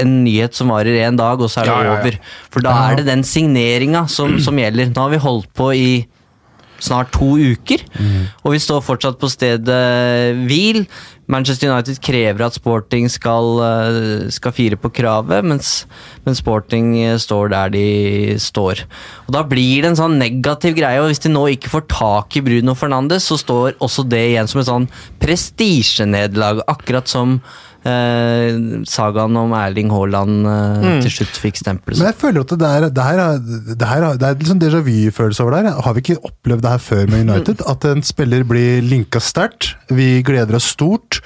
en 0.00 0.14
nyhet 0.24 0.56
som 0.56 0.72
varer 0.72 0.96
én 1.04 1.18
dag, 1.20 1.38
og 1.38 1.50
så 1.52 1.60
er 1.60 1.68
det 1.68 1.72
Ja, 1.74 1.82
ja, 1.84 1.90
ja. 1.92 1.98
over. 2.00 2.16
For 2.50 2.64
da 2.64 2.72
er 2.88 2.96
det 2.98 3.04
den 3.06 3.22
signeringa 3.22 4.06
som, 4.10 4.38
som 4.42 4.56
gjelder. 4.58 4.88
Nå 4.90 5.04
har 5.04 5.12
vi 5.12 5.20
holdt 5.22 5.52
på 5.54 5.68
i 5.76 5.90
snart 6.82 7.12
to 7.14 7.36
uker, 7.38 7.84
og 8.42 8.52
vi 8.52 8.58
står 8.60 8.82
fortsatt 8.84 9.20
på 9.20 9.30
stedet 9.30 9.76
hvil. 10.48 10.82
Manchester 11.26 11.72
United 11.72 11.98
krever 12.04 12.46
at 12.46 12.54
Sporting 12.54 13.08
skal, 13.10 13.58
eh, 13.62 14.30
skal 14.30 14.54
fire 14.54 14.78
på 14.78 14.92
kravet, 14.94 15.44
mens, 15.44 15.86
mens 16.24 16.38
Sporting 16.38 16.94
eh, 17.02 17.16
står 17.18 17.50
der 17.50 17.72
de 17.74 17.86
står. 18.38 18.84
Og 19.26 19.32
Da 19.34 19.42
blir 19.42 19.82
det 19.82 19.90
en 19.90 20.00
sånn 20.02 20.18
negativ 20.18 20.76
greie, 20.78 21.00
og 21.02 21.10
hvis 21.10 21.24
de 21.24 21.32
nå 21.34 21.46
ikke 21.56 21.72
får 21.72 21.88
tak 21.90 22.36
i 22.36 22.44
Bruno 22.46 22.74
Fernandes, 22.78 23.26
så 23.26 23.38
står 23.38 23.74
også 23.82 24.06
det 24.08 24.22
igjen 24.30 24.48
som 24.48 24.60
et 24.60 24.70
sånn 24.70 24.88
prestisjenederlag, 25.18 26.62
akkurat 26.68 27.10
som 27.10 27.40
eh, 27.86 28.56
sagaen 28.90 29.36
om 29.40 29.54
Erling 29.56 29.90
Haaland 29.94 30.48
eh, 30.50 30.86
til 31.04 31.12
slutt 31.18 31.38
fikk 31.42 31.60
stempel. 31.60 31.96
Men 31.98 32.10
jeg 32.10 32.18
føler 32.20 32.42
at 32.46 32.54
det, 32.58 32.70
er, 32.70 32.88
det 32.96 33.06
her, 33.06 33.22
er- 33.24 33.74
det 33.82 33.90
her 33.92 34.06
er, 34.10 34.18
det 34.20 34.28
er 34.30 34.38
litt 34.40 34.50
sånn 34.50 34.62
déjà 34.62 34.82
vu-følelse 34.86 35.44
over 35.46 35.58
der. 35.60 35.70
Har 35.86 35.96
vi 35.96 36.04
ikke 36.04 36.18
opplevd 36.30 36.64
det 36.66 36.74
her 36.74 36.84
før 36.86 37.04
med 37.12 37.24
United? 37.28 37.62
At 37.70 37.88
en 37.90 38.02
spiller 38.06 38.44
blir 38.48 38.82
linka 38.84 39.22
sterkt. 39.22 39.74
Vi 39.90 40.10
gleder 40.26 40.58
oss 40.60 40.68
stort. 40.76 41.20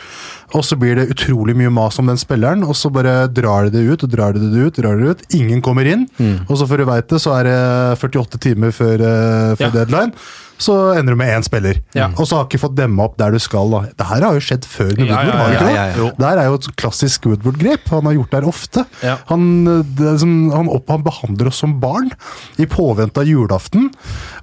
Og 0.55 0.65
så 0.67 0.77
blir 0.81 0.97
det 0.99 1.09
utrolig 1.15 1.55
mye 1.57 1.71
mas 1.71 1.99
om 2.03 2.07
den 2.11 2.17
spilleren, 2.21 2.65
og 2.67 2.75
så 2.79 2.91
bare 2.93 3.29
drar 3.33 3.71
de 3.71 3.77
det 3.79 3.87
ut 3.93 4.05
og 4.05 4.11
drar 4.11 4.33
de 4.35 4.41
det 4.51 4.67
ut. 4.67 4.75
drar 4.83 4.97
de 4.99 5.05
det 5.05 5.11
ut. 5.11 5.25
Ingen 5.41 5.63
kommer 5.63 5.87
inn, 5.87 6.09
og 6.49 6.57
så 6.59 6.67
før 6.67 6.79
du 6.85 6.85
veit 6.91 7.09
det, 7.09 7.21
så 7.23 7.35
er 7.39 7.45
det 7.51 7.59
48 8.03 8.39
timer 8.41 8.71
før, 8.75 8.95
eh, 9.01 9.57
før 9.57 9.67
Ja. 9.71 9.71
deadline. 9.85 10.13
Så 10.61 10.75
ender 10.93 11.15
du 11.15 11.17
med 11.17 11.31
én 11.33 11.43
spiller, 11.43 11.79
Ja. 11.95 12.09
og 12.19 12.27
så 12.29 12.37
har 12.37 12.45
ikke 12.45 12.59
fått 12.61 12.75
demma 12.77 13.05
opp 13.05 13.17
der 13.17 13.31
du 13.33 13.39
skal. 13.39 13.71
da. 13.71 13.81
Det 13.97 14.07
her 14.07 14.21
har 14.21 14.35
jo 14.35 14.41
skjedd 14.45 14.67
før 14.69 14.91
med 14.99 15.09
Woodward, 15.09 15.33
har 15.33 15.53
ikke 15.55 16.11
det? 16.11 16.27
her 16.27 16.37
er 16.39 16.45
jo 16.51 16.55
et 16.59 16.77
klassisk 16.77 17.23
Woodward-grep. 17.25 17.89
Han 17.89 18.05
har 18.05 18.13
gjort 18.13 18.31
det 18.31 18.43
her 18.43 18.49
ofte. 18.51 18.85
Ja. 19.03 19.17
Han, 19.31 19.65
det 19.97 20.21
som, 20.21 20.51
han, 20.53 20.69
opp, 20.69 20.85
han 20.91 21.03
behandler 21.03 21.47
oss 21.49 21.57
som 21.65 21.81
barn 21.81 22.11
i 22.59 22.67
påvente 22.67 23.17
av 23.23 23.25
julaften. 23.25 23.89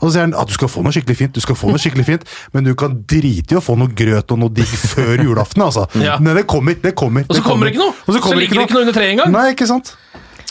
Og 0.01 0.09
så 0.09 0.13
sier 0.15 0.21
han 0.25 0.33
at 0.33 0.47
du 0.47 0.53
skal 0.53 0.67
få 0.73 0.81
noe 0.81 0.91
skikkelig 0.91 1.17
fint, 1.17 1.33
du 1.33 1.39
skal 1.45 1.55
få 1.55 1.69
noe 1.69 1.77
skikkelig 1.85 2.05
fint, 2.09 2.23
men 2.51 2.63
du 2.63 2.73
kan 2.73 2.97
drite 3.05 3.53
i 3.53 3.57
å 3.59 3.61
få 3.61 3.77
noe 3.77 3.93
grøt 3.93 4.31
og 4.33 4.39
noe 4.39 4.49
digg 4.49 4.65
før 4.73 5.21
julaften. 5.21 5.61
altså. 5.61 5.85
Ja. 6.03 6.17
Nei, 6.23 6.33
det 6.37 6.47
kommer, 6.49 6.77
det 6.81 6.95
kommer. 6.97 7.25
Og 7.27 7.37
så 7.37 7.45
kommer 7.45 7.67
det 7.67 7.75
ikke 7.75 7.85
noe! 7.85 7.95
Og 7.95 8.11
så, 8.11 8.17
Så 8.17 8.25
kommer 8.25 8.41
det 8.41 8.47
ligger 8.47 8.61
det 8.61 8.67
ikke 8.69 8.77
noe 8.77 8.85
under 8.87 8.97
treet 8.97 9.15
engang! 9.15 9.33
Nei, 9.33 9.47
ikke 9.55 9.69
sant? 9.69 9.95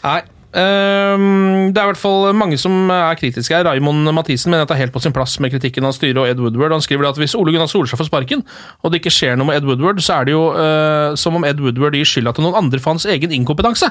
Nei. 0.05 0.23
Um, 0.57 1.69
det 1.75 1.77
er 1.77 1.85
i 1.85 1.91
hvert 1.91 2.01
fall 2.01 2.31
mange 2.33 2.57
som 2.57 2.89
er 2.93 3.19
kritiske 3.21 3.53
her. 3.53 3.67
Raymond 3.69 4.09
Mathisen 4.17 4.53
mener 4.53 4.65
at 4.65 4.71
det 4.71 4.79
er 4.79 4.87
helt 4.87 4.95
på 4.95 5.03
sin 5.05 5.13
plass 5.13 5.35
med 5.43 5.53
kritikken 5.53 5.85
av 5.85 5.93
styret 5.93 6.21
og 6.23 6.29
Ed 6.31 6.41
Woodward. 6.41 6.73
Han 6.73 6.85
skriver 6.85 7.11
at 7.11 7.19
hvis 7.21 7.35
Ole 7.37 7.53
Gunnar 7.53 7.69
Solskjær 7.69 8.01
får 8.01 8.09
sparken, 8.09 8.45
og 8.81 8.93
det 8.93 9.03
ikke 9.03 9.13
skjer 9.13 9.37
noe 9.37 9.51
med 9.51 9.59
Ed 9.61 9.67
Woodward, 9.69 10.01
så 10.05 10.21
er 10.21 10.29
det 10.29 10.37
jo 10.37 10.47
uh, 10.57 11.17
som 11.19 11.37
om 11.37 11.45
Ed 11.45 11.61
Woodward 11.61 11.99
gir 11.99 12.09
skylda 12.09 12.33
til 12.37 12.47
noen 12.47 12.57
andre 12.63 12.81
for 12.81 12.95
hans 12.95 13.05
egen 13.11 13.35
inkompetanse. 13.37 13.91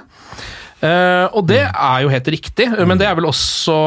Uh, 0.82 1.28
og 1.38 1.46
det 1.52 1.62
er 1.68 2.00
jo 2.02 2.10
helt 2.14 2.32
riktig, 2.34 2.72
men 2.82 2.98
det 3.02 3.10
er 3.10 3.20
vel 3.20 3.30
også 3.30 3.78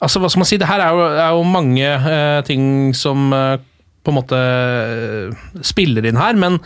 Altså, 0.00 0.16
hva 0.16 0.30
skal 0.32 0.40
man 0.40 0.48
si? 0.48 0.56
Det 0.56 0.64
her 0.64 0.80
er 0.80 0.94
jo, 0.96 1.00
er 1.12 1.34
jo 1.36 1.40
mange 1.44 1.88
uh, 2.06 2.38
ting 2.46 2.94
som 2.96 3.34
på 4.04 4.12
en 4.12 4.16
måte 4.16 4.38
eh, 4.40 5.44
spiller 5.66 6.06
inn 6.08 6.18
her, 6.20 6.38
men 6.40 6.58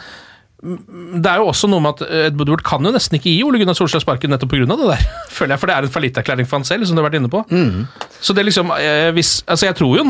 det 0.65 1.29
er 1.29 1.43
jo 1.43 1.51
også 1.51 1.69
noe 1.69 1.83
med 1.85 1.99
at 1.99 2.13
Ed 2.31 2.39
Woodward 2.41 2.63
kan 2.65 2.87
jo 2.87 2.93
nesten 2.95 3.19
ikke 3.19 3.29
gi 3.29 3.43
Ole 3.45 3.59
Gunnar 3.61 3.77
Solskjær 3.77 4.01
sparken 4.01 4.33
nettopp 4.33 4.55
pga. 4.55 4.65
det 4.71 4.79
der. 4.95 5.03
Føler 5.37 5.53
jeg, 5.55 5.61
For 5.61 5.69
det 5.69 5.75
er 5.77 5.89
en 5.89 5.93
fallitterklæring 5.93 6.49
for 6.49 6.57
han 6.57 6.65
selv, 6.65 6.87
som 6.89 6.97
du 6.97 7.03
har 7.03 7.11
vært 7.11 7.19
inne 7.21 7.29
på. 7.33 7.43
Så 8.25 8.33
det 8.37 8.47
liksom 8.49 8.73
eh, 8.79 9.11
hvis, 9.13 9.43
Altså, 9.45 9.67
jeg 9.69 9.77
tror 9.77 9.99
jo 9.99 10.07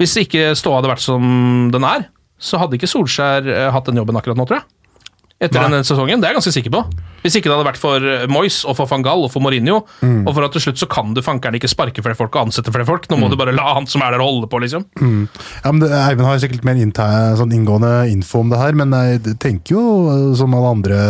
Hvis 0.00 0.16
ikke 0.22 0.54
ståa 0.56 0.78
hadde 0.80 0.88
vært 0.94 1.04
som 1.04 1.68
den 1.74 1.84
er, 1.84 2.06
så 2.40 2.58
hadde 2.62 2.78
ikke 2.78 2.88
Solskjær 2.90 3.44
eh, 3.44 3.68
hatt 3.76 3.90
den 3.90 4.00
jobben 4.00 4.16
akkurat 4.16 4.40
nå, 4.40 4.46
tror 4.48 4.62
jeg. 4.62 4.66
Etter 5.44 5.60
Nei. 5.60 5.68
denne 5.68 5.84
sesongen. 5.84 6.22
Det 6.22 6.28
er 6.28 6.34
jeg 6.34 6.40
ganske 6.40 6.54
sikker 6.56 6.72
på. 6.74 6.82
Hvis 7.24 7.38
ikke 7.38 7.48
det 7.48 7.54
hadde 7.56 7.68
vært 7.70 7.80
for 7.80 8.04
eh, 8.04 8.26
Moyes 8.28 8.62
og 8.68 8.76
for 8.76 8.90
van 8.90 9.04
Gaal 9.04 9.24
og 9.24 9.30
for 9.32 9.44
Mourinho, 9.44 9.78
og 9.84 10.30
for 10.30 10.44
at 10.44 10.52
til 10.56 10.66
slutt 10.66 10.80
så 10.82 10.88
kan 10.90 11.14
du 11.16 11.22
fankeren 11.24 11.56
ikke 11.56 11.70
sparke 11.72 12.04
flere 12.04 12.18
folk 12.18 12.34
og 12.36 12.50
ansette 12.50 12.72
flere 12.72 12.88
folk. 12.88 13.08
Nå 13.08 13.18
må 13.20 13.30
du 13.32 13.36
bare 13.40 13.54
la 13.56 13.76
han 13.78 13.88
som 13.88 14.04
er 14.04 14.12
der, 14.12 14.24
holde 14.24 14.48
på, 14.50 14.60
liksom. 14.64 14.84
Ja, 15.00 15.70
men 15.70 15.80
det, 15.80 15.88
Eivind 15.96 16.28
har 16.28 16.42
sikkert 16.42 16.66
mer 16.68 16.80
sånn 17.38 17.54
inngående 17.56 17.92
info 18.12 18.42
om 18.44 18.52
det 18.52 18.60
her, 18.60 18.76
men 18.76 18.92
jeg 18.92 19.38
tenker 19.40 19.78
jo, 19.78 19.84
eh, 20.12 20.26
som 20.36 20.56
alle 20.56 20.74
andre 20.76 21.00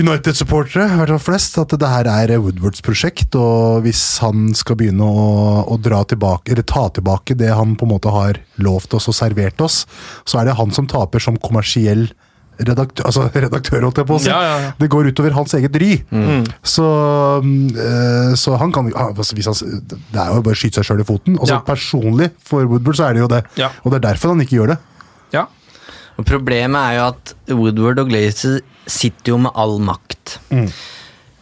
United-supportere, 0.00 0.86
i 0.86 0.98
hvert 1.00 1.12
fall 1.16 1.22
flest, 1.22 1.58
at 1.60 1.74
det 1.80 1.90
her 1.90 2.08
er 2.10 2.36
Woodwards 2.40 2.82
prosjekt. 2.84 3.36
Og 3.38 3.84
hvis 3.84 4.02
han 4.24 4.50
skal 4.56 4.78
begynne 4.80 5.04
å, 5.04 5.28
å 5.68 5.78
dra 5.82 6.02
tilbake, 6.08 6.52
eller 6.52 6.66
ta 6.66 6.86
tilbake 6.94 7.36
det 7.38 7.52
han 7.56 7.76
på 7.76 7.88
en 7.88 7.94
måte 7.94 8.14
har 8.14 8.40
lovt 8.62 8.96
oss 8.96 9.10
og 9.10 9.16
servert 9.16 9.60
oss, 9.64 9.84
så 10.24 10.40
er 10.40 10.48
det 10.48 10.58
han 10.60 10.72
som 10.74 10.88
taper 10.90 11.22
som 11.22 11.38
kommersiell 11.40 12.08
redaktør, 12.68 13.06
altså 13.08 13.24
redaktør, 13.34 13.84
holdt 13.86 14.00
jeg 14.02 14.08
på 14.10 14.16
å 14.18 14.20
si. 14.22 14.28
Ja, 14.30 14.40
ja, 14.44 14.56
ja. 14.66 14.72
Det 14.80 14.88
går 14.92 15.08
utover 15.12 15.34
hans 15.36 15.54
eget 15.58 15.76
ry. 15.80 15.90
Så, 16.62 16.86
eh, 17.86 18.34
så 18.40 18.56
han 18.60 18.72
kan 18.74 18.90
altså, 18.92 19.34
hvis 19.38 19.48
han, 19.50 19.80
Det 19.88 20.20
er 20.20 20.34
jo 20.34 20.42
bare 20.44 20.56
å 20.56 20.60
skyte 20.60 20.80
seg 20.80 20.90
sjøl 20.90 21.00
i 21.04 21.08
foten. 21.08 21.38
Altså, 21.38 21.58
Ja. 21.58 21.62
Personlig 21.66 22.30
for 22.44 22.66
Woodward 22.66 22.96
så 23.00 23.08
er 23.08 23.14
det 23.18 23.24
jo 23.24 23.30
det. 23.32 23.42
Ja. 23.60 23.70
Og 23.84 23.92
det 23.92 24.00
er 24.00 24.08
derfor 24.12 24.34
han 24.34 24.40
ikke 24.44 24.58
gjør 24.60 24.74
det. 24.74 24.78
Ja. 25.32 25.46
Og 26.18 26.24
Problemet 26.28 26.76
er 26.80 26.96
jo 26.98 27.04
at 27.08 27.34
Woodward 27.48 27.98
og 28.02 28.08
Glazer 28.12 28.60
sitter 28.86 29.32
jo 29.34 29.38
med 29.38 29.52
all 29.54 29.78
makt. 29.78 30.38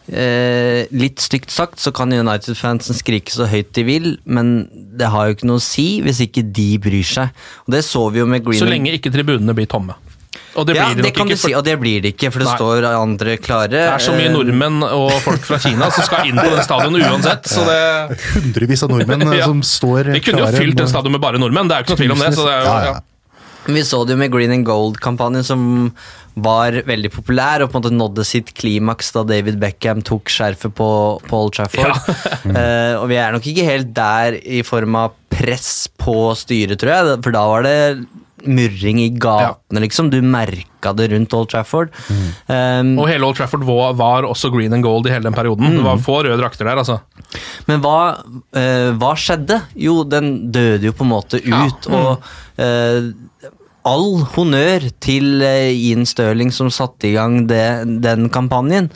Eh, 0.09 0.87
litt 0.89 1.21
stygt 1.21 1.51
sagt 1.53 1.77
så 1.77 1.91
kan 1.93 2.09
United-fansen 2.09 2.97
skrike 2.97 3.29
så 3.29 3.45
høyt 3.49 3.69
de 3.77 3.83
vil, 3.85 4.07
men 4.25 4.63
det 4.97 5.05
har 5.13 5.27
jo 5.29 5.35
ikke 5.35 5.45
noe 5.49 5.61
å 5.61 5.63
si 5.63 5.99
hvis 6.01 6.23
ikke 6.25 6.47
de 6.49 6.69
bryr 6.81 7.05
seg. 7.05 7.29
Og 7.67 7.75
Det 7.75 7.83
så 7.85 8.01
vi 8.09 8.23
jo 8.23 8.25
med 8.25 8.41
Greenwood. 8.41 8.63
Så 8.63 8.69
lenge 8.71 8.95
ikke 8.97 9.11
tribunene 9.13 9.53
blir 9.53 9.69
tomme. 9.69 9.93
Og 10.57 10.65
det 10.65 10.75
ja, 10.75 10.85
blir 10.87 10.95
ja, 10.95 10.95
det 10.97 11.03
nok 11.05 11.15
kan 11.19 11.27
ikke. 11.29 11.35
du 11.37 11.41
si, 11.43 11.51
og 11.53 11.63
det 11.67 11.75
blir 11.79 12.01
det 12.01 12.13
ikke, 12.15 12.31
for 12.33 12.39
det 12.41 12.47
Nei. 12.49 12.55
står 12.57 12.87
andre 12.89 13.35
klare. 13.37 13.69
Det 13.69 13.83
er 13.85 14.01
så 14.01 14.15
mye 14.17 14.29
Eh, 14.29 14.33
nordmenn 14.33 14.79
og 14.87 15.11
folk 15.21 15.43
fra 15.45 15.59
Kina 15.61 15.89
som 15.93 16.03
skal 16.07 16.25
inn 16.31 16.39
på 16.39 16.47
den 16.49 16.63
stadionet 16.65 17.05
uansett. 17.05 17.45
Så 17.51 17.65
det, 17.67 18.17
Hundrevis 18.33 18.83
av 18.83 18.89
nordmenn 18.95 19.27
eh, 19.27 19.37
Ja. 19.39 19.45
som 19.51 19.61
står 19.61 20.09
klare. 20.09 20.13
vi 20.17 20.23
kunne 20.25 20.41
jo 20.47 20.49
fylt 20.57 20.75
den 20.75 20.85
med- 20.85 20.89
stadion 20.95 21.11
med 21.13 21.21
bare 21.21 21.37
nordmenn, 21.41 21.69
det 21.69 21.77
er 21.77 21.83
jo 21.83 21.85
ikke 21.85 21.95
noe 21.97 22.01
tvil 22.01 22.15
om 22.17 22.23
det. 22.25 22.33
Så 22.35 22.47
det 22.47 22.55
er 22.55 22.65
jo, 22.65 22.65
Ja, 22.73 22.79
ja. 22.81 22.97
ja. 22.97 23.05
Vi 23.69 23.81
så 23.85 23.99
det 24.07 24.15
jo 24.15 24.17
med 24.17 24.31
Green 24.33 24.51
and 24.55 24.65
Gold-kampanjen, 24.65 25.43
som 25.45 25.93
var 26.39 26.71
veldig 26.87 27.11
populær 27.13 27.61
og 27.61 27.69
på 27.69 27.77
en 27.77 27.83
måte 27.83 27.91
nådde 27.93 28.23
sitt 28.25 28.53
klimaks 28.57 29.11
da 29.13 29.21
David 29.27 29.59
Beckham 29.61 30.01
tok 30.01 30.31
skjerfet 30.31 30.73
på, 30.73 30.87
på 31.27 31.41
Old 31.43 31.53
Trafford. 31.53 31.91
uh, 32.49 32.95
og 33.03 33.05
vi 33.11 33.17
er 33.19 33.35
nok 33.35 33.45
ikke 33.45 33.65
helt 33.67 33.91
der 33.93 34.39
i 34.41 34.63
form 34.65 34.95
av 34.95 35.13
press 35.29 35.89
på 35.99 36.15
styret, 36.39 36.79
tror 36.81 36.95
jeg, 36.95 37.19
for 37.27 37.35
da 37.35 37.43
var 37.51 37.67
det 37.67 37.75
murring 38.47 38.99
i 39.03 39.09
gatene, 39.09 39.81
liksom. 39.83 40.09
Du 40.13 40.19
merka 40.21 40.93
det 40.95 41.09
rundt 41.11 41.33
Old 41.35 41.49
Trafford. 41.51 41.89
Um, 42.47 42.93
Og 42.99 43.07
hele 43.09 43.25
Old 43.27 43.35
Trafford 43.39 43.65
var, 43.67 43.93
var 43.99 44.27
også 44.29 44.51
green 44.53 44.73
and 44.73 44.83
gold 44.85 45.07
i 45.07 45.13
hele 45.13 45.27
den 45.27 45.35
perioden. 45.35 45.75
Det 45.75 45.83
var 45.85 45.97
få 46.03 46.19
røde 46.23 46.37
drakter 46.39 46.65
der, 46.69 46.79
altså. 46.81 46.99
Men 47.67 47.81
hva, 47.83 47.97
uh, 48.23 48.89
hva 48.99 49.11
skjedde? 49.19 49.61
Jo, 49.75 50.03
den 50.07 50.51
døde 50.55 50.87
jo 50.89 50.95
på 50.95 51.03
en 51.07 51.11
måte 51.13 51.41
Ja. 51.45 51.65
ut, 51.67 51.89
og 51.91 52.23
uh, 52.59 53.11
all 53.89 54.09
honnør 54.35 54.89
til 55.03 55.41
uh, 55.41 55.69
Ian 55.71 56.05
Stirling 56.09 56.51
som 56.55 56.69
satte 56.73 57.09
i 57.09 57.15
gang 57.17 57.41
det, 57.49 57.63
den 58.03 58.29
kampanjen. 58.33 58.91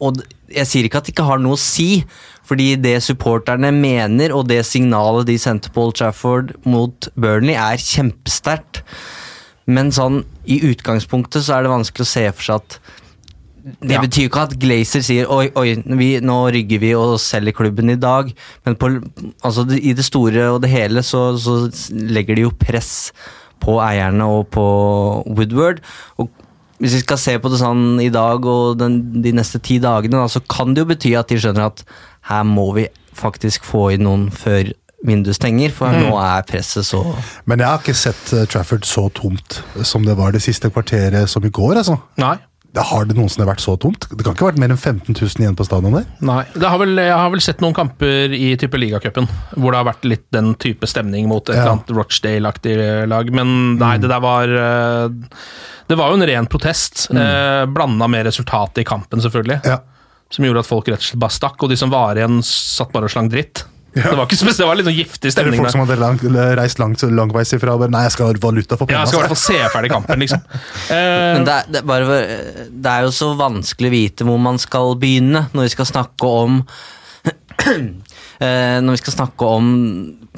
Og 0.00 0.20
jeg 0.50 0.66
sier 0.68 0.86
ikke 0.86 1.00
at 1.00 1.08
det 1.08 1.12
ikke 1.14 1.26
har 1.28 1.40
noe 1.42 1.56
å 1.56 1.60
si, 1.60 2.02
fordi 2.50 2.72
det 2.82 2.96
supporterne 3.06 3.70
mener, 3.76 4.34
og 4.34 4.48
det 4.50 4.64
signalet 4.66 5.28
de 5.30 5.38
sendte 5.38 5.70
på 5.70 5.86
Old 5.86 5.98
Trafford 6.00 6.56
mot 6.66 7.06
Burnley, 7.14 7.54
er 7.54 7.78
kjempesterkt. 7.78 8.82
Men 9.70 9.92
sånn, 9.94 10.24
i 10.50 10.58
utgangspunktet 10.66 11.46
så 11.46 11.60
er 11.60 11.66
det 11.66 11.70
vanskelig 11.76 12.08
å 12.08 12.10
se 12.10 12.24
for 12.34 12.48
seg 12.48 12.64
at 12.64 12.80
det 13.60 13.92
Ja. 13.92 14.00
betyr 14.00 14.24
jo 14.24 14.28
ikke 14.30 14.42
at 14.48 14.54
Glazer 14.58 15.02
sier 15.04 15.28
oi, 15.30 15.50
oi, 15.54 15.74
vi, 15.84 16.14
nå 16.24 16.36
rygger 16.50 16.80
vi 16.80 16.94
og 16.96 17.18
selger 17.20 17.52
klubben 17.52 17.92
i 17.92 17.98
dag. 18.00 18.32
Men 18.64 18.74
på, 18.80 18.88
altså, 19.44 19.66
i 19.76 19.92
det 19.92 20.06
store 20.06 20.46
og 20.54 20.62
det 20.64 20.70
hele 20.72 21.02
så, 21.04 21.36
så 21.38 21.70
legger 21.92 22.38
de 22.40 22.46
jo 22.48 22.54
press 22.56 23.12
på 23.60 23.76
eierne 23.84 24.24
og 24.24 24.48
på 24.56 24.64
Woodward. 25.28 25.82
Og 26.18 26.30
hvis 26.80 26.96
vi 26.96 27.02
skal 27.04 27.20
se 27.20 27.36
på 27.38 27.52
det 27.52 27.60
sånn 27.60 28.00
i 28.00 28.08
dag 28.08 28.46
og 28.48 28.78
den, 28.80 29.22
de 29.22 29.34
neste 29.36 29.60
ti 29.60 29.76
dagene, 29.78 30.16
da, 30.16 30.26
så 30.32 30.40
kan 30.40 30.72
det 30.72 30.80
jo 30.80 30.90
bety 30.94 31.12
at 31.20 31.28
de 31.28 31.36
skjønner 31.36 31.68
at 31.68 31.84
her 32.28 32.42
må 32.44 32.72
vi 32.76 32.88
faktisk 33.16 33.64
få 33.64 33.92
inn 33.94 34.04
noen 34.06 34.28
før 34.30 34.70
vinduet 35.06 35.38
stenger, 35.38 35.72
for 35.72 35.88
nå 35.96 36.12
er 36.20 36.42
presset 36.44 36.84
så 36.84 37.00
Men 37.48 37.58
jeg 37.62 37.68
har 37.70 37.78
ikke 37.80 37.94
sett 37.96 38.32
eh, 38.36 38.44
Trafford 38.44 38.84
så 38.84 39.06
tomt 39.16 39.62
som 39.88 40.04
det 40.04 40.16
var 40.18 40.32
det 40.36 40.42
siste 40.44 40.68
kvarteret 40.70 41.28
som 41.32 41.44
i 41.44 41.48
går. 41.50 41.78
altså. 41.80 41.96
Nei. 42.20 42.36
Det 42.70 42.84
Har 42.86 43.04
det 43.08 43.16
noensinne 43.18 43.48
vært 43.48 43.58
så 43.64 43.72
tomt? 43.82 44.04
Det 44.12 44.22
kan 44.22 44.34
ikke 44.36 44.44
ha 44.44 44.50
vært 44.52 44.60
mer 44.62 44.70
enn 44.70 44.78
15 44.78 45.16
000 45.16 45.40
igjen 45.42 45.56
på 45.58 45.64
stadion 45.66 45.96
der? 45.96 46.04
Nei. 46.22 46.44
Det 46.54 46.68
har 46.70 46.78
vel, 46.78 46.92
jeg 47.02 47.16
har 47.16 47.32
vel 47.32 47.40
sett 47.42 47.64
noen 47.64 47.74
kamper 47.74 48.30
i 48.36 48.52
type 48.60 48.78
ligacupen 48.78 49.26
hvor 49.56 49.72
det 49.74 49.80
har 49.80 49.88
vært 49.88 50.06
litt 50.06 50.26
den 50.36 50.52
type 50.54 50.86
stemning 50.86 51.26
mot 51.26 51.48
et 51.48 51.56
Ja. 51.56 51.64
eller 51.64 51.72
annet 51.80 51.90
Rochdale-aktig 51.96 52.76
lag, 53.10 53.32
men 53.34 53.74
nei, 53.80 53.96
det 53.98 54.12
der 54.12 54.20
var 54.22 54.46
eh, 54.54 55.08
Det 55.90 55.98
var 55.98 56.12
jo 56.12 56.20
en 56.20 56.26
ren 56.30 56.46
protest, 56.46 57.08
eh, 57.10 57.64
blanda 57.66 58.06
med 58.06 58.28
resultatet 58.28 58.84
i 58.84 58.86
kampen, 58.86 59.18
selvfølgelig. 59.24 59.64
Ja. 59.66 59.80
Som 60.30 60.46
gjorde 60.46 60.62
at 60.62 60.68
folk 60.68 60.88
rett 60.88 61.02
og 61.02 61.08
slett 61.08 61.22
bare 61.22 61.34
stakk, 61.34 61.58
og 61.62 61.72
de 61.72 61.78
som 61.80 61.90
var 61.92 62.18
igjen, 62.18 62.40
satt 62.46 62.92
bare 62.94 63.08
og 63.08 63.12
slang 63.12 63.30
dritt. 63.32 63.64
Det 63.90 64.04
var 64.06 64.22
ikke 64.22 64.36
spesielt, 64.38 64.60
det 64.60 64.66
var 64.68 64.78
litt 64.78 64.86
sånn 64.86 64.94
giftig 64.94 65.32
stemning. 65.34 65.56
Eller 65.58 65.66
stemning 65.66 65.66
folk 65.66 65.74
som 65.74 65.80
hadde 65.82 65.96
langt, 65.98 66.54
reist 66.60 66.78
langt, 66.78 67.02
langveis 67.10 67.50
ifra 67.56 67.74
og 67.74 67.82
bare 67.82 67.90
Nei, 67.90 68.04
jeg 68.06 68.14
skal 68.14 68.28
ha 68.28 68.36
valuta 68.44 68.78
for 68.78 68.92
Ja, 68.92 69.00
jeg 69.02 69.10
skal 69.10 69.18
i 69.18 69.22
hvert 69.24 69.32
fall 69.34 69.40
se 69.42 69.72
ferdig 69.74 69.90
kampen, 69.90 70.22
liksom. 70.22 70.44
Eh, 70.94 71.32
Men 71.34 71.46
det 71.48 71.56
er, 71.56 71.66
det, 71.74 71.80
er 71.80 71.88
bare, 71.90 72.20
det 72.70 72.92
er 72.92 73.08
jo 73.08 73.12
så 73.14 73.32
vanskelig 73.38 73.90
å 73.90 73.94
vite 73.96 74.26
hvor 74.28 74.38
man 74.42 74.62
skal 74.62 74.94
begynne 75.00 75.48
når 75.50 75.66
vi 75.66 75.74
skal 75.74 75.90
snakke 75.90 76.30
om 76.44 76.60
eh, 77.66 78.78
Når 78.78 78.94
vi 78.94 79.02
skal 79.02 79.16
snakke 79.16 79.50
om 79.58 79.74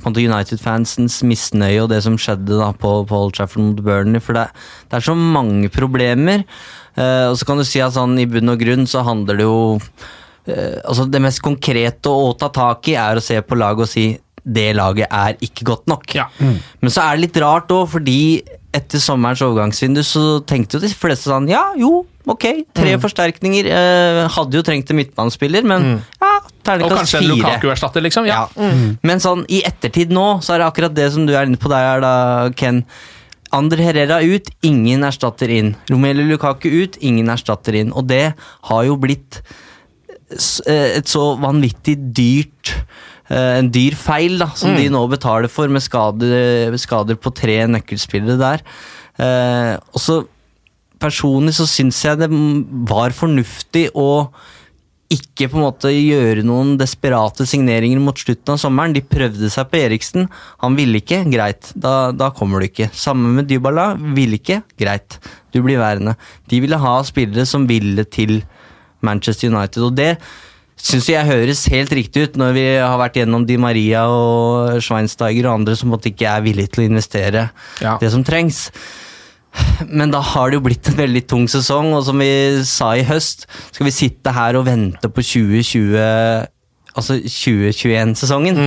United-fansens 0.02 1.20
misnøye 1.28 1.82
og 1.84 1.90
det 1.92 2.00
som 2.06 2.16
skjedde 2.20 2.56
da 2.56 2.72
på, 2.72 2.94
på 3.08 3.20
Old 3.26 3.36
Trafford 3.36 3.68
mot 3.68 3.82
Burnley. 3.84 4.22
For 4.24 4.36
det, 4.36 4.48
det 4.88 4.98
er 4.98 5.04
så 5.12 5.14
mange 5.18 5.68
problemer. 5.72 6.46
Eh, 6.96 7.26
og 7.30 7.36
så 7.40 7.46
kan 7.48 7.56
du 7.56 7.64
si 7.64 7.80
at 7.80 7.94
sånn 7.94 8.18
i 8.20 8.26
bunn 8.28 8.52
og 8.52 8.58
grunn 8.60 8.84
så 8.90 9.00
handler 9.06 9.38
det 9.40 9.46
jo 9.46 9.80
eh, 10.46 10.76
altså 10.84 11.06
Det 11.08 11.20
mest 11.24 11.40
konkrete 11.40 12.10
å 12.12 12.32
ta 12.36 12.50
tak 12.52 12.88
i 12.92 12.96
er 13.00 13.16
å 13.16 13.22
se 13.24 13.38
på 13.40 13.56
laget 13.56 13.86
og 13.86 13.88
si 13.88 14.06
det 14.42 14.72
laget 14.74 15.06
er 15.14 15.36
ikke 15.38 15.62
godt 15.68 15.84
nok. 15.86 16.02
Ja. 16.18 16.24
Men 16.42 16.90
så 16.90 17.04
er 17.04 17.14
det 17.14 17.28
litt 17.28 17.36
rart 17.38 17.70
òg, 17.70 17.84
fordi 17.92 18.42
etter 18.74 18.98
sommerens 18.98 19.38
overgangsvindu 19.46 20.00
så 20.02 20.22
tenkte 20.48 20.80
jo 20.80 20.82
de 20.82 20.90
fleste 20.98 21.28
sånn 21.30 21.46
Ja, 21.48 21.60
jo, 21.78 22.00
ok, 22.26 22.46
tre 22.74 22.96
Mm. 22.96 23.00
forsterkninger. 23.04 23.68
Eh, 23.70 24.28
hadde 24.34 24.58
jo 24.58 24.62
trengt 24.66 24.90
en 24.90 24.98
midtbanespiller, 24.98 25.62
men 25.62 26.02
ja, 26.20 26.32
og 26.74 26.90
kanskje 26.90 27.20
en. 27.22 27.28
Lukaku-erstatter, 27.36 28.02
liksom. 28.02 28.26
Ja. 28.26 28.48
Ja. 28.56 28.72
Men 29.06 29.20
sånn 29.22 29.46
i 29.48 29.62
ettertid 29.62 30.10
nå, 30.10 30.42
så 30.42 30.54
er 30.56 30.58
det 30.64 30.66
akkurat 30.72 30.94
det 30.94 31.12
som 31.14 31.24
du 31.24 31.36
er 31.36 31.46
inne 31.46 31.56
på 31.62 31.70
der, 31.70 32.00
da, 32.02 32.50
Ken. 32.56 32.82
Ander 33.52 33.82
Herrera 33.84 34.20
ut, 34.24 34.48
ingen 34.64 35.04
erstatter 35.06 35.50
inn. 35.52 35.74
Romelu 35.90 36.24
Lukaku 36.30 36.68
ut, 36.72 36.98
ingen 37.04 37.30
erstatter 37.32 37.76
inn. 37.82 37.92
Og 37.96 38.06
det 38.08 38.32
har 38.68 38.84
jo 38.88 38.98
blitt 39.00 39.40
eh, 40.32 40.98
et 40.98 41.10
så 41.10 41.32
vanvittig 41.40 41.98
dyrt 42.16 42.72
eh, 43.28 43.58
En 43.60 43.68
dyr 43.72 43.96
feil 43.98 44.38
da, 44.40 44.48
som 44.56 44.76
de 44.78 44.88
nå 44.92 45.02
betaler 45.12 45.52
for, 45.52 45.68
med 45.72 45.84
skader, 45.84 46.76
skader 46.80 47.20
på 47.20 47.34
tre 47.36 47.60
nøkkelspillere 47.76 48.40
der. 48.40 48.64
Eh, 49.20 49.74
og 49.92 50.00
så 50.02 50.22
Personlig 51.02 51.56
så 51.56 51.64
syns 51.66 51.96
jeg 52.04 52.20
det 52.20 52.28
var 52.86 53.10
fornuftig 53.10 53.88
å 53.98 54.28
ikke 55.12 55.48
på 55.52 55.58
en 55.58 55.64
måte 55.66 55.90
gjøre 55.92 56.44
noen 56.46 56.74
desperate 56.80 57.44
signeringer 57.48 58.00
mot 58.02 58.18
slutten 58.18 58.54
av 58.54 58.60
sommeren. 58.62 58.94
De 58.96 59.02
prøvde 59.04 59.50
seg 59.52 59.68
på 59.70 59.80
Eriksen, 59.82 60.28
han 60.62 60.78
ville 60.78 61.02
ikke, 61.02 61.22
greit, 61.32 61.72
da, 61.76 62.10
da 62.16 62.30
kommer 62.34 62.62
du 62.62 62.68
ikke. 62.70 62.88
Samme 62.96 63.32
med 63.36 63.50
Dybala, 63.50 63.92
ville 64.16 64.38
ikke, 64.40 64.62
greit, 64.80 65.18
du 65.52 65.60
blir 65.64 65.80
værende. 65.82 66.16
De 66.48 66.62
ville 66.64 66.80
ha 66.80 66.94
spillere 67.06 67.44
som 67.48 67.68
ville 67.68 68.06
til 68.08 68.40
Manchester 69.04 69.52
United, 69.52 69.82
og 69.84 69.96
det 69.98 70.14
syns 70.82 71.06
jeg 71.12 71.28
høres 71.28 71.66
helt 71.70 71.92
riktig 71.94 72.24
ut 72.26 72.38
når 72.40 72.54
vi 72.56 72.64
har 72.80 72.96
vært 72.98 73.20
gjennom 73.20 73.44
Di 73.46 73.58
Maria 73.60 74.06
og 74.10 74.80
Schweinsteiger 74.82 75.46
og 75.46 75.60
andre 75.60 75.76
som 75.78 75.92
ikke 75.94 76.26
er 76.26 76.42
villige 76.42 76.72
til 76.72 76.84
å 76.84 76.88
investere 76.90 77.44
Ja. 77.82 77.98
det 78.00 78.10
som 78.10 78.24
trengs. 78.24 78.70
Men 79.98 80.12
da 80.14 80.22
har 80.24 80.50
det 80.50 80.58
jo 80.60 80.64
blitt 80.64 80.88
en 80.90 80.98
veldig 80.98 81.24
tung 81.30 81.46
sesong, 81.50 81.92
og 81.96 82.04
som 82.06 82.20
vi 82.22 82.32
sa 82.68 82.92
i 82.96 83.06
høst, 83.06 83.46
skal 83.74 83.88
vi 83.88 83.94
sitte 83.94 84.34
her 84.34 84.58
og 84.58 84.66
vente 84.70 85.12
på 85.12 85.24
2020 85.24 86.48
Altså 86.92 87.14
2021-sesongen 87.24 88.58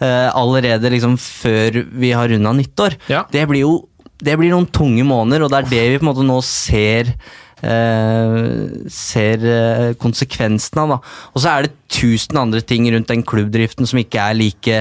eh, 0.00 0.30
allerede 0.32 0.88
liksom 0.88 1.18
før 1.20 1.82
vi 2.00 2.14
har 2.16 2.30
runda 2.32 2.54
nyttår. 2.56 2.94
Ja. 3.12 3.26
Det 3.28 3.42
blir 3.50 3.60
jo 3.60 3.74
det 4.24 4.38
blir 4.40 4.54
noen 4.54 4.68
tunge 4.72 5.04
måneder, 5.04 5.44
og 5.44 5.50
det 5.52 5.58
er 5.58 5.68
det 5.68 5.82
vi 5.90 5.98
på 5.98 6.06
en 6.06 6.08
måte 6.08 6.24
nå 6.24 6.38
ser 6.46 7.10
ser 7.64 9.44
eh, 9.48 9.92
konsekvensen 10.00 10.82
av. 10.82 10.94
Da. 10.94 10.98
Og 11.32 11.42
så 11.42 11.50
er 11.50 11.66
det 11.66 11.74
tusen 11.94 12.40
andre 12.40 12.62
ting 12.64 12.86
rundt 12.92 13.10
den 13.10 13.24
klubbdriften 13.26 13.88
som 13.88 14.00
ikke 14.00 14.20
er 14.20 14.36
like 14.38 14.80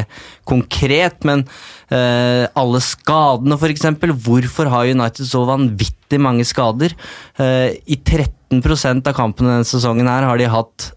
konkret, 0.49 1.21
men 1.27 1.45
eh, 1.93 2.45
alle 2.59 2.81
skadene, 2.83 3.59
f.eks. 3.59 3.87
Hvorfor 4.25 4.71
har 4.73 4.91
United 4.91 5.29
så 5.29 5.45
vanvittig 5.47 6.19
mange 6.21 6.47
skader? 6.47 6.95
Eh, 7.37 7.79
I 7.85 7.99
13% 7.99 9.07
av 9.09 9.17
kampene 9.17 9.55
denne 9.55 9.69
sesongen 9.69 10.09
her 10.11 10.29
har 10.29 10.41
de 10.41 10.51
hatt 10.51 10.91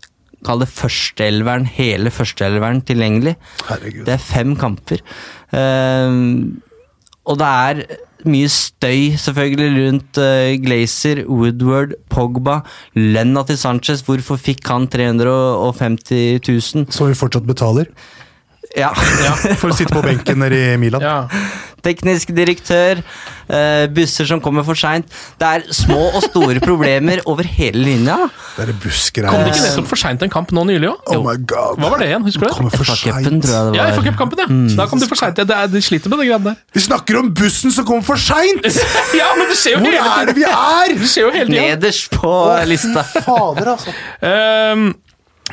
Kall 0.47 0.61
det 0.61 0.69
førsteelveren, 0.71 1.65
hele 1.75 2.11
førsteelveren 2.15 2.79
tilgjengelig. 2.87 3.33
Herregud. 3.67 4.05
Det 4.07 4.13
er 4.15 4.21
fem 4.23 4.53
kamper. 4.61 5.01
Eh, 5.51 6.19
og 7.27 7.41
det 7.41 7.49
er 7.49 7.81
mye 8.25 8.49
støy 8.51 9.17
selvfølgelig 9.21 9.87
rundt 9.87 10.21
uh, 10.23 10.55
Glazer, 10.63 11.25
Woodward, 11.29 11.97
Pogba, 12.09 12.61
lønna 12.97 13.45
til 13.49 13.59
Sanchez. 13.61 14.05
Hvorfor 14.07 14.41
fikk 14.41 14.67
han 14.73 14.89
350 14.89 16.41
000? 16.49 16.87
Som 16.95 17.11
vi 17.11 17.19
fortsatt 17.19 17.49
betaler 17.49 17.91
Ja. 18.77 18.91
for 19.61 19.73
å 19.73 19.77
sitte 19.77 19.95
på 19.95 20.03
benken 20.05 20.43
nede 20.43 20.59
i 20.75 20.77
Milan. 20.81 21.01
Ja. 21.05 21.17
Teknisk 21.87 22.33
direktør, 22.35 22.99
eh, 23.47 23.85
busser 23.95 24.27
som 24.27 24.41
kommer 24.43 24.65
for 24.67 24.75
seint. 24.79 25.07
Det 25.39 25.47
er 25.47 25.65
små 25.77 26.01
og 26.17 26.25
store 26.25 26.59
problemer 26.65 27.21
over 27.31 27.47
hele 27.47 27.85
linja. 27.87 28.17
Det 28.57 28.65
er 28.67 28.73
Kom 29.29 29.45
det 29.45 29.53
ikke 29.53 29.63
nettopp 29.63 29.87
for 29.93 30.01
seint 30.01 30.25
en 30.27 30.33
kamp 30.33 30.51
nå 30.57 30.65
nylig 30.67 30.91
òg? 30.91 31.13
Oh. 31.15 31.29
Hva 31.77 31.91
var 31.93 32.03
det 32.03 32.09
igjen? 32.11 32.27
Husker 32.27 32.43
du 32.43 32.49
det? 32.49 32.57
Kommer 32.57 32.75
FA-cupen, 32.75 33.39
tror 33.45 33.55
jeg 33.55 33.71
det 33.71 33.79
Ja, 33.79 33.85
var. 33.87 34.01
FA-cupkampen, 34.01 34.43
ja. 34.43 34.49
Da 34.81 34.89
kom 34.91 34.99
de 35.03 35.07
for 35.07 35.21
seint. 35.21 35.39
Ja, 35.39 35.45
det 35.47 35.61
De 35.77 35.85
sliter 35.85 36.11
med 36.11 36.19
det 36.25 36.29
greiene 36.33 36.51
der. 36.51 36.57
Vi 36.75 36.83
snakker 36.89 37.21
om 37.21 37.31
bussen 37.37 37.71
som 37.73 37.87
kommer 37.87 38.03
for 38.07 38.17
seint! 38.21 38.67
Ja, 39.17 39.31
men 39.39 39.47
det 39.49 39.57
skjer 39.61 39.77
jo 39.77 39.85
Hvor 39.85 39.95
hele 39.95 40.21
er 40.21 40.27
det 40.33 40.37
vi 40.37 40.45
er?! 40.51 40.97
Det 40.99 41.09
skjer 41.09 41.29
jo 41.29 41.33
hele 41.37 41.51
tiden. 41.53 41.71
Nederst 41.77 42.11
på 42.19 42.35
lista. 42.67 43.07
Fader, 43.23 43.73
altså. 43.77 43.95
Ehm, 44.27 44.89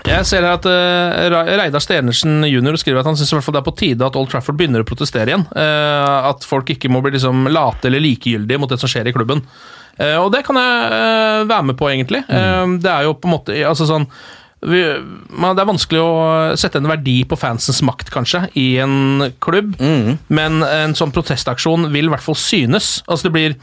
jeg 0.02 0.26
ser 0.26 0.46
at 0.50 0.66
uh, 0.66 1.46
Reidar 1.54 1.84
Stenersen 1.84 2.42
jr. 2.48 2.76
skriver 2.82 3.04
at 3.04 3.08
han 3.08 3.18
syns 3.20 3.30
det 3.30 3.60
er 3.60 3.66
på 3.66 3.76
tide 3.78 4.08
at 4.08 4.18
Old 4.18 4.32
Trafford 4.32 4.58
begynner 4.58 4.84
å 4.84 4.88
protestere 4.88 5.30
igjen. 5.30 5.46
Uh, 5.54 6.30
at 6.32 6.46
folk 6.48 6.72
ikke 6.74 6.92
må 6.92 7.04
bli 7.04 7.14
liksom 7.16 7.48
late 7.54 7.90
eller 7.90 8.04
likegyldige 8.04 8.62
mot 8.62 8.72
det 8.72 8.82
som 8.82 8.92
skjer 8.92 9.12
i 9.12 9.16
klubben. 9.16 9.44
Uh, 10.00 10.18
og 10.24 10.32
det 10.34 10.42
kan 10.48 10.58
jeg 10.58 11.50
være 11.52 11.68
med 11.70 11.78
på, 11.80 11.92
egentlig. 11.92 12.24
Mm. 12.28 12.80
det 12.82 12.90
er 12.90 13.06
jo 13.06 13.14
på 13.20 13.30
en 13.30 13.36
måte 13.36 13.60
altså 13.70 13.88
sånn 13.90 14.10
vi, 14.64 14.80
man, 15.28 15.58
Det 15.58 15.60
er 15.60 15.68
vanskelig 15.68 16.00
å 16.00 16.14
sette 16.56 16.80
en 16.80 16.88
verdi 16.88 17.18
på 17.28 17.36
fansens 17.36 17.82
makt, 17.84 18.08
kanskje, 18.14 18.46
i 18.56 18.78
en 18.80 19.26
klubb, 19.44 19.74
men 20.32 20.64
en 20.64 20.96
sånn 20.96 21.12
protestaksjon 21.12 21.90
vil 21.92 22.08
i 22.08 22.14
hvert 22.14 22.24
fall 22.24 22.38
synes. 22.40 23.02
Altså 23.04 23.28
det 23.28 23.34
blir 23.36 23.58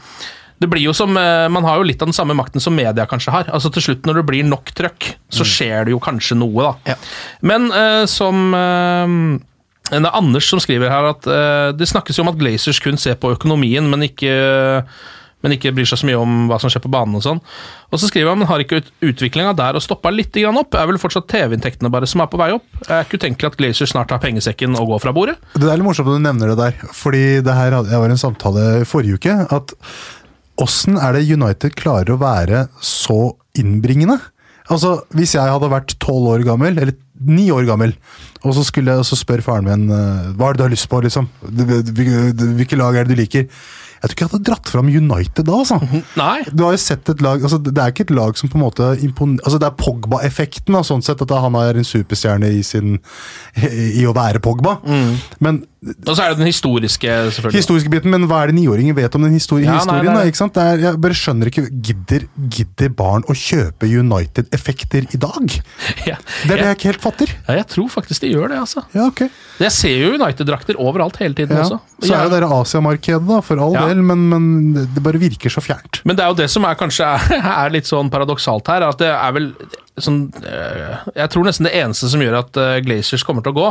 det 0.61 0.69
blir 0.69 0.83
jo 0.85 0.93
som, 0.93 1.15
eh, 1.17 1.49
Man 1.49 1.65
har 1.65 1.79
jo 1.79 1.87
litt 1.89 2.01
av 2.01 2.09
den 2.11 2.17
samme 2.17 2.37
makten 2.37 2.61
som 2.61 2.75
media 2.77 3.07
kanskje 3.09 3.33
har. 3.33 3.49
Altså 3.49 3.71
Til 3.73 3.81
slutt, 3.81 4.05
når 4.05 4.21
det 4.21 4.27
blir 4.29 4.43
nok 4.45 4.73
trøkk, 4.77 5.15
så 5.29 5.47
skjer 5.47 5.85
det 5.85 5.95
jo 5.95 5.99
kanskje 5.99 6.37
noe, 6.37 6.75
da. 6.85 6.97
Men 7.41 7.71
uh, 7.73 8.05
som 8.05 8.53
uh, 8.53 9.39
det 9.91 10.05
er 10.05 10.13
Anders 10.15 10.47
som 10.47 10.61
skriver 10.61 10.91
her 10.91 11.09
at 11.09 11.25
uh, 11.27 11.71
det 11.75 11.89
snakkes 11.89 12.19
jo 12.19 12.23
om 12.23 12.29
at 12.31 12.37
Glazers 12.39 12.79
kun 12.79 12.99
ser 13.01 13.17
på 13.19 13.33
økonomien, 13.33 13.89
men 13.89 14.05
ikke, 14.05 14.31
men 15.41 15.55
ikke 15.57 15.73
bryr 15.75 15.89
seg 15.89 15.99
så 15.99 16.07
mye 16.07 16.19
om 16.21 16.45
hva 16.47 16.59
som 16.61 16.71
skjer 16.71 16.83
på 16.85 16.91
banen 16.93 17.17
og 17.17 17.25
sånn. 17.25 17.41
Og 17.89 17.99
så 17.99 18.07
skriver 18.07 18.31
han 18.31 18.39
men 18.39 18.47
har 18.47 18.61
ikke 18.61 18.79
ut, 18.79 18.93
utviklinga 19.09 19.55
der 19.57 19.75
og 19.75 19.83
stoppa 19.83 20.13
litt 20.13 20.31
grann 20.37 20.61
opp? 20.61 20.77
Er 20.77 20.87
vel 20.87 21.01
fortsatt 21.01 21.27
TV-inntektene 21.33 21.91
bare 21.91 22.07
som 22.07 22.23
er 22.23 22.29
på 22.31 22.39
vei 22.39 22.51
opp? 22.55 22.69
Er 22.85 23.03
ikke 23.03 23.19
utenkelig 23.19 23.51
at 23.51 23.59
Glazers 23.59 23.95
snart 23.95 24.13
har 24.13 24.21
pengesekken 24.23 24.77
og 24.79 24.93
går 24.93 25.03
fra 25.07 25.15
bordet? 25.17 25.39
Det 25.57 25.65
er 25.65 25.81
litt 25.81 25.89
morsomt 25.89 26.13
at 26.13 26.21
du 26.21 26.23
nevner 26.29 26.53
det 26.53 26.61
der, 26.61 26.95
fordi 26.95 27.25
det 27.43 27.57
her 27.57 27.79
hadde- 27.79 27.91
jeg 27.91 28.05
var 28.05 28.13
i 28.13 28.17
en 28.19 28.25
samtale 28.29 28.69
i 28.85 28.87
forrige 28.87 29.19
uke. 29.19 29.39
at 29.51 29.75
Åssen 30.61 30.99
er 31.01 31.17
det 31.17 31.25
United 31.31 31.75
klarer 31.79 32.13
å 32.13 32.21
være 32.21 32.67
så 32.85 33.33
innbringende? 33.57 34.19
Altså, 34.71 35.01
Hvis 35.15 35.35
jeg 35.35 35.51
hadde 35.51 35.71
vært 35.71 35.95
tolv 35.99 36.29
år 36.35 36.45
gammel, 36.47 36.77
eller 36.77 36.95
ni 37.21 37.49
år 37.53 37.67
gammel, 37.67 37.93
og 38.41 38.55
så 38.57 38.63
skulle 38.65 38.93
jeg 38.93 39.03
og 39.03 39.05
så 39.05 39.17
spør 39.19 39.43
faren 39.45 39.67
min 39.67 39.93
eh, 39.93 40.31
hva 40.33 40.49
er 40.49 40.55
det 40.55 40.61
du 40.61 40.65
har 40.65 40.73
lyst 40.73 40.89
på, 40.89 41.01
liksom? 41.05 41.27
Hvilke 41.45 42.79
lag 42.79 42.97
er 42.97 43.05
det 43.05 43.13
du 43.13 43.21
liker? 43.21 43.45
Jeg 44.01 44.09
tror 44.09 44.15
ikke 44.15 44.23
jeg 44.25 44.31
hadde 44.31 44.47
dratt 44.47 44.69
fram 44.73 44.87
United 44.89 45.45
da, 45.45 45.57
altså. 45.59 45.77
Nei. 46.17 46.37
Du 46.49 46.63
har 46.65 46.73
jo 46.73 46.81
sett 46.81 47.11
et 47.13 47.19
lag 47.21 47.43
altså 47.45 47.59
Det 47.61 47.75
er 47.77 47.91
ikke 47.93 48.07
et 48.07 48.13
lag 48.17 48.39
som 48.39 48.49
på 48.49 48.57
en 48.57 48.63
måte 48.63 48.87
imponerer 49.05 49.45
altså 49.45 49.59
Det 49.61 49.67
er 49.67 49.75
Pogba-effekten, 49.77 50.79
sånn 50.87 51.05
sett 51.05 51.21
at 51.21 51.35
han 51.43 51.57
er 51.59 51.77
en 51.77 51.85
superstjerne 51.85 52.49
i, 52.49 52.63
sin, 52.65 52.97
i 53.61 54.07
å 54.09 54.15
være 54.17 54.41
Pogba. 54.41 54.79
Men 55.37 55.61
Og 55.81 56.13
så 56.13 56.21
er 56.21 56.35
det 56.35 56.37
den 56.37 56.45
historiske, 56.45 57.09
selvfølgelig. 57.33 57.57
historiske 57.57 57.89
biten, 57.89 58.11
men 58.13 58.27
hva 58.29 58.43
er 58.43 58.51
det 58.51 58.55
niåringer 58.59 58.93
vet 58.93 59.15
om 59.17 59.23
den 59.25 59.33
histori 59.33 59.63
Ja, 59.63 59.71
nei, 59.71 59.79
historien? 59.79 60.11
nei. 60.13 60.13
Da, 60.19 60.29
ikke 60.29 60.37
sant? 60.37 60.53
Det 60.53 60.61
er, 60.61 60.81
jeg 60.83 60.99
bare 61.01 61.15
skjønner 61.17 61.49
ikke 61.49 61.63
Gidder, 61.87 62.25
gidder 62.53 62.91
barn 62.99 63.25
å 63.25 63.33
kjøpe 63.33 63.89
United-effekter 63.89 65.07
i 65.09 65.19
dag? 65.23 65.55
Ja. 66.11 66.19
Det 66.45 66.53
er 66.53 66.61
det 66.61 66.67
jeg 66.67 66.77
ikke 66.77 66.89
helt 66.91 67.01
fatter. 67.07 67.33
Ja, 67.47 67.55
jeg 67.63 67.65
tror 67.73 67.89
faktisk 67.93 68.21
de 68.21 68.29
gjør 68.29 68.53
det, 68.53 68.59
altså. 68.61 68.83
Ja, 68.93 69.07
ok. 69.09 69.23
Jeg 69.61 69.73
ser 69.73 69.95
jo 70.03 70.11
United-drakter 70.19 70.77
overalt 70.81 71.17
hele 71.21 71.33
tiden 71.37 71.57
Ja. 71.57 71.65
også. 71.65 71.79
Så 72.05 72.13
er 72.13 72.27
jo 72.29 72.33
det 72.35 72.51
Asiamarkedet, 72.59 73.25
da, 73.27 73.39
for 73.45 73.61
all 73.65 73.73
del, 73.77 74.05
men, 74.05 74.27
men 74.29 74.45
det 74.93 75.01
bare 75.01 75.21
virker 75.21 75.49
så 75.53 75.65
fjernt. 75.65 76.03
Men 76.05 76.17
det 76.19 76.25
er 76.27 76.29
jo 76.35 76.37
det 76.43 76.49
som 76.53 76.65
er 76.69 76.77
kanskje 76.77 77.09
er, 77.09 77.41
er 77.65 77.73
litt 77.73 77.89
sånn 77.89 78.13
paradoksalt 78.13 78.69
her, 78.69 78.85
at 78.85 79.01
det 79.01 79.09
er 79.09 79.33
vel 79.37 79.49
sånn 80.01 80.21
øh, 80.45 81.09
Jeg 81.17 81.29
tror 81.33 81.49
nesten 81.49 81.67
det 81.67 81.73
eneste 81.81 82.09
som 82.13 82.21
gjør 82.23 82.37
at 82.45 82.53
glaciers 82.53 82.85
Glazers 82.85 83.25
kommer 83.27 83.41
til 83.45 83.53
å 83.53 83.59
gå, 83.63 83.67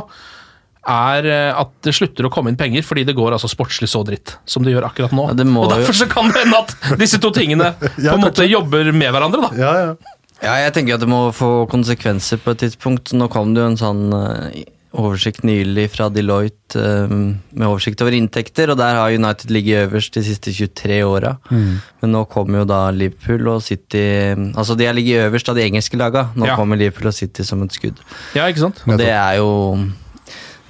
er 0.88 1.26
øh, 1.28 1.60
at 1.60 1.72
det 1.84 1.92
slutter 1.94 2.24
å 2.26 2.30
komme 2.32 2.48
inn 2.52 2.56
penger, 2.60 2.82
fordi 2.86 3.04
det 3.04 3.16
går 3.18 3.34
altså 3.36 3.50
sportslig 3.52 3.88
så 3.92 4.00
dritt 4.06 4.36
som 4.48 4.64
det 4.64 4.72
gjør 4.72 4.86
akkurat 4.88 5.12
nå. 5.12 5.26
Ja, 5.28 5.36
det 5.36 5.46
og 5.52 5.68
derfor 5.74 5.98
så 5.98 6.08
kan 6.08 6.32
det 6.32 6.46
hende 6.46 6.62
at 6.64 6.74
disse 7.00 7.20
to 7.20 7.30
tingene 7.36 7.74
Ja, 8.00 8.10
på 8.14 8.16
en 8.16 8.24
måte 8.24 8.48
jobber 8.48 8.88
med 8.92 9.12
hverandre, 9.12 9.50
da. 9.50 9.52
Ja, 9.60 9.74
ja. 9.84 10.16
Ja, 10.40 10.54
jeg 10.64 10.72
tenker 10.72 10.96
at 10.96 11.02
det 11.04 11.08
må 11.12 11.26
få 11.36 11.66
konsekvenser 11.68 12.40
på 12.40 12.54
et 12.54 12.62
tidspunkt. 12.64 13.12
Nå 13.12 13.26
kom 13.28 13.50
det 13.52 13.60
jo 13.60 13.66
en 13.74 13.76
sånn 13.76 14.06
eh, 14.16 14.62
oversikt 14.96 15.44
nylig 15.44 15.84
fra 15.92 16.06
Deloitte 16.08 16.80
eh, 16.80 17.12
med 17.12 17.66
oversikt 17.68 18.00
over 18.00 18.16
inntekter, 18.16 18.72
og 18.72 18.80
der 18.80 18.96
har 18.96 19.12
United 19.12 19.52
ligget 19.52 19.84
øverst 19.90 20.16
de 20.16 20.24
siste 20.24 20.54
23 20.56 21.02
åra. 21.04 21.34
Men 21.52 22.14
nå 22.16 22.24
kommer 22.32 22.62
jo 22.62 22.70
da 22.72 22.86
Liverpool 22.88 23.52
og 23.52 23.60
City 23.68 24.00
Altså 24.56 24.78
de 24.80 24.88
har 24.88 24.96
ligget 24.96 25.28
øverst 25.28 25.52
av 25.52 25.60
de 25.60 25.68
engelske 25.68 26.00
laga. 26.00 26.30
Nå 26.32 26.48
Ja. 26.48 26.56
kommer 26.56 26.80
Liverpool 26.80 27.12
og 27.12 27.18
City 27.20 27.44
som 27.44 27.60
et 27.68 27.76
skudd. 27.76 28.00
Ja, 28.32 28.48
ikke 28.48 28.64
sant? 28.64 28.80
Og 28.88 28.96
det 28.96 29.12
er 29.12 29.36
jo 29.44 29.50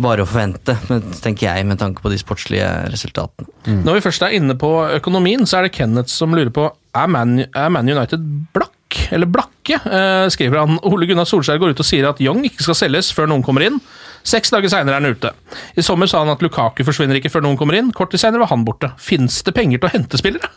bare 0.03 0.25
å 0.25 0.29
forvente, 0.29 0.77
tenker 1.25 1.49
jeg, 1.49 1.67
med 1.69 1.81
tanke 1.81 2.03
på 2.03 2.13
de 2.13 2.19
sportslige 2.21 2.67
resultatene. 2.91 3.49
Når 3.85 3.99
vi 3.99 4.05
først 4.09 4.27
er 4.27 4.37
inne 4.39 4.57
på 4.59 4.71
økonomien, 4.97 5.47
så 5.49 5.61
er 5.61 5.69
det 5.69 5.75
Kenneth 5.77 6.13
som 6.13 6.37
lurer 6.37 6.53
på 6.55 6.69
er 6.97 7.11
Man, 7.11 7.39
er 7.47 7.73
Man 7.73 7.89
United 7.89 8.23
blakk, 8.55 8.99
eller 9.15 9.29
blakke, 9.31 9.79
eh, 9.79 10.27
skriver 10.35 10.65
han. 10.65 10.81
Ole 10.89 11.07
Gunnar 11.07 11.29
Solskjær 11.29 11.61
går 11.63 11.75
ut 11.75 11.83
og 11.83 11.87
sier 11.87 12.09
at 12.09 12.23
Young 12.23 12.43
ikke 12.49 12.65
skal 12.67 12.79
selges 12.79 13.13
før 13.15 13.31
noen 13.31 13.45
kommer 13.47 13.67
inn. 13.69 13.79
Seks 14.27 14.53
dager 14.53 14.73
seinere 14.73 14.99
er 14.99 15.05
han 15.05 15.15
ute. 15.15 15.31
I 15.79 15.85
sommer 15.87 16.11
sa 16.11 16.25
han 16.25 16.33
at 16.33 16.43
Lukaku 16.45 16.83
forsvinner 16.85 17.17
ikke 17.21 17.31
før 17.33 17.47
noen 17.47 17.57
kommer 17.61 17.79
inn. 17.79 17.93
Kort 17.97 18.13
tid 18.13 18.21
seinere 18.23 18.43
var 18.45 18.53
han 18.53 18.67
borte. 18.67 18.91
Fins 19.01 19.41
det 19.47 19.55
penger 19.57 19.81
til 19.81 19.89
å 19.89 19.95
hente 19.95 20.21
spillere? 20.21 20.51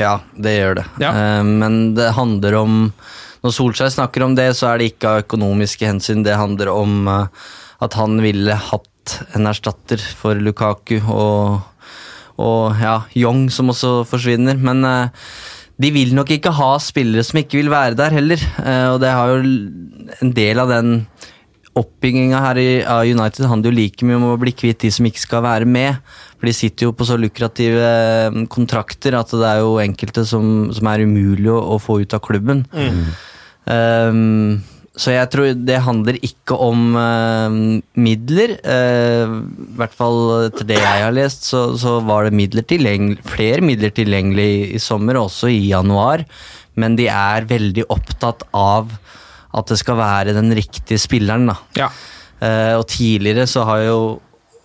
Ja, 0.00 0.18
det 0.36 0.56
gjør 0.58 0.80
det. 0.80 0.84
Ja. 1.04 1.14
Eh, 1.14 1.46
men 1.46 1.94
det 1.98 2.12
handler 2.18 2.60
om 2.64 2.76
Når 3.38 3.52
Solskjær 3.54 3.92
snakker 3.94 4.24
om 4.26 4.32
det, 4.34 4.48
så 4.58 4.72
er 4.72 4.80
det 4.80 4.88
ikke 4.90 5.10
av 5.12 5.20
økonomiske 5.22 5.86
hensyn. 5.86 6.24
Det 6.26 6.34
handler 6.34 6.72
om 6.72 7.06
eh, 7.06 7.44
at 7.84 7.94
han 7.98 8.18
ville 8.22 8.56
hatt 8.68 9.18
en 9.36 9.48
erstatter 9.48 10.02
for 10.18 10.38
Lukaku, 10.42 10.98
og, 11.06 11.62
og 12.42 12.82
ja, 12.82 12.98
Young 13.18 13.46
som 13.54 13.70
også 13.72 14.02
forsvinner. 14.08 14.58
Men 14.58 14.84
eh, 14.86 15.24
de 15.78 15.92
vil 15.94 16.14
nok 16.16 16.32
ikke 16.34 16.54
ha 16.58 16.72
spillere 16.82 17.24
som 17.26 17.40
ikke 17.40 17.60
vil 17.60 17.72
være 17.72 17.98
der 17.98 18.16
heller. 18.18 18.46
Eh, 18.64 18.86
og 18.92 19.00
det 19.02 19.14
har 19.14 19.32
jo 19.32 19.42
en 20.18 20.32
del 20.34 20.62
av 20.62 20.72
den 20.74 20.96
oppbygginga 21.78 22.40
her 22.42 22.58
i, 22.58 22.70
United 23.12 23.46
handler 23.46 23.70
jo 23.70 23.78
like 23.78 24.06
mye 24.06 24.18
om 24.18 24.32
å 24.32 24.38
bli 24.40 24.50
kvitt 24.56 24.82
de 24.82 24.90
som 24.90 25.06
ikke 25.06 25.22
skal 25.22 25.44
være 25.46 25.68
med. 25.68 26.00
For 26.38 26.50
de 26.50 26.54
sitter 26.56 26.88
jo 26.88 26.94
på 26.96 27.06
så 27.06 27.18
lukrative 27.18 27.84
eh, 27.84 28.40
kontrakter 28.50 29.14
at 29.18 29.30
det 29.34 29.46
er 29.46 29.62
jo 29.62 29.78
enkelte 29.82 30.26
som, 30.26 30.72
som 30.74 30.90
er 30.90 31.06
umulig 31.06 31.50
å, 31.54 31.60
å 31.76 31.78
få 31.82 32.00
ut 32.02 32.18
av 32.18 32.22
klubben. 32.26 32.64
Um, 33.68 34.58
så 34.98 35.14
jeg 35.14 35.30
tror 35.30 35.52
det 35.54 35.78
handler 35.84 36.18
ikke 36.26 36.56
om 36.58 36.96
uh, 36.98 37.58
midler. 37.94 38.56
Uh, 38.66 39.38
I 39.46 39.76
hvert 39.78 39.94
fall 39.94 40.50
til 40.58 40.68
det 40.72 40.80
jeg 40.80 41.04
har 41.04 41.14
lest, 41.14 41.46
så, 41.46 41.68
så 41.78 41.98
var 42.04 42.26
det 42.26 42.34
midler 42.34 42.66
flere 43.28 43.62
midler 43.62 43.94
tilgjengelig 43.94 44.48
i, 44.56 44.62
i 44.74 44.82
sommer, 44.82 45.20
også 45.20 45.52
i 45.54 45.68
januar. 45.70 46.26
Men 46.78 46.96
de 46.98 47.06
er 47.10 47.46
veldig 47.48 47.86
opptatt 47.94 48.42
av 48.54 48.90
at 49.58 49.70
det 49.70 49.78
skal 49.80 49.98
være 49.98 50.36
den 50.36 50.50
riktige 50.54 51.00
spilleren. 51.00 51.48
da. 51.52 51.58
Ja. 51.78 51.92
Uh, 52.42 52.78
og 52.78 52.88
tidligere 52.90 53.46
så 53.50 53.64
har 53.66 53.86
jo 53.86 54.00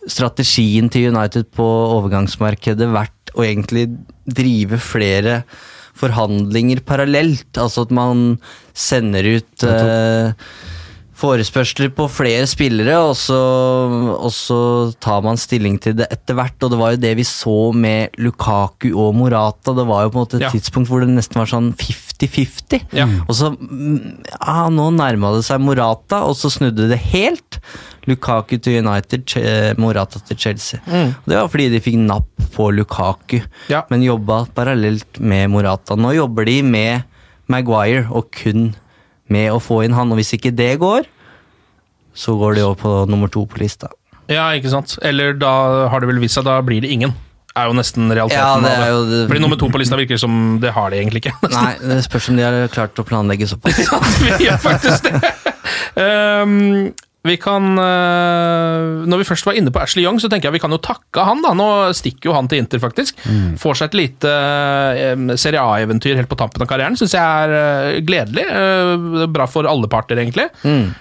strategien 0.10 0.90
til 0.92 1.14
United 1.14 1.48
på 1.56 1.66
overgangsmarkedet 1.66 2.90
vært 2.92 3.34
å 3.38 3.46
egentlig 3.46 3.88
drive 4.26 4.80
flere 4.82 5.44
forhandlinger 5.98 6.82
parallelt. 6.88 7.50
Altså 7.58 7.86
at 7.88 7.92
man 7.94 8.38
sender 8.74 9.28
ut 9.38 9.66
eh, 9.70 10.34
forespørsler 11.24 11.92
på 11.96 12.08
flere 12.12 12.48
spillere, 12.50 12.98
og 13.06 13.14
så, 13.16 13.38
og 14.18 14.32
så 14.34 14.58
tar 15.04 15.22
man 15.24 15.38
stilling 15.40 15.78
til 15.84 15.96
det 16.02 16.10
etter 16.12 16.36
hvert. 16.36 16.58
Og 16.66 16.74
det 16.74 16.80
var 16.82 16.96
jo 16.96 17.02
det 17.06 17.14
vi 17.20 17.26
så 17.28 17.56
med 17.78 18.18
Lukaku 18.20 18.90
og 18.98 19.14
Morata. 19.16 19.76
Det 19.78 19.86
var 19.88 20.04
jo 20.08 20.14
på 20.16 20.20
en 20.20 20.26
måte 20.26 20.40
et 20.42 20.48
Ja. 20.48 20.52
tidspunkt 20.52 20.90
hvor 20.92 21.00
det 21.06 21.14
nesten 21.14 21.40
var 21.40 21.48
sånn 21.54 21.72
50-50. 22.28 22.84
Ja. 22.96 23.06
Og 23.28 23.36
så 23.38 23.50
mm, 23.54 24.24
ja, 24.32 24.56
Nå 24.74 24.90
nærma 24.96 25.32
det 25.36 25.44
seg 25.48 25.62
Morata, 25.64 26.24
og 26.28 26.36
så 26.40 26.52
snudde 26.54 26.88
det 26.92 27.00
helt. 27.12 27.60
Lukaku 28.10 28.58
til 28.60 28.82
United, 28.84 29.24
Ch- 29.32 29.78
Morata 29.80 30.20
til 30.28 30.38
Chelsea. 30.38 30.80
Mm. 30.88 31.14
Det 31.26 31.38
var 31.40 31.48
fordi 31.54 31.70
de 31.72 31.80
fikk 31.86 31.98
napp 32.04 32.48
på 32.56 32.70
Lukaku, 32.76 33.40
Ja. 33.72 33.84
men 33.90 34.04
jobba 34.04 34.42
parallelt 34.56 35.20
med 35.24 35.50
Morata. 35.54 35.96
Nå 35.96 36.12
jobber 36.18 36.46
de 36.50 36.62
med 36.64 37.04
Maguire, 37.48 38.08
og 38.12 38.32
kun 38.32 38.74
med 39.32 39.52
å 39.52 39.60
få 39.64 39.84
inn 39.86 39.94
han. 39.96 40.12
Og 40.12 40.20
hvis 40.20 40.34
ikke 40.36 40.52
det 40.56 40.74
går, 40.84 41.08
så 42.14 42.36
går 42.38 42.56
de 42.60 42.62
over 42.68 42.76
på 42.78 42.92
nummer 43.10 43.32
to 43.32 43.46
på 43.50 43.58
lista. 43.64 43.88
ja, 44.30 44.50
ikke 44.56 44.70
sant. 44.72 44.98
Eller 45.02 45.34
da 45.34 45.88
har 45.90 46.00
det 46.00 46.08
vel 46.12 46.20
vist 46.22 46.36
seg, 46.38 46.46
da 46.46 46.60
blir 46.62 46.82
det 46.84 46.92
ingen. 46.92 47.14
Er 47.54 47.70
jo 47.70 47.76
nesten 47.78 48.10
realiteten. 48.10 48.42
Ja, 48.42 48.58
det 48.64 48.74
er 48.82 48.92
jo 48.96 49.02
det- 49.10 49.28
Fordi 49.30 49.44
nummer 49.44 49.60
to 49.62 49.70
på 49.70 49.78
lista 49.82 50.00
virker 50.00 50.18
som 50.18 50.60
det 50.60 50.74
har 50.74 50.90
de 50.90 50.98
egentlig 50.98 51.22
ikke. 51.26 51.36
Nei, 51.54 51.78
det 51.82 52.02
spørs 52.08 52.30
om 52.30 52.38
de 52.40 52.48
har 52.48 52.68
klart 52.74 52.98
å 52.98 53.06
planlegge 53.06 53.48
såpass. 53.50 53.78
vi 54.26 54.48
gjør 54.48 54.62
faktisk 54.64 55.10
det. 55.12 55.22
um, 56.02 56.94
vi 57.24 57.38
kan 57.40 57.64
eh, 57.80 59.06
Når 59.08 59.22
vi 59.22 59.28
først 59.28 59.46
var 59.48 59.56
inne 59.56 59.72
på 59.72 59.80
Ashley 59.80 60.04
Young, 60.04 60.18
så 60.20 60.28
tenker 60.32 60.50
jeg 60.50 60.58
vi 60.58 60.62
kan 60.64 60.74
jo 60.76 60.80
takke 60.84 61.24
han. 61.24 61.40
da 61.46 61.54
Nå 61.56 61.68
stikker 61.96 62.30
jo 62.30 62.36
han 62.36 62.50
til 62.52 62.60
Inter, 62.60 62.82
faktisk. 62.84 63.22
Får 63.62 63.80
seg 63.80 63.92
et 63.92 63.96
lite 64.02 64.34
eh, 64.34 65.16
Serie 65.40 65.64
A-eventyr 65.64 66.20
helt 66.20 66.32
på 66.32 66.40
tampen 66.40 66.66
av 66.66 66.68
karrieren. 66.68 66.98
Syns 67.00 67.16
jeg 67.16 67.24
er 67.24 67.56
eh, 67.56 68.02
gledelig. 68.04 68.44
Bra 69.32 69.48
for 69.48 69.70
alle 69.72 69.88
parter, 69.92 70.20
egentlig. 70.20 70.50
Mm. 70.68 70.92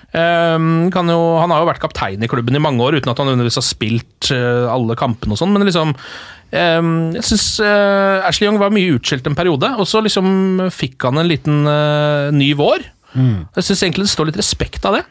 kan 0.94 1.10
jo, 1.10 1.18
han 1.42 1.50
har 1.50 1.62
jo 1.64 1.70
vært 1.72 1.82
kaptein 1.82 2.22
i 2.22 2.30
klubben 2.30 2.54
i 2.54 2.62
mange 2.62 2.84
år 2.86 3.00
uten 3.00 3.10
at 3.10 3.18
han 3.18 3.32
undervis 3.32 3.58
har 3.58 3.66
spilt 3.66 4.30
alle 4.30 4.94
kampene 4.98 5.34
og 5.34 5.40
sånn, 5.40 5.50
men 5.54 5.66
liksom 5.66 5.90
ehm, 5.90 6.04
jeg 6.52 7.24
syns 7.24 7.46
Ashley 8.28 8.48
Young 8.48 8.58
var 8.60 8.72
mye 8.74 8.96
utskjelt 8.98 9.26
en 9.26 9.36
periode, 9.38 9.70
og 9.80 9.88
så 9.88 10.02
liksom 10.04 10.66
fikk 10.72 11.08
han 11.08 11.22
en 11.22 11.30
liten 11.30 11.62
eh, 11.70 12.28
ny 12.36 12.52
vår. 12.58 12.84
Jeg 13.12 13.64
syns 13.66 13.82
egentlig 13.84 14.06
det 14.06 14.12
står 14.14 14.28
litt 14.30 14.38
respekt 14.40 14.84
av 14.88 14.94
det. 14.96 15.02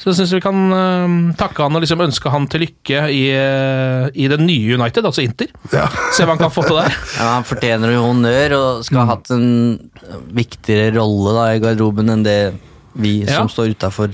Så 0.00 0.08
jeg 0.08 0.16
syns 0.16 0.30
vi 0.32 0.40
kan 0.40 0.60
uh, 0.72 1.16
takke 1.36 1.60
han 1.60 1.76
og 1.76 1.82
liksom 1.84 2.00
ønske 2.00 2.30
han 2.32 2.46
til 2.48 2.62
lykke 2.64 3.02
i, 3.12 3.18
uh, 3.36 4.06
i 4.16 4.30
det 4.32 4.38
nye 4.40 4.78
United, 4.80 5.04
altså 5.04 5.20
Inter. 5.20 5.50
Se 5.68 6.24
hva 6.24 6.32
han 6.32 6.40
kan 6.40 6.52
få 6.54 6.64
til 6.64 6.78
der. 6.78 6.94
Ja, 7.18 7.26
han 7.34 7.44
fortjener 7.44 7.92
jo 7.92 8.06
honnør 8.06 8.54
og 8.56 8.86
skal 8.88 9.02
ha 9.02 9.10
hatt 9.12 9.28
en 9.36 9.50
viktigere 10.32 10.94
rolle 10.96 11.36
da, 11.36 11.44
i 11.52 11.60
garderoben 11.60 12.08
enn 12.16 12.24
det 12.24 12.40
vi 12.96 13.20
Ja. 13.26 13.42
som 13.42 13.52
står 13.52 13.74
utafor. 13.76 14.08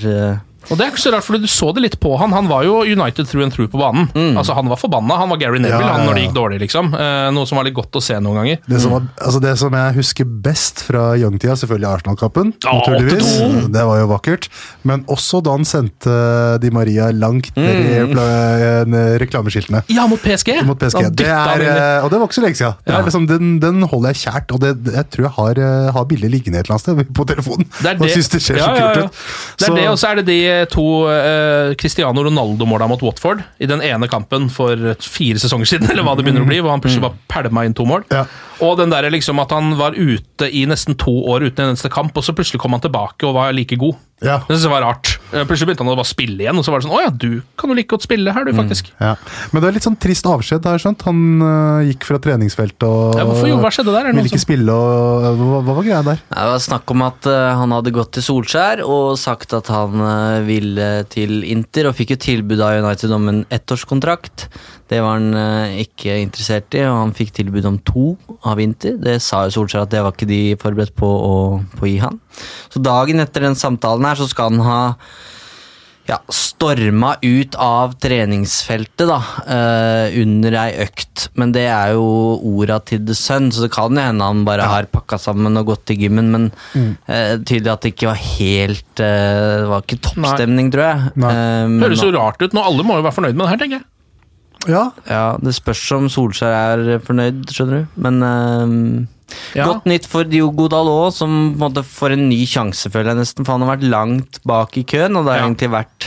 Og 0.71 0.77
det 0.79 0.87
er 0.87 0.91
ikke 0.93 1.03
så 1.05 1.12
rart, 1.14 1.25
for 1.27 1.39
du 1.39 1.47
så 1.47 1.69
det 1.77 1.83
litt 1.85 1.97
på 2.03 2.17
han. 2.19 2.33
Han 2.35 2.49
var 2.51 2.64
jo 2.67 2.81
United 2.83 3.29
through 3.31 3.45
and 3.47 3.53
through 3.55 3.69
på 3.71 3.79
banen. 3.79 4.09
Altså 4.37 4.55
Han 4.57 4.69
var 4.69 4.77
forbanna. 4.81 5.17
Han 5.21 5.29
var 5.31 5.37
Gary 5.39 5.59
Neville 5.62 5.79
Ja, 5.81 5.87
ja, 5.87 5.93
han 5.99 6.07
når 6.09 6.14
det 6.19 6.23
gikk 6.27 6.35
dårlig, 6.37 6.59
liksom. 6.64 6.89
Eh, 6.97 7.31
noe 7.37 7.47
som 7.47 7.57
var 7.61 7.64
litt 7.69 7.75
godt 7.77 7.95
å 7.99 8.03
se 8.03 8.14
noen 8.19 8.41
ganger. 8.41 8.59
Det 8.67 8.81
som, 8.83 8.91
var, 8.97 9.07
altså 9.23 9.41
det 9.45 9.53
som 9.61 9.77
jeg 9.79 9.95
husker 9.99 10.25
best 10.47 10.83
fra 10.89 11.05
Young-tida, 11.21 11.55
selvfølgelig 11.61 11.89
Arsenal-kappen. 11.93 12.53
Ja, 12.64 12.73
naturligvis. 12.81 13.31
8-2. 13.41 13.73
Det 13.77 13.85
var 13.91 14.01
jo 14.03 14.09
vakkert. 14.11 14.49
Men 14.91 15.05
også 15.12 15.43
da 15.47 15.55
han 15.57 15.64
sendte 15.69 16.17
Di 16.62 16.71
Maria 16.75 17.11
langt 17.14 17.53
ned 17.57 17.83
i 17.87 17.97
Mm. 18.07 18.95
eh, 18.95 19.19
reklameskiltene. 19.23 19.83
Ja, 19.93 20.07
mot 20.07 20.21
PSG! 20.23 20.62
Mot 20.67 20.79
PSG. 20.79 21.11
Det 21.17 21.27
er, 21.27 21.62
eh, 21.62 22.05
og 22.05 22.11
det 22.11 22.19
var 22.21 22.27
ikke 22.29 22.39
så 22.41 22.45
lenge 22.45 22.57
siden. 22.59 22.75
Det 22.85 22.93
Ja. 22.93 22.99
er 23.01 23.05
liksom, 23.07 23.27
den, 23.29 23.59
den 23.61 23.83
holder 23.83 24.12
jeg 24.12 24.17
kjært, 24.27 24.53
og 24.53 24.61
det, 24.61 24.93
jeg 24.95 25.11
tror 25.11 25.23
jeg 25.27 25.35
har, 25.37 25.59
eh, 25.59 25.93
har 25.93 26.05
bildet 26.05 26.31
liggende 26.31 26.59
et 26.59 26.67
eller 26.67 26.77
annet 26.77 26.87
sted 27.07 27.14
på 27.14 27.27
telefonen. 27.27 27.67
Det 27.83 27.91
er 27.93 27.97
Og 28.03 28.09
synes 28.11 28.29
det 28.31 28.43
ser 28.43 28.57
Ja, 28.57 28.67
så 28.67 28.75
ja, 28.75 28.77
kult 28.77 28.97
ja. 28.97 29.05
ut. 29.05 29.12
Det 29.59 29.67
er 29.67 29.67
Så- 29.67 29.75
det, 29.77 29.89
og 29.89 29.99
så 29.99 30.11
er 30.11 30.14
det 30.17 30.27
de 30.27 30.56
to 30.73 30.85
eh, 31.13 31.75
Cristiano 31.79 32.25
Ronaldo-måla 32.27 32.89
mot 32.91 33.03
Watford 33.05 33.43
i 33.59 33.69
den 33.69 33.83
ene 33.85 34.09
kampen 34.11 34.49
for 34.53 34.95
fire 35.03 35.41
sesonger 35.43 35.69
siden, 35.69 35.89
eller 35.93 36.07
hva 36.07 36.17
det 36.17 36.27
begynner 36.27 36.47
å 36.47 36.49
bli, 36.49 36.61
hvor 36.63 36.75
han 36.75 36.83
plutselig 36.85 37.07
bare 37.07 37.21
pælma 37.33 37.67
inn 37.69 37.77
to 37.77 37.87
mål. 37.89 38.07
Ja. 38.13 38.25
Og 38.65 38.79
den 38.81 38.91
der 38.93 39.11
liksom 39.13 39.39
at 39.43 39.51
han 39.53 39.75
var 39.77 39.93
ute 39.93 40.49
i 40.49 40.65
nesten 40.69 40.97
to 40.97 41.13
år 41.29 41.45
uten 41.51 41.65
en 41.67 41.75
eneste 41.75 41.91
kamp, 41.93 42.17
og 42.17 42.25
så 42.25 42.33
plutselig 42.37 42.61
kom 42.63 42.73
han 42.73 42.81
tilbake 42.85 43.27
og 43.29 43.35
var 43.37 43.53
like 43.53 43.77
god. 43.77 43.97
Ja. 44.25 44.39
Det 44.49 44.55
synes 44.57 44.63
jeg 44.65 44.73
var 44.73 44.81
rart. 44.81 45.11
Eh, 45.35 45.43
Plutselig 45.45 45.67
begynte 45.69 45.85
han 45.85 45.93
å 45.93 45.97
bare 45.99 46.09
spille 46.09 46.41
igjen, 46.41 46.57
og 46.57 46.65
så 46.65 46.73
var 46.73 46.81
det 46.81 46.87
sånn 46.87 46.95
Å 46.97 47.01
ja, 47.05 47.11
du 47.13 47.43
kan 47.61 47.69
jo 47.69 47.75
like 47.77 47.91
godt 47.93 48.07
spille 48.07 48.33
her, 48.33 48.47
du, 48.49 48.55
faktisk. 48.57 48.89
Ja. 48.97 49.11
Men 49.53 49.61
det 49.61 49.69
er 49.69 49.75
litt 49.77 49.85
sånn 49.85 49.99
trist 50.01 50.25
avskjed, 50.25 50.65
har 50.65 50.79
jeg 50.79 50.87
skjønt. 50.87 51.05
Han 51.05 51.19
øh, 51.45 51.83
gikk 51.91 52.07
fra 52.09 52.17
treningsfeltet 52.25 52.87
og 52.89 53.19
Ja, 53.21 53.27
hvorfor 53.29 53.51
jo? 53.51 53.59
Hva 53.61 53.73
skjedde 53.77 53.93
der? 53.93 54.09
Er 54.09 54.17
ville 54.17 54.31
ikke 54.31 54.41
som- 54.41 54.47
spille. 54.49 54.73
og 54.73 55.37
Hva, 55.43 55.61
hva 55.69 55.75
var 55.77 55.85
greia 55.85 56.01
der? 56.07 56.23
Det 56.33 56.47
var 56.55 56.65
snakk 56.65 56.95
om 56.97 57.05
at 57.11 57.29
eh, 57.29 57.51
han 57.61 57.77
hadde 57.77 57.93
gått 57.99 58.15
til 58.17 58.25
Solskjær 58.25 58.81
og 58.89 59.19
sagt 59.21 59.53
at 59.59 59.69
han 59.75 60.01
eh, 60.09 60.41
ville 60.49 60.89
til 61.13 61.45
Inter, 61.45 61.91
og 61.93 61.99
fikk 62.01 62.17
jo 62.17 62.21
tilbud 62.31 62.65
av 62.65 62.81
United 62.87 63.13
om 63.13 63.29
en 63.35 63.45
ettårskontrakt. 63.53 64.49
Det 64.91 65.01
var 65.03 65.16
han 65.18 65.32
eh, 65.34 65.78
ikke 65.82 66.18
interessert 66.22 66.74
i, 66.78 66.84
og 66.87 67.01
han 67.01 67.14
fikk 67.16 67.32
tilbud 67.41 67.66
om 67.66 67.78
to 67.87 68.12
av 68.47 68.61
Inter. 68.62 68.99
Det 69.03 69.16
sa 69.24 69.45
jo 69.47 69.57
Solskjær 69.59 69.87
at 69.87 69.95
det 69.95 70.03
var 70.05 70.14
ikke 70.14 70.28
de 70.30 70.43
forberedt 70.62 70.95
på 70.99 71.09
å, 71.11 71.32
på 71.74 71.87
å 71.89 71.91
gi 71.91 71.97
han. 72.05 72.20
Så 72.70 72.82
dagen 72.84 73.22
etter 73.24 73.49
den 73.49 73.59
samtalen 73.59 74.07
her 74.07 74.20
så 74.20 74.28
skal 74.30 74.53
han 74.55 74.62
ha 74.66 74.80
ja, 76.07 76.20
storma 76.30 77.16
ut 77.18 77.57
av 77.59 77.97
treningsfeltet 78.03 79.09
da, 79.11 79.16
eh, 79.43 80.14
under 80.22 80.55
ei 80.61 80.68
økt. 80.84 81.26
Men 81.34 81.51
det 81.57 81.64
er 81.66 81.97
jo 81.97 82.07
orda 82.47 82.78
til 82.87 83.03
The 83.09 83.16
Sun, 83.18 83.51
så 83.51 83.64
det 83.66 83.72
kan 83.74 83.91
jo 83.91 84.05
hende 84.07 84.28
han 84.30 84.45
bare 84.47 84.68
har 84.70 84.87
pakka 84.93 85.18
sammen 85.18 85.59
og 85.59 85.72
gått 85.72 85.87
til 85.91 86.05
gymmen. 86.07 86.30
Men 86.30 86.47
eh, 86.76 87.34
tydelig 87.43 87.72
at 87.74 87.82
det 87.82 87.95
ikke 87.97 88.12
var 88.12 88.22
helt 88.22 89.03
eh, 89.03 89.57
Det 89.64 89.68
var 89.72 89.82
ikke 89.82 90.01
toppstemning, 90.07 90.70
tror 90.74 90.87
jeg. 90.87 91.12
Nei. 91.26 91.34
Eh, 91.34 91.66
men 91.74 91.89
Høres 91.89 92.07
jo 92.07 92.14
rart 92.14 92.47
ut. 92.47 92.55
Nå 92.55 92.64
alle 92.70 92.87
må 92.87 93.01
jo 93.01 93.07
være 93.09 93.18
fornøyd 93.18 93.34
med 93.34 93.47
det 93.47 93.53
her, 93.57 93.62
tenker 93.64 93.80
jeg. 93.80 93.89
Ja, 94.67 94.91
ja, 95.09 95.37
Det 95.43 95.55
spørs 95.55 95.85
om 95.97 96.09
Solskjær 96.12 96.55
er 96.95 96.99
fornøyd, 97.05 97.45
skjønner 97.53 97.85
du. 97.85 98.01
Men 98.07 98.23
eh, 98.23 99.07
Ja. 99.57 99.64
Godt 99.67 99.87
nytt 99.91 100.07
for 100.07 100.23
Diogo 100.25 100.69
Dalot, 100.71 101.12
som 101.17 101.33
på 101.53 101.57
en 101.57 101.62
måte 101.75 101.83
får 101.83 102.12
en 102.14 102.29
ny 102.29 102.45
sjanse, 102.47 102.87
føler 102.95 103.11
jeg 103.11 103.19
nesten. 103.25 103.45
For 103.45 103.57
han 103.57 103.64
har 103.67 103.77
vært 103.77 103.89
langt 103.91 104.39
bak 104.47 104.77
i 104.79 104.85
køen, 104.87 105.17
og 105.19 105.25
det 105.27 105.33
har 105.35 105.41
Ja. 105.43 105.49
egentlig 105.49 105.71
vært 105.75 106.07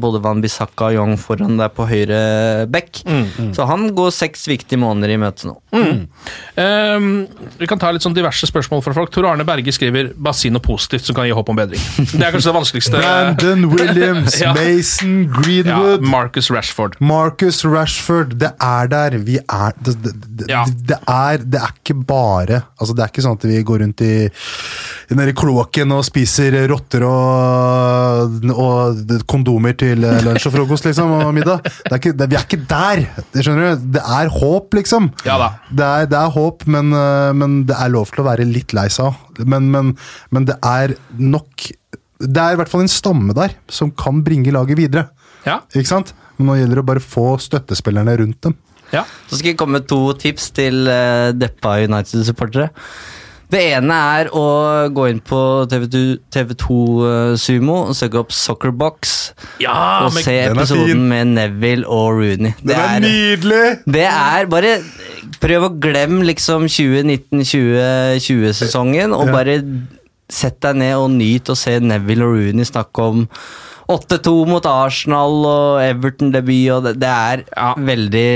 både 0.00 0.20
Van 0.22 0.40
Bissaka 0.40 0.90
og 0.90 0.94
Young 0.94 1.16
foran 1.18 1.56
der 1.58 1.68
på 1.74 1.86
høyre 1.88 2.66
bekk. 2.70 3.02
Mm, 3.06 3.52
Så 3.54 3.66
han 3.66 3.88
går 3.94 4.10
seks 4.14 4.46
viktige 4.48 4.78
måneder 4.78 5.10
i 5.14 5.16
møte 5.20 5.46
nå. 5.48 5.56
Ehm, 6.56 7.26
vi 7.58 7.66
kan 7.66 7.78
ta 7.78 7.90
litt 7.90 8.02
sånn 8.04 8.14
diverse 8.16 8.46
spørsmål 8.46 8.82
fra 8.84 8.94
folk. 8.94 9.10
Tor 9.14 9.26
Arne 9.30 9.44
Berge 9.44 9.72
skriver 9.74 10.12
'bare 10.14 10.34
si 10.34 10.50
noe 10.50 10.60
positivt 10.60 11.04
som 11.04 11.14
kan 11.14 11.24
gi 11.26 11.32
håp 11.32 11.48
om 11.48 11.56
bedring'. 11.56 11.82
Det 12.12 12.22
er 12.22 12.32
kanskje 12.32 12.52
det 12.52 12.58
vanskeligste. 12.60 13.00
Brandon 13.00 13.68
Williams, 13.74 14.40
Ja. 14.40 14.52
Mason 14.54 15.24
ja, 15.24 15.40
Greenwood, 15.40 16.02
Marcus 16.02 16.50
Rashford. 16.50 16.96
Marcus 17.00 17.64
Rashford. 17.64 18.38
Det 18.38 18.52
er 18.60 18.86
der. 18.88 19.18
Vi 19.18 19.38
er 19.38 19.72
det, 19.82 20.02
det, 20.02 20.12
det, 20.36 20.46
Ja. 20.48 20.64
det, 20.64 20.98
er, 21.08 21.38
det 21.38 21.60
er 21.60 21.72
ikke 21.82 21.94
bare 22.06 22.62
altså 22.80 22.94
Det 22.94 23.02
er 23.02 23.08
ikke 23.08 23.22
sånn 23.22 23.36
at 23.38 23.44
vi 23.44 23.62
går 23.62 23.78
rundt 23.80 24.00
i, 24.04 24.28
i 25.10 25.14
i 25.24 25.32
kloakken 25.32 25.90
og 25.92 26.04
spiser 26.04 26.52
rotter 26.68 27.02
og, 27.02 28.44
og 28.52 28.98
kondomer 29.26 29.63
til 29.72 30.04
eh, 30.04 30.20
lunsj 30.24 30.48
og 30.50 30.54
frokost 30.54 30.84
liksom, 30.88 31.12
og 31.24 31.30
middag. 31.36 31.62
Det 31.64 31.92
er 31.92 32.00
ikke, 32.00 32.12
det, 32.18 32.26
vi 32.30 32.36
er 32.36 32.44
ikke 32.44 32.60
der! 32.70 33.04
Det 33.32 33.44
skjønner 33.44 33.70
du? 33.72 33.86
Det 33.96 34.02
er 34.18 34.32
håp, 34.34 34.76
liksom. 34.76 35.08
Ja 35.24 35.38
da. 35.40 35.48
Det 35.70 35.86
er, 35.86 36.10
det 36.12 36.18
er 36.20 36.34
håp, 36.34 36.66
men, 36.70 36.92
øh, 36.92 37.30
men 37.40 37.56
det 37.68 37.78
er 37.80 37.94
lov 37.94 38.12
til 38.12 38.20
å 38.20 38.26
være 38.28 38.46
litt 38.48 38.76
lei 38.76 38.86
seg. 38.92 39.16
Men, 39.40 39.70
men, 39.72 39.94
men 40.30 40.46
det 40.46 40.54
er 40.62 40.94
nok 41.18 41.64
Det 42.22 42.38
er 42.38 42.54
i 42.54 42.58
hvert 42.60 42.70
fall 42.70 42.84
en 42.84 42.92
stamme 42.92 43.34
der 43.34 43.56
som 43.72 43.90
kan 43.90 44.20
bringe 44.26 44.52
laget 44.54 44.78
videre. 44.78 45.08
Ja. 45.48 45.62
Ikke 45.72 45.90
sant? 45.90 46.14
Men 46.36 46.50
nå 46.50 46.60
gjelder 46.60 46.80
det 46.80 46.84
å 46.84 46.90
bare 46.92 47.02
få 47.02 47.34
støttespillerne 47.42 48.14
rundt 48.20 48.40
dem. 48.46 48.54
Ja. 48.92 49.02
Så 49.26 49.38
skal 49.38 49.52
jeg 49.52 49.58
komme 49.58 49.80
med 49.80 49.88
to 49.90 49.98
tips 50.20 50.50
til 50.54 50.86
uh, 50.86 51.32
deppa 51.34 51.78
United-supportere. 51.82 52.70
Det 53.54 53.60
ene 53.76 53.94
er 54.18 54.26
å 54.34 54.42
gå 54.90 55.04
inn 55.12 55.20
på 55.22 55.38
TV2, 55.70 55.98
TV2 56.34 56.66
eh, 57.06 57.34
Sumo 57.38 57.76
og 57.84 57.94
søke 57.94 58.18
opp 58.24 58.32
Soccerbox. 58.34 59.12
Ja, 59.62 60.02
og 60.06 60.12
se 60.16 60.32
er 60.32 60.50
episoden 60.50 61.04
med 61.10 61.26
Neville 61.36 61.86
og 61.86 62.12
Rooney. 62.18 62.52
Det 62.66 62.74
er 62.74 62.98
nydelig! 63.04 63.66
Det 63.86 64.06
er 64.10 64.46
bare 64.50 64.80
Prøv 65.44 65.64
å 65.66 65.76
glemme 65.82 66.24
liksom 66.24 66.64
2019-2020-sesongen, 66.70 69.12
og 69.12 69.28
bare 69.34 69.60
sett 70.32 70.62
deg 70.64 70.76
ned 70.80 70.94
og 70.96 71.10
nyt 71.12 71.50
å 71.52 71.54
se 71.58 71.80
Neville 71.84 72.24
og 72.24 72.32
Rooney 72.38 72.64
snakke 72.66 73.02
om 73.12 73.26
8-2 73.90 74.32
mot 74.48 74.64
Arsenal 74.64 75.34
og 75.44 75.80
Everton-debut, 75.84 76.70
og 76.72 76.86
det, 76.86 76.94
det 77.02 77.10
er 77.10 77.42
veldig 77.84 78.28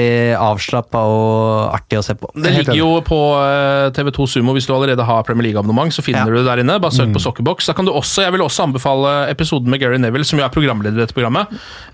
avslappa 0.45 1.01
og 1.09 1.73
artig 1.73 1.99
å 2.01 2.05
se 2.05 2.17
på. 2.21 2.29
Det 2.37 2.53
ligger 2.53 2.77
jo 2.77 2.91
på 3.07 3.19
eh, 3.41 3.89
TV2 3.97 4.27
Sumo 4.29 4.53
hvis 4.57 4.69
du 4.69 4.75
allerede 4.77 5.07
har 5.09 5.25
Premier 5.25 5.49
League-abonnement. 5.49 5.93
så 5.95 6.05
finner 6.05 6.27
Ja. 6.27 6.27
du 6.27 6.37
det 6.43 6.45
der 6.51 6.63
inne, 6.65 6.79
Bare 6.81 6.93
søk 6.93 7.09
Mm. 7.09 7.15
på 7.17 7.21
Soccerbox. 7.25 7.67
Da 7.67 7.73
kan 7.73 7.85
du 7.89 7.93
også, 7.93 8.23
Jeg 8.29 8.33
vil 8.33 8.43
også 8.45 8.67
anbefale 8.69 9.31
episoden 9.33 9.71
med 9.71 9.81
Gary 9.81 9.97
Neville, 9.97 10.25
som 10.25 10.39
jo 10.39 10.45
er 10.45 10.53
programleder 10.53 10.93
i 10.99 11.07
dette 11.07 11.15
programmet, 11.17 11.47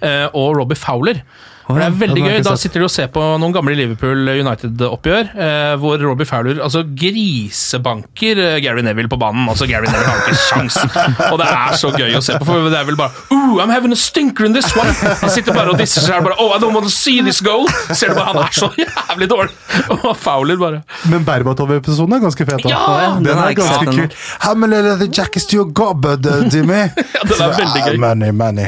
eh, 0.02 0.26
og 0.34 0.57
Robbie 0.57 0.76
Fowler. 0.76 1.22
For 1.66 1.80
det 1.80 1.86
er 1.86 1.94
veldig 2.00 2.22
gøy. 2.26 2.38
Da 2.44 2.54
sitter 2.60 2.82
de 2.82 2.86
og 2.88 2.92
ser 2.92 3.08
på 3.14 3.22
noen 3.40 3.52
gamle 3.54 3.74
Liverpool 3.78 4.28
United-oppgjør, 4.28 5.30
eh, 5.34 5.74
hvor 5.80 6.02
Robbie 6.02 6.28
Fowler 6.28 6.60
altså 6.64 6.82
grisebanker 6.84 8.40
eh, 8.42 8.56
Gary 8.64 8.82
Neville 8.84 9.08
på 9.08 9.18
banen. 9.20 9.46
Altså 9.48 9.66
Gary 9.70 9.86
Neville 9.88 10.06
har 10.10 10.20
ikke 10.24 10.36
sjans. 10.42 10.76
Og 11.32 11.38
det 11.40 11.48
er 11.48 11.76
så 11.80 11.90
gøy 11.94 12.16
å 12.18 12.22
se 12.24 12.36
på, 12.40 12.46
for 12.48 12.68
det 12.70 12.78
er 12.80 12.88
vel 12.88 12.98
bare 13.00 13.12
Ooh, 13.34 13.60
I'm 13.62 13.72
having 13.72 13.92
a 13.94 13.98
stinker 13.98 14.44
in 14.48 14.52
this 14.56 14.68
one! 14.76 14.92
Han 15.22 15.32
sitter 15.32 15.54
bare 15.56 15.72
og 15.72 15.78
disser 15.80 16.04
seg 16.04 16.24
bare 16.26 16.36
Oh, 16.42 16.52
I 16.54 16.58
don't 16.62 16.74
want 16.76 16.86
to 16.88 16.92
see 16.92 17.22
this 17.24 17.40
goal! 17.44 17.64
Ser 17.94 18.12
du 18.12 18.18
bare, 18.18 18.32
Han 18.34 18.42
er 18.44 18.54
så 18.54 18.68
jævlig 18.78 19.28
dårlig! 19.30 19.54
Og 19.94 20.16
Fowler 20.20 20.58
bare 20.60 20.82
Men 21.10 21.24
Berbatov-episoden 21.26 22.16
er 22.18 22.22
ganske 22.24 22.46
fet. 22.48 22.64
da. 22.64 22.72
Ja! 22.72 23.14
Den 23.16 23.24
Den 23.30 23.40
er 23.42 23.56
ganske 23.58 23.88
kul. 23.94 24.18
How 24.44 24.54
many 24.58 24.80
leather 24.84 25.08
jackets 25.08 25.46
do 25.50 25.58
you 25.62 25.66
got, 25.72 26.00
bud, 26.04 26.26
uh, 26.26 26.44
Jimmy? 26.52 26.84
Ja, 27.14 27.22
den 27.30 27.40
er 27.40 27.52
veldig 27.56 27.82
gøy. 27.86 27.96
Many, 28.02 28.30
money. 28.36 28.66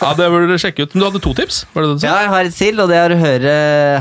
Ja, 0.00 0.10
det 0.18 0.26
burde 0.30 0.46
du 0.52 0.58
sjekke 0.60 0.84
ut. 0.86 0.92
Men 0.94 1.02
du 1.02 1.06
hadde 1.08 1.20
to 1.24 1.32
tips? 1.34 1.62
Var 1.74 1.82
det 1.82 1.88
det 1.90 1.96
du 1.96 2.02
sa? 2.04 2.10
Ja, 2.12 2.19
jeg 2.24 2.30
har 2.34 2.44
et 2.50 2.54
til, 2.56 2.80
og 2.84 2.88
det 2.92 2.96
er 3.00 3.14
å 3.14 3.18
høre 3.20 3.54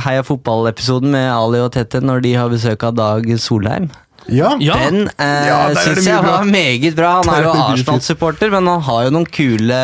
Heia 0.05 0.23
fotball-episoden 0.27 1.11
med 1.15 1.31
Ali 1.33 1.59
og 1.63 1.71
Tette 1.75 2.01
når 2.03 2.21
de 2.25 2.35
har 2.39 2.51
besøk 2.51 2.83
av 2.89 2.95
Dag 2.99 3.27
Solheim. 3.39 3.89
Ja. 4.29 4.51
Ja. 4.61 4.75
Den 4.77 5.07
eh, 5.17 5.45
Ja, 5.47 5.55
der 5.71 5.73
det 5.73 5.83
syns 5.87 6.05
jeg 6.05 6.21
var 6.21 6.43
meget 6.45 6.93
bra. 6.93 7.15
Han 7.23 7.31
er 7.33 7.47
jo. 7.47 7.53
Arsenal-supporter, 7.71 8.51
men 8.53 8.67
han 8.69 8.83
har 8.85 9.07
jo 9.07 9.13
noen 9.15 9.25
kule 9.25 9.79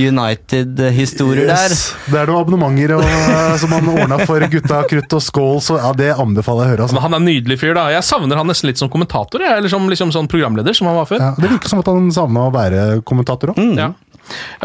United-historier 0.00 1.50
Yes. 1.50 1.82
Det 2.08 2.16
er 2.20 2.30
noen 2.30 2.40
abonnementer 2.46 2.94
og, 2.96 3.04
eh, 3.04 3.54
som 3.60 3.74
han 3.76 3.90
ordna 3.92 4.20
for 4.28 4.40
gutta, 4.52 4.80
krutt 4.88 5.16
og 5.18 5.24
skål, 5.24 5.60
så 5.64 5.78
ja, 5.82 5.92
det 5.98 6.10
anbefaler 6.16 6.64
jeg 6.64 6.70
å 6.70 6.72
høre. 6.72 6.86
Men 6.86 6.88
Altså. 6.88 7.04
han 7.04 7.12
er 7.18 7.20
en 7.22 7.28
nydelig 7.28 7.58
fyr, 7.60 7.74
da. 7.76 7.86
Jeg 7.92 8.06
savner 8.08 8.40
han 8.40 8.48
nesten 8.48 8.70
litt 8.70 8.80
som 8.80 8.88
kommentator, 8.92 9.44
jeg. 9.44 9.58
eller 9.58 9.68
som 9.72 9.88
liksom 9.90 10.14
sånn 10.16 10.28
programleder, 10.32 10.72
som 10.76 10.88
han 10.88 10.96
var 11.02 11.08
før. 11.10 11.20
Ja, 11.26 11.34
det 11.36 11.50
virker 11.52 11.68
som 11.74 11.82
at 11.84 11.90
han 11.92 12.08
savna 12.14 12.48
å 12.48 12.54
være 12.54 13.02
kommentator 13.04 13.52
òg. 13.52 13.62
Ja. 13.76 13.92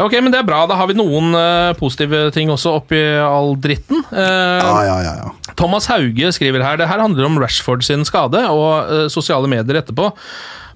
Ok, 0.00 0.16
men 0.20 0.32
det 0.32 0.40
er 0.40 0.48
bra. 0.48 0.64
Da 0.70 0.78
har 0.78 0.90
vi 0.90 0.96
noen 0.98 1.34
uh, 1.36 1.74
positive 1.78 2.26
ting 2.34 2.50
også 2.52 2.76
oppi 2.80 3.00
all 3.22 3.54
dritten. 3.60 4.04
Uh, 4.10 4.18
Ja, 4.18 4.74
ja, 4.88 4.98
ja, 5.06 5.14
ja. 5.22 5.54
Thomas 5.54 5.86
Hauge 5.86 6.32
skriver 6.34 6.64
her 6.66 6.80
det 6.80 6.90
her 6.90 7.00
handler 7.02 7.28
om 7.28 7.38
Rashford 7.38 7.84
sin 7.86 8.04
skade 8.08 8.42
og 8.50 8.90
uh, 8.90 9.06
sosiale 9.12 9.50
medier 9.50 9.80
etterpå. 9.80 10.10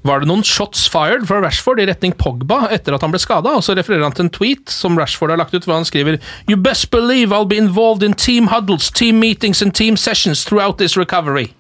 Var 0.07 0.23
det 0.23 0.29
noen 0.31 0.45
shots 0.47 0.85
fired 0.89 1.25
fra 1.27 1.41
Rashford 1.43 1.81
i 1.83 1.87
retning 1.89 2.15
Pogba 2.15 2.69
etter 2.73 2.95
at 2.95 3.03
han 3.03 3.11
ble 3.13 3.19
skada? 3.21 3.57
Og 3.59 3.65
så 3.67 3.75
refererer 3.77 4.07
han 4.07 4.15
til 4.15 4.29
en 4.29 4.33
tweet 4.33 4.71
som 4.71 4.99
Rashford 4.99 5.35
har 5.35 5.41
lagt 5.41 5.57
ut, 5.57 5.67
hvor 5.67 5.75
han 5.75 5.89
skriver 5.89 6.21
You 6.49 6.57
best 6.57 6.91
believe 6.95 7.35
I'll 7.35 7.49
be 7.49 7.59
involved 7.59 8.07
in 8.07 8.15
team 8.15 8.49
huddles, 8.55 8.91
team 8.91 9.19
meetings 9.19 9.63
and 9.63 9.75
team 9.75 9.97
sessions 9.97 10.45
throughout 10.45 10.79
this 10.79 10.97
recovery. 10.97 11.51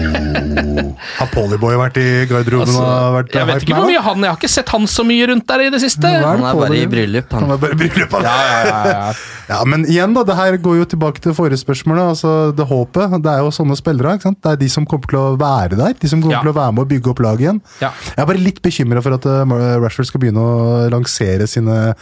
Har 0.00 1.28
Polyboy 1.32 1.76
vært 1.80 1.96
i 2.00 2.06
garderoben 2.28 2.68
Altså, 2.68 2.82
og 2.84 3.14
vært 3.16 3.34
jeg 3.36 3.48
vet 3.48 3.64
ikke 3.64 3.76
hvor 3.78 3.88
mye 3.88 4.02
han 4.04 4.24
Jeg 4.26 4.30
har 4.32 4.38
ikke 4.40 4.50
sett 4.52 4.72
han 4.74 4.84
så 4.90 5.04
mye 5.08 5.28
rundt 5.30 5.46
der 5.48 5.64
i 5.64 5.68
det 5.72 5.80
siste. 5.82 6.04
Hva 6.20 6.34
Han 6.34 6.44
er 6.44 6.58
bare 6.60 6.76
i 6.78 6.86
bryllup, 6.90 7.32
Han 7.32 7.46
han. 7.46 7.54
er 7.56 7.62
bare 7.64 7.76
i 7.76 7.80
bryllup, 7.80 8.16
han. 8.18 8.26
Ja, 8.28 8.36
ja, 8.44 8.58
ja, 8.68 8.80
ja. 8.90 9.12
Ja, 9.50 9.56
men 9.66 9.82
igjen 9.90 10.12
da, 10.14 10.22
det 10.22 10.36
her 10.38 10.54
går 10.62 10.76
jo 10.78 10.84
tilbake 10.92 11.18
til 11.24 11.32
forrige 11.34 11.58
spørsmål. 11.58 11.98
Altså, 12.12 12.30
det 12.54 12.62
håpet, 12.70 13.16
det 13.24 13.32
er 13.32 13.40
jo 13.42 13.48
sånne 13.50 13.74
spillere. 13.80 14.12
ikke 14.14 14.28
sant? 14.28 14.38
Det 14.44 14.52
er 14.52 14.60
de 14.60 14.68
som 14.70 14.84
kommer 14.86 15.10
til 15.10 15.18
å 15.18 15.24
være 15.40 15.74
der. 15.80 15.96
De 15.98 16.10
som 16.12 16.20
kommer 16.22 16.36
Ja. 16.36 16.42
til 16.44 16.52
å 16.52 16.54
være 16.60 16.72
med 16.76 16.84
å 16.84 16.88
bygge 16.92 17.10
opp 17.10 17.18
laget 17.24 17.40
igjen. 17.48 17.58
Ja. 17.82 17.90
Jeg 18.14 18.22
er 18.22 18.28
bare 18.30 18.38
litt 18.44 18.60
bekymra 18.62 19.02
for 19.02 19.16
at 19.16 19.26
uh, 19.26 19.42
Rashford 19.82 20.06
skal 20.06 20.22
begynne 20.22 20.38
å 20.44 20.86
lansere 20.92 21.48
sine 21.50 21.94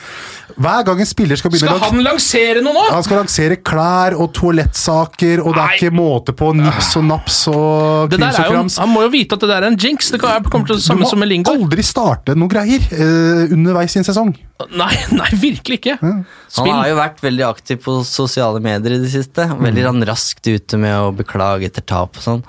Hver 0.58 0.84
gang 0.84 1.00
en 1.00 1.08
spiller 1.08 1.36
skal 1.40 1.50
begynne 1.54 1.72
Skal 1.72 1.80
han 1.88 2.02
lansere 2.04 2.60
noe 2.66 2.74
nå? 2.76 2.84
han 2.92 3.06
skal 3.06 3.20
lansere 3.22 3.56
klær 3.64 4.16
og 4.18 4.32
toalettsaker, 4.36 5.40
og 5.40 5.54
det 5.56 5.62
er 5.62 5.70
Nei. 5.72 5.78
ikke 5.78 5.94
måte 5.96 6.34
på 6.36 6.50
nips 6.58 6.87
og 6.98 7.04
naps 7.08 7.38
og 7.52 8.08
Det 8.12 8.18
der 8.20 8.30
er 8.30 8.38
og 8.40 8.52
jo, 8.52 8.56
krams. 8.56 8.78
han 8.80 8.90
må 8.92 9.04
jo 9.04 9.12
vite 9.12 9.36
at 9.36 9.44
det 9.44 9.50
der 9.50 9.66
er 9.66 9.72
en 9.72 9.78
jinx. 9.78 10.10
Det 10.14 10.20
kommer 10.22 10.66
til 10.68 10.78
det 10.78 10.84
samme 10.84 11.08
som 11.08 11.20
med 11.20 11.30
Lingard. 11.30 11.58
aldri 11.58 11.84
starte 11.84 12.36
noe 12.38 12.50
greier 12.50 12.84
uh, 12.92 13.44
underveis 13.54 13.96
i 13.96 14.00
en 14.00 14.08
sesong. 14.08 14.32
Nei, 14.74 14.90
nei, 15.20 15.28
virkelig 15.38 15.78
ikke. 15.78 15.98
Han 16.02 16.24
Spill. 16.48 16.72
har 16.72 16.88
jo 16.90 16.96
vært 16.98 17.20
veldig 17.22 17.44
aktiv 17.46 17.82
på 17.84 17.98
sosiale 18.08 18.62
medier 18.64 18.96
i 18.96 19.02
det 19.04 19.12
siste. 19.12 19.46
Veldig 19.52 19.84
mm. 19.86 20.02
raskt 20.08 20.48
ute 20.48 20.80
med 20.80 20.96
å 20.96 21.12
beklage 21.14 21.68
etter 21.68 21.84
tap 21.86 22.18
og 22.18 22.24
sånn. 22.24 22.42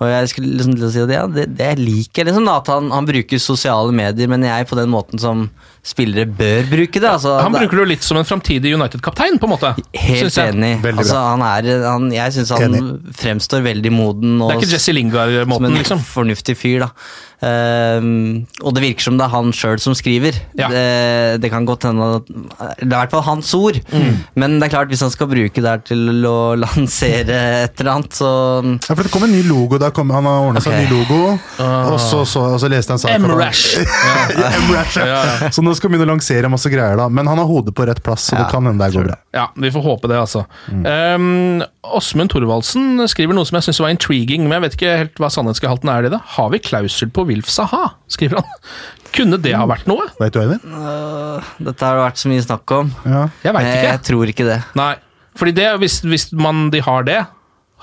Og 0.00 0.08
jeg 0.10 0.32
skulle 0.32 0.56
liksom 0.56 0.78
til 0.78 0.88
å 0.88 0.94
si 0.94 1.04
at 1.04 1.14
ja, 1.14 1.26
det, 1.30 1.50
det 1.58 1.74
liker 1.82 2.24
jeg 2.24 2.32
liksom 2.32 2.50
at 2.50 2.72
han, 2.72 2.90
han 2.94 3.06
bruker 3.08 3.42
sosiale 3.42 3.94
medier, 3.94 4.30
men 4.30 4.46
jeg 4.48 4.70
på 4.70 4.78
den 4.80 4.92
måten 4.92 5.22
som 5.22 5.48
spillere 5.84 6.24
bør 6.24 6.64
bruke 6.70 7.00
det. 7.00 7.08
Altså, 7.10 7.34
Han 7.44 7.52
bruker 7.52 7.76
det 7.76 7.82
jo 7.82 7.88
litt 7.90 8.06
som 8.06 8.16
en 8.16 8.24
framtidig 8.24 8.72
United-kaptein, 8.72 9.36
på 9.40 9.48
en 9.48 9.52
måte. 9.52 9.74
Helt 9.92 10.32
jeg. 10.32 10.54
enig. 10.54 10.72
Altså, 10.94 11.18
han 11.20 11.44
er, 11.44 11.68
han, 11.84 12.08
jeg 12.14 12.36
syns 12.38 12.54
han 12.56 12.78
fremstår 13.20 13.64
veldig 13.66 13.92
moden 13.92 14.38
og 14.40 14.50
Det 14.50 14.56
er 14.56 14.62
ikke 14.62 14.72
Jesse 14.78 14.96
Lingard-måten, 14.96 15.68
en 15.68 15.80
liksom. 15.82 16.00
fornuftig 16.08 16.56
fyr, 16.56 16.86
da. 16.86 16.90
Ehm, 17.44 18.44
og 18.64 18.74
det 18.76 18.84
virker 18.84 19.04
som 19.04 19.18
det 19.18 19.26
er 19.26 19.32
han 19.34 19.52
sjøl 19.54 19.80
som 19.82 19.96
skriver. 19.96 20.36
Ja. 20.58 20.68
Det, 20.72 20.84
det 21.42 21.50
kan 21.52 21.66
godt 21.68 21.86
hende 21.88 22.06
at 22.18 22.28
Det 22.28 22.86
er 22.86 22.86
i 22.86 22.90
hvert 22.94 23.14
fall 23.14 23.24
hans 23.26 23.50
ord. 23.56 23.78
Mm. 23.92 24.22
Men 24.40 24.56
det 24.58 24.68
er 24.68 24.74
klart, 24.76 24.92
hvis 24.92 25.02
han 25.04 25.12
skal 25.12 25.28
bruke 25.30 25.64
det 25.64 25.70
her 25.70 25.82
til 25.84 26.24
å 26.28 26.54
lansere 26.58 27.40
et 27.66 27.82
eller 27.82 27.92
annet, 27.96 28.16
så 28.16 28.30
Ja, 28.64 28.94
for 28.94 29.04
Det 29.04 29.12
kom 29.12 29.26
en 29.28 29.34
ny 29.34 29.42
logo. 29.46 29.78
Der 29.80 29.92
kom, 29.94 30.12
han 30.14 30.28
har 30.28 30.48
ordna 30.48 30.62
seg 30.64 30.76
en 30.76 30.84
ny 30.86 30.90
logo, 30.92 31.20
og, 31.34 31.98
så, 32.00 32.22
så, 32.28 32.46
og 32.54 32.60
så 32.62 32.70
leste 32.72 32.94
jeg 32.94 33.00
en 33.00 33.04
sak 33.04 33.18
M-Rash. 33.20 33.64
Ja, 34.34 34.50
M-Rash, 34.62 34.98
ja. 35.00 35.06
Ja, 35.14 35.50
Så 35.54 35.62
nå 35.64 35.74
skal 35.76 35.90
han 35.90 35.96
begynne 35.96 36.08
å 36.08 36.14
lansere 36.14 36.50
masse 36.52 36.70
greier, 36.72 36.96
da. 37.00 37.08
Men 37.12 37.28
han 37.30 37.40
har 37.40 37.48
hodet 37.48 37.74
på 37.76 37.86
rett 37.88 38.00
plass, 38.04 38.30
så 38.30 38.38
det 38.38 38.48
kan 38.52 38.66
hende 38.66 38.84
det 38.84 38.96
går 38.96 39.08
bra. 39.10 39.18
Ja, 39.34 39.48
vi 39.60 39.70
får 39.74 39.84
håpe 39.84 40.10
det, 40.10 40.18
altså. 40.20 40.44
Um, 40.70 41.62
Åsmund 41.84 42.32
Thorvaldsen 42.32 43.02
skriver 43.10 43.36
noe 43.36 43.46
som 43.48 43.58
jeg 43.58 43.68
syns 43.68 43.82
var 43.82 43.92
intriguing, 43.94 44.46
men 44.46 44.56
jeg 44.58 44.64
vet 44.64 44.76
ikke 44.78 44.96
helt 45.02 45.20
hva 45.22 45.30
sannhetsgehalten 45.32 45.90
er 45.92 46.08
i 46.08 46.12
det. 46.14 46.20
Har 46.36 46.50
vi 46.54 46.62
klausul 46.64 47.12
på 47.14 47.26
Wilf 47.34 47.50
Saha? 47.52 47.84
skriver 48.10 48.40
han. 48.40 48.50
Kunne 49.14 49.38
det 49.42 49.52
ha 49.54 49.66
vært 49.70 49.86
noe? 49.90 50.08
Vet 50.18 50.34
du, 50.34 50.40
Eivind? 50.42 50.64
øh, 50.66 51.52
Dette 51.68 51.86
har 51.86 51.98
det 52.00 52.06
vært 52.08 52.22
så 52.24 52.30
mye 52.32 52.42
snakk 52.46 52.72
om. 52.80 52.88
Ja. 53.06 53.26
Jeg 53.44 53.54
veit 53.58 53.68
ikke. 53.70 53.88
jeg 53.92 54.02
tror 54.08 54.32
ikke 54.32 54.46
det. 54.48 54.60
Nei. 54.78 54.92
Fordi 55.38 55.52
det, 55.54 55.68
hvis, 55.82 56.00
hvis 56.06 56.28
man, 56.38 56.68
de 56.74 56.80
har 56.86 57.06
det 57.06 57.20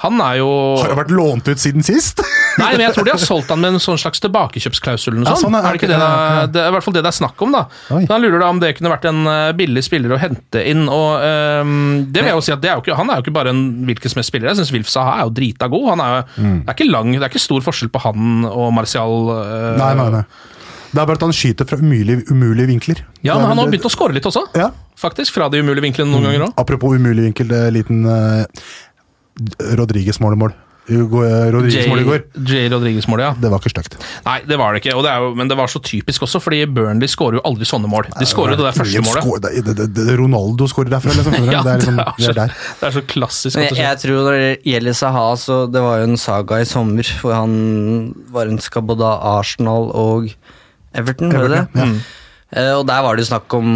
Han 0.02 0.18
er 0.26 0.38
jo 0.40 0.50
Har 0.82 0.90
det 0.90 0.98
vært 0.98 1.12
lånt 1.14 1.48
ut 1.52 1.60
siden 1.62 1.84
sist? 1.86 2.22
Nei, 2.62 2.72
men 2.74 2.82
jeg 2.88 2.94
tror 2.96 3.06
de 3.06 3.12
har 3.14 3.22
solgt 3.22 3.52
han 3.54 3.60
med 3.62 3.76
en 3.76 3.82
sånn 3.84 4.00
slags 4.02 4.20
tilbakekjøpsklausul. 4.24 5.14
eller 5.14 5.24
noe 5.28 5.34
Ja, 5.36 5.40
sånn 5.40 5.54
er- 5.56 5.64
er 5.68 5.76
det 5.76 5.80
ikke 5.82 5.90
det, 5.92 6.00
det, 6.02 6.10
ja. 6.10 6.46
det 6.52 6.62
er 6.64 6.68
i 6.72 6.74
hvert 6.76 6.84
fall 6.88 6.96
det 6.98 7.04
det 7.06 7.12
er 7.14 7.18
snakk 7.20 7.44
om. 7.46 7.52
da. 7.56 7.62
Oi. 7.94 8.02
Så 8.08 8.12
Han 8.16 8.22
lurer 8.26 8.40
da 8.42 8.50
om 8.50 8.60
det 8.60 8.72
kunne 8.78 8.92
vært 8.92 9.06
en 9.12 9.22
eh, 9.28 9.52
billig 9.62 9.84
spiller 9.86 10.16
å 10.18 10.20
hente 10.20 10.64
inn. 10.68 10.88
og 10.90 11.22
ehm, 11.22 12.12
det 12.12 12.22
vil 12.26 12.32
jeg 12.32 12.38
jo 12.40 12.46
si 12.50 12.52
at 12.56 12.62
det 12.62 12.72
er 12.72 12.76
jo 12.80 12.84
ikke, 12.86 12.98
Han 12.98 13.10
er 13.14 13.22
jo 13.22 13.26
ikke 13.28 13.34
bare 13.40 13.50
en 13.54 13.64
hvilken 13.88 14.10
som 14.10 14.20
helst 14.20 14.34
spiller. 14.34 14.50
Jeg 14.52 14.58
syns 14.62 14.74
Wilf 14.76 14.90
Saha 14.90 15.20
er 15.22 15.24
jo 15.30 15.36
drita 15.38 15.70
god. 15.72 15.90
Han 15.96 16.02
er 16.02 16.12
jo, 16.18 16.24
Mm. 16.42 16.58
det, 16.66 16.70
er 16.70 16.74
ikke 16.80 16.92
lang, 16.92 17.12
det 17.14 17.22
er 17.24 17.30
ikke 17.30 17.46
stor 17.48 17.62
forskjell 17.62 17.90
på 17.94 18.02
han 18.02 18.46
og 18.46 18.74
Martial. 18.74 19.30
eh, 19.38 19.78
Nei, 19.78 19.94
nei, 20.02 20.10
nei. 20.18 20.24
Det 20.92 21.00
er 21.00 21.06
bare 21.08 21.16
at 21.16 21.22
han 21.24 21.32
skyter 21.32 21.64
fra 21.70 21.78
umulige, 21.80 22.26
umulige 22.28 22.68
vinkler. 22.68 22.98
Ja, 23.24 23.38
men 23.40 23.48
han 23.48 23.58
har 23.62 23.68
begynt 23.72 23.86
å 23.88 23.92
score 23.94 24.12
litt 24.12 24.26
også, 24.28 24.44
Ja. 24.60 24.72
faktisk. 25.00 25.32
Fra 25.32 25.48
de 25.48 25.62
umulige 25.64 25.86
vinklene 25.88 26.12
noen 26.12 26.24
ganger 26.28 26.48
òg. 26.50 26.54
Apropos 26.60 26.98
umulig 27.00 27.24
vinkel, 27.32 27.48
det 27.48 27.56
er 27.62 27.68
en 27.70 27.74
liten 27.74 28.06
uh, 28.06 28.44
Rodriges-mål 29.80 30.34
i 30.36 30.42
går. 30.46 30.54
Rodriges-mål 30.92 32.00
i 32.02 32.04
går. 32.08 32.24
J. 32.42 32.64
Rodriguez-målet, 32.74 33.24
ja. 33.24 33.32
Det 33.40 33.50
var 33.54 33.62
ikke 33.62 33.72
stygt. 33.72 33.96
Nei, 34.26 34.40
det 34.50 34.58
var 34.60 34.74
det 34.74 34.82
ikke. 34.82 34.96
Og 34.98 35.04
det 35.06 35.12
er 35.14 35.24
jo, 35.24 35.30
men 35.38 35.48
det 35.52 35.56
var 35.60 35.70
så 35.72 35.80
typisk 35.86 36.26
også, 36.26 36.42
fordi 36.44 36.64
Burnley 36.66 37.08
skårer 37.12 37.38
jo 37.38 37.44
aldri 37.48 37.68
sånne 37.70 37.88
mål. 37.92 38.10
De 38.18 38.26
skårer 38.28 38.56
jo 38.56 38.60
det 38.64 38.68
der 38.68 38.78
første 38.80 39.04
målet. 39.06 39.24
skår- 39.24 39.42
det- 39.46 39.76
det- 39.78 39.90
det- 39.94 40.18
Ronaldo 40.20 40.68
skårer 40.68 40.90
derfra, 40.96 41.14
liksom. 41.16 41.38
Ja, 41.54 41.62
det 41.62 41.72
er 41.76 41.78
liksom, 41.84 42.00
er 42.00 42.14
så, 42.18 42.32
er 42.32 42.56
det 42.80 42.90
er 42.90 42.96
så 42.98 43.04
klassisk. 43.08 43.56
Men 43.58 43.70
jeg, 43.70 43.78
jeg 43.78 43.98
tror 44.04 44.24
når 44.26 44.40
det 44.42 44.64
gjelder 44.74 44.94
Saha, 44.94 45.28
så 45.38 45.60
det 45.72 45.82
var 45.86 45.98
jo 46.02 46.04
en 46.10 46.18
saga 46.18 46.60
i 46.60 46.66
sommer 46.66 47.04
hvor 47.22 47.34
han 47.38 48.16
var 48.34 48.48
ønska 48.52 48.82
både 48.84 49.06
av 49.06 49.38
Arsenal 49.40 49.92
og 49.94 50.34
Everton, 50.94 51.32
var 51.32 51.48
det 51.48 51.52
det? 51.52 51.62
Everton, 51.62 51.80
ja. 51.80 51.86
Eh, 51.86 52.18
Og 52.52 52.82
der 52.86 53.02
var 53.06 53.16
det 53.16 53.24
jo 53.24 53.30
snakk 53.30 53.54
om 53.56 53.68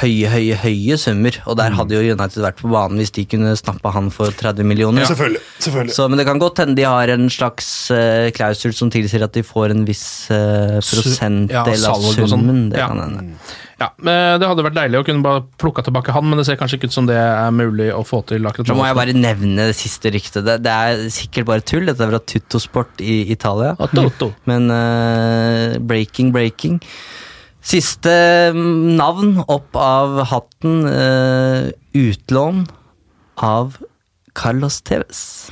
høye, 0.00 0.26
høye, 0.32 0.56
høye 0.58 0.96
summer, 0.98 1.36
og 1.46 1.54
Mm. 1.54 1.60
der 1.60 1.76
hadde 1.78 1.94
jo 1.94 2.14
United 2.16 2.42
vært 2.42 2.56
på 2.58 2.70
banen 2.72 2.98
hvis 2.98 3.12
de 3.14 3.24
kunne 3.24 3.52
snappa 3.56 3.92
han 3.94 4.10
for 4.10 4.32
30 4.34 4.64
millioner. 4.66 5.02
Ja, 5.04 5.06
Selvfølgelig. 5.12 5.42
selvfølgelig. 5.62 5.94
Så, 5.94 6.08
men 6.10 6.18
det 6.18 6.26
kan 6.26 6.40
godt 6.42 6.58
hende 6.58 6.74
de 6.74 6.82
har 6.82 7.08
en 7.14 7.28
slags 7.30 7.68
uh, 7.94 8.30
klausul 8.34 8.74
som 8.74 8.90
tilsier 8.90 9.22
at 9.22 9.32
de 9.32 9.44
får 9.46 9.70
en 9.76 9.84
viss 9.86 10.26
uh, 10.34 10.80
prosentdel 10.82 11.78
ja, 11.78 11.92
av 11.92 12.02
og 12.02 12.18
sånn. 12.18 12.28
summen. 12.34 12.68
Det 12.72 12.78
Ja. 12.82 12.88
kan 12.88 12.98
hende. 13.04 13.38
Ja, 13.78 13.90
men 14.00 14.40
Det 14.40 14.48
hadde 14.48 14.64
vært 14.64 14.74
deilig 14.78 14.98
å 15.02 15.04
kunne 15.04 15.22
bare 15.22 15.42
plukka 15.60 15.84
tilbake 15.84 16.10
han, 16.10 16.24
men 16.24 16.38
det 16.38 16.46
ser 16.46 16.56
kanskje 16.56 16.78
ikke 16.80 16.88
ut 16.88 16.92
som 16.96 17.06
det 17.06 17.14
er 17.18 17.50
mulig 17.52 17.92
å 17.92 18.02
få 18.08 18.24
til. 18.26 18.40
akkurat 18.42 18.66
Da 18.66 18.74
må 18.74 18.86
jeg 18.88 18.96
bare 18.96 19.12
nevne 19.12 19.68
det 19.68 19.76
siste 19.76 20.10
ryktet. 20.10 20.42
Det, 20.48 20.62
det 20.64 20.72
er 20.72 21.04
sikkert 21.12 21.44
bare 21.46 21.60
tull. 21.60 21.84
Dette 21.86 22.00
er 22.00 22.08
fra 22.10 22.18
Tuttosport 22.18 23.04
i 23.04 23.30
Italia. 23.30 23.76
Og 23.78 23.90
Toto. 23.92 24.32
Men 24.46 24.70
uh, 24.72 25.78
breaking, 25.78 26.32
breaking. 26.32 26.80
Siste 27.66 28.12
mm, 28.54 28.94
navn 28.98 29.40
opp 29.46 29.74
av 29.80 30.20
hatten. 30.30 30.84
Uh, 30.86 31.70
utlån 31.96 32.66
av 33.42 33.76
Carlos 34.36 34.82
Tevez. 34.82 35.50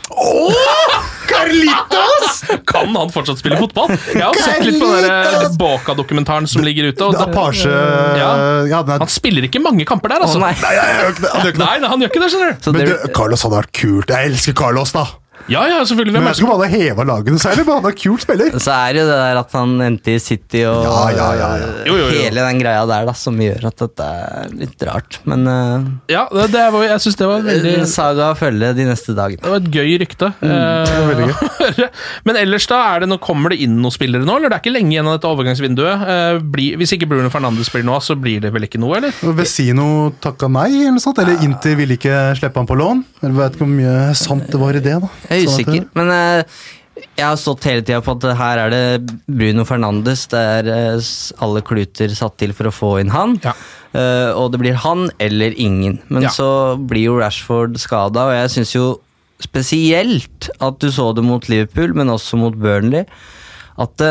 Carlitos! 1.29 2.45
Kan 2.67 2.97
han 2.97 3.11
fortsatt 3.13 3.41
spille 3.41 3.57
fotball? 3.59 3.91
Jeg 4.13 4.23
har 4.23 4.37
sett 4.39 4.67
litt 4.67 4.79
på 4.81 4.91
den 4.93 5.09
der 5.09 5.49
Boca-dokumentaren 5.59 6.47
som 6.51 6.63
ligger 6.67 6.91
ute. 6.93 7.07
Og 7.07 7.17
Det 7.17 7.23
er 7.25 7.33
Apasje 7.33 7.73
Ja. 7.73 8.31
ja, 8.69 8.83
er... 8.85 9.01
han 9.01 9.11
spiller 9.13 9.49
ikke 9.49 9.63
mange 9.65 9.87
kamper 9.89 10.13
der, 10.13 10.27
altså. 10.27 10.39
Oh, 10.39 10.45
nei. 10.45 10.53
Nei. 10.61 10.75
Han 10.77 11.01
gjør 11.01 11.15
ikke 11.17 11.27
det. 11.27 11.65
Nei, 11.65 11.75
nei, 11.81 11.93
han 11.95 12.05
gjør 12.05 12.13
ikke 12.13 12.25
det, 12.25 12.31
skjønner 12.35 12.55
du. 12.55 12.71
Men 12.77 12.91
du, 12.91 12.95
Carlos 13.17 13.47
hadde 13.47 13.61
vært 13.63 13.75
kult. 13.81 14.15
Jeg 14.15 14.33
elsker 14.35 14.59
Carlos, 14.61 14.95
da. 14.95 15.07
Ja, 15.51 15.67
ja, 15.69 15.81
selvfølgelig. 15.85 16.15
Men 16.17 16.31
jeg 16.31 16.39
skulle 16.39 16.55
bare 16.57 16.71
heva 16.73 17.05
laget 17.05 17.35
noe 17.35 17.43
særlig, 17.43 17.65
men 17.67 17.77
han 17.77 17.89
er 17.91 17.97
kult 17.99 18.23
spiller. 18.25 18.55
så 18.65 18.73
er 18.73 18.95
det 18.97 19.03
jo 19.03 19.09
det 19.11 19.19
der 19.21 19.41
at 19.43 19.57
han 19.59 19.75
endte 19.85 20.15
i 20.15 20.21
City 20.23 20.63
og 20.65 20.87
Ja, 20.87 21.01
ja, 21.13 21.27
ja, 21.37 21.49
ja. 21.61 21.67
Jo, 21.89 21.97
jo, 22.01 22.07
jo. 22.09 22.23
hele 22.23 22.47
den 22.47 22.61
greia 22.63 22.85
der 22.89 23.09
da, 23.11 23.15
som 23.19 23.37
gjør 23.41 23.67
at 23.69 23.83
dette 23.83 24.07
er 24.09 24.55
litt 24.63 24.85
rart. 24.89 25.19
Men 25.29 25.45
uh, 25.45 25.85
Ja, 26.13 26.25
det, 26.33 26.47
det 26.55 26.65
var, 26.73 26.87
jeg 26.89 27.05
syns 27.05 27.21
det 27.21 27.29
var 27.29 27.45
veldig 27.45 27.75
saga 27.91 28.31
å 28.33 28.39
følge 28.39 28.73
de 28.79 28.87
neste 28.89 29.17
dagene. 29.17 29.43
Det 29.45 29.53
var 29.53 29.61
et 29.61 29.69
gøy 29.75 29.99
rykte. 30.05 30.31
veldig 30.41 31.29
uh, 31.29 31.85
Men 32.31 32.41
ellers 32.41 32.69
da, 32.71 32.81
er 32.95 33.05
det 33.05 33.11
noe, 33.13 33.23
kommer 33.23 33.53
det 33.53 33.61
inn 33.67 33.77
noen 33.83 33.95
spillere 33.95 34.25
nå? 34.25 34.39
Eller 34.39 34.53
det 34.53 34.59
er 34.59 34.65
ikke 34.65 34.75
lenge 34.79 34.97
igjen 34.97 35.11
av 35.11 35.19
dette 35.19 35.29
overgangsvinduet? 35.29 36.07
Uh, 36.09 36.41
bli, 36.57 36.71
hvis 36.81 36.97
ikke 36.97 37.11
Bruno 37.11 37.29
Fernandes 37.33 37.69
spiller 37.69 37.91
nå, 37.91 38.01
så 38.05 38.17
blir 38.17 38.41
det 38.45 38.55
vel 38.55 38.69
ikke 38.69 38.81
noe, 38.81 38.97
eller? 39.03 39.21
Vesino 39.37 39.89
takka 40.25 40.49
nei, 40.49 40.71
eller 40.81 40.97
noe 40.97 41.05
sånt. 41.05 41.21
Eller 41.21 41.45
Inter 41.45 41.77
ville 41.79 41.99
ikke 41.99 42.17
slippe 42.41 42.63
han 42.63 42.71
på 42.71 42.79
lån. 42.81 43.05
Jeg 43.25 43.37
vet 43.37 43.55
ikke 43.57 43.65
hvor 43.67 43.73
mye 43.77 43.95
sant 44.19 44.49
det 44.49 44.61
var 44.61 44.77
i 44.79 44.83
det. 44.85 44.97
da. 45.05 45.13
Jeg 45.29 45.45
er 45.45 45.45
Sånn 45.47 45.55
usikker, 45.61 45.87
men 45.99 46.11
eh, 46.15 46.59
jeg 47.19 47.25
har 47.27 47.39
stått 47.41 47.65
hele 47.67 47.83
tida 47.83 48.01
på 48.05 48.15
at 48.15 48.27
her 48.39 48.61
er 48.65 48.71
det 48.75 49.15
Bruno 49.27 49.65
Fernandes. 49.67 50.27
Det 50.31 50.39
er 50.59 50.69
eh, 50.71 51.09
alle 51.43 51.63
kluter 51.67 52.13
satt 52.15 52.37
til 52.43 52.55
for 52.55 52.71
å 52.71 52.75
få 52.75 52.93
inn 53.03 53.11
han. 53.15 53.37
Ja. 53.45 53.55
Eh, 53.95 54.31
og 54.39 54.53
det 54.55 54.61
blir 54.63 54.79
han 54.85 55.09
eller 55.23 55.57
ingen. 55.59 55.99
Men 56.09 56.29
Ja. 56.29 56.35
så 56.35 56.49
blir 56.79 57.09
jo 57.11 57.19
Rashford 57.19 57.79
skada, 57.83 58.29
og 58.29 58.37
jeg 58.39 58.55
syns 58.59 58.75
jo 58.77 58.87
spesielt 59.43 60.49
at 60.63 60.79
du 60.81 60.89
så 60.95 61.11
det 61.15 61.25
mot 61.27 61.49
Liverpool, 61.51 61.95
men 61.95 62.09
også 62.15 62.39
mot 62.39 62.55
Burnley, 62.55 63.05
at 63.77 64.05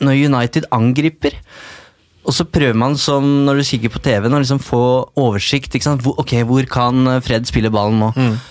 når 0.00 0.24
United 0.28 0.64
angriper 0.72 1.36
og 2.26 2.34
så 2.34 2.42
prøver 2.50 2.74
man 2.74 2.96
som 2.98 3.22
når 3.46 3.60
du 3.60 3.66
kikker 3.68 3.92
på 3.94 4.00
TV-en 4.02 4.34
å 4.34 4.40
liksom 4.42 4.58
få 4.58 4.80
oversikt. 5.22 5.76
Hvor, 5.78 6.16
ok, 6.18 6.32
hvor 6.48 6.66
kan 6.66 7.06
Fred 7.22 7.46
spille 7.46 7.70
ballen 7.70 8.00
nå? 8.02 8.08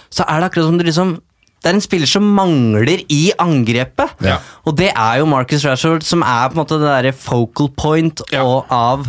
Så 0.07 0.23
er 0.23 0.39
det 0.39 0.47
akkurat 0.47 0.69
som 0.69 0.77
du 0.79 0.85
liksom 0.87 1.11
det 1.65 1.71
er 1.71 1.77
en 1.79 1.81
spiller 1.81 2.05
som 2.05 2.25
mangler 2.37 2.99
i 3.09 3.31
angrepet. 3.41 4.11
Ja. 4.21 4.35
Og 4.69 4.75
det 4.77 4.91
er 4.93 5.17
jo 5.17 5.25
Marcus 5.25 5.63
Rashford, 5.65 6.03
som 6.05 6.21
er 6.21 6.51
på 6.51 6.53
en 6.53 6.59
måte 6.61 6.77
det 6.77 6.85
derre 6.91 7.13
focal 7.17 7.71
point 7.73 8.21
Ja. 8.31 8.43
av, 8.69 9.07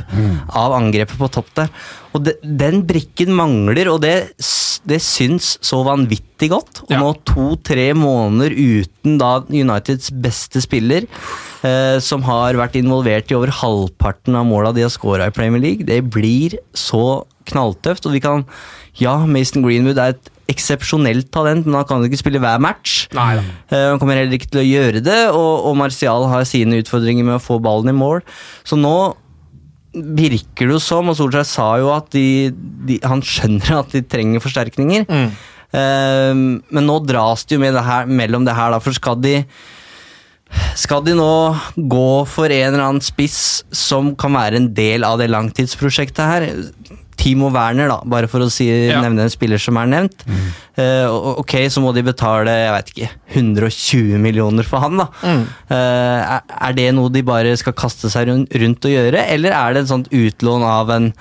av 0.48 0.72
angrepet 0.72 1.18
på 1.20 1.28
topp 1.34 1.50
der. 1.59 1.68
Og 2.16 2.24
det, 2.24 2.38
den 2.40 2.80
brikken 2.88 3.34
mangler, 3.36 3.90
og 3.92 4.00
det, 4.00 4.14
det 4.88 5.02
syns 5.04 5.59
så 5.61 5.82
vanvittig 5.84 6.48
godt. 6.54 6.80
Og 6.86 6.94
Ja. 6.96 7.02
nå 7.02 7.11
to-tre 7.28 7.90
måneder 7.92 8.57
uten 8.57 9.18
da 9.20 9.34
Uniteds 9.52 10.09
beste 10.11 10.62
spiller, 10.64 11.04
eh, 11.62 11.98
som 12.00 12.22
har 12.24 12.54
vært 12.57 12.80
involvert 12.80 13.28
i 13.30 13.36
over 13.36 13.52
halvparten 13.52 14.34
av 14.34 14.46
måla 14.48 14.72
de 14.72 14.80
har 14.86 14.94
scora 14.96 15.26
i 15.28 15.36
Premier 15.36 15.61
League, 15.61 15.84
det 15.84 16.00
blir 16.09 16.57
så 16.72 17.26
knalltøft. 17.44 18.07
Og 18.09 18.16
vi 18.16 18.20
kan 18.24 18.46
Ja, 18.96 19.18
Mason 19.28 19.61
Greenwood 19.61 19.98
er 20.00 20.14
et 20.14 20.30
eksepsjonelt 20.53 21.28
talent, 21.34 21.66
men 21.66 21.74
han 21.80 21.86
kan 21.88 22.05
ikke 22.07 22.20
spille 22.20 22.40
hver 22.42 22.61
match. 22.62 23.07
Nei. 23.16 23.36
Eh, 23.70 23.86
Han 23.90 23.99
kommer 24.03 24.18
heller 24.20 24.36
ikke 24.38 24.51
til 24.53 24.62
å 24.62 24.66
gjøre 24.66 25.03
det, 25.03 25.20
og, 25.34 25.66
og 25.70 25.76
Martial 25.80 26.26
har 26.30 26.44
sine 26.49 26.78
utfordringer 26.82 27.26
med 27.26 27.38
å 27.38 27.42
få 27.42 27.59
ballen 27.62 27.90
i 27.90 27.97
mål. 27.97 28.22
Så 28.66 28.78
nå 28.78 28.94
virker 29.97 30.68
det 30.68 30.74
jo 30.76 30.82
som, 30.82 31.09
og 31.09 31.16
Solskjær 31.18 31.47
sa 31.49 31.68
jo 31.80 31.88
at 31.94 32.11
de, 32.12 32.53
de, 32.86 32.99
han 33.03 33.22
skjønner 33.24 33.78
at 33.80 33.94
de 33.97 34.03
trenger 34.05 34.44
forsterkninger. 34.44 35.07
Eh, 35.11 36.34
men 36.36 36.86
nå 36.86 37.01
dras 37.09 37.42
det 37.49 37.57
jo 37.57 37.62
med 37.64 37.74
det 37.74 37.86
her, 37.86 38.07
mellom 38.07 38.44
det 38.47 38.55
her, 38.59 38.70
da, 38.76 38.82
for 38.82 38.94
skal 38.97 39.18
de 39.24 39.40
skal 40.78 41.03
de 41.03 41.11
nå 41.18 41.57
gå 41.90 42.09
for 42.30 42.47
en 42.55 42.68
eller 42.68 42.84
annen 42.84 43.03
spiss 43.03 43.64
som 43.74 44.12
kan 44.14 44.36
være 44.36 44.61
en 44.61 44.68
del 44.76 45.03
av 45.03 45.18
det 45.18 45.26
langtidsprosjektet 45.32 46.22
her? 46.22 46.47
Timo 47.16 47.48
Werner, 47.54 47.88
da, 47.88 48.00
bare 48.04 48.28
for 48.28 48.44
å 48.44 48.50
si, 48.52 48.66
Ja. 48.68 49.00
nevne 49.02 49.24
en 49.26 49.32
spiller 49.32 49.58
som 49.62 49.76
er 49.80 49.86
nevnt. 49.86 50.24
Mm. 50.28 50.46
Uh, 50.76 51.38
ok, 51.40 51.54
så 51.72 51.80
må 51.80 51.94
de 51.96 52.02
betale 52.04 52.52
jeg 52.52 52.72
vet 52.74 52.92
ikke, 52.92 53.10
120 53.40 54.18
millioner 54.20 54.62
for 54.68 54.84
han. 54.84 54.96
da. 55.00 55.08
Mm. 55.24 55.44
er, 55.72 56.42
er 56.68 56.72
det 56.76 56.88
noe 56.94 57.08
de 57.12 57.22
bare 57.26 57.56
skal 57.56 57.72
kaste 57.72 58.10
seg 58.12 58.28
rundt, 58.28 58.52
rundt 58.54 58.84
og 58.84 58.92
gjøre, 58.92 59.26
eller 59.32 59.56
er 59.56 59.74
det 59.74 59.84
et 59.86 59.92
sånt 59.92 60.08
utlån 60.12 60.62
av 60.68 60.90
en 60.90 61.12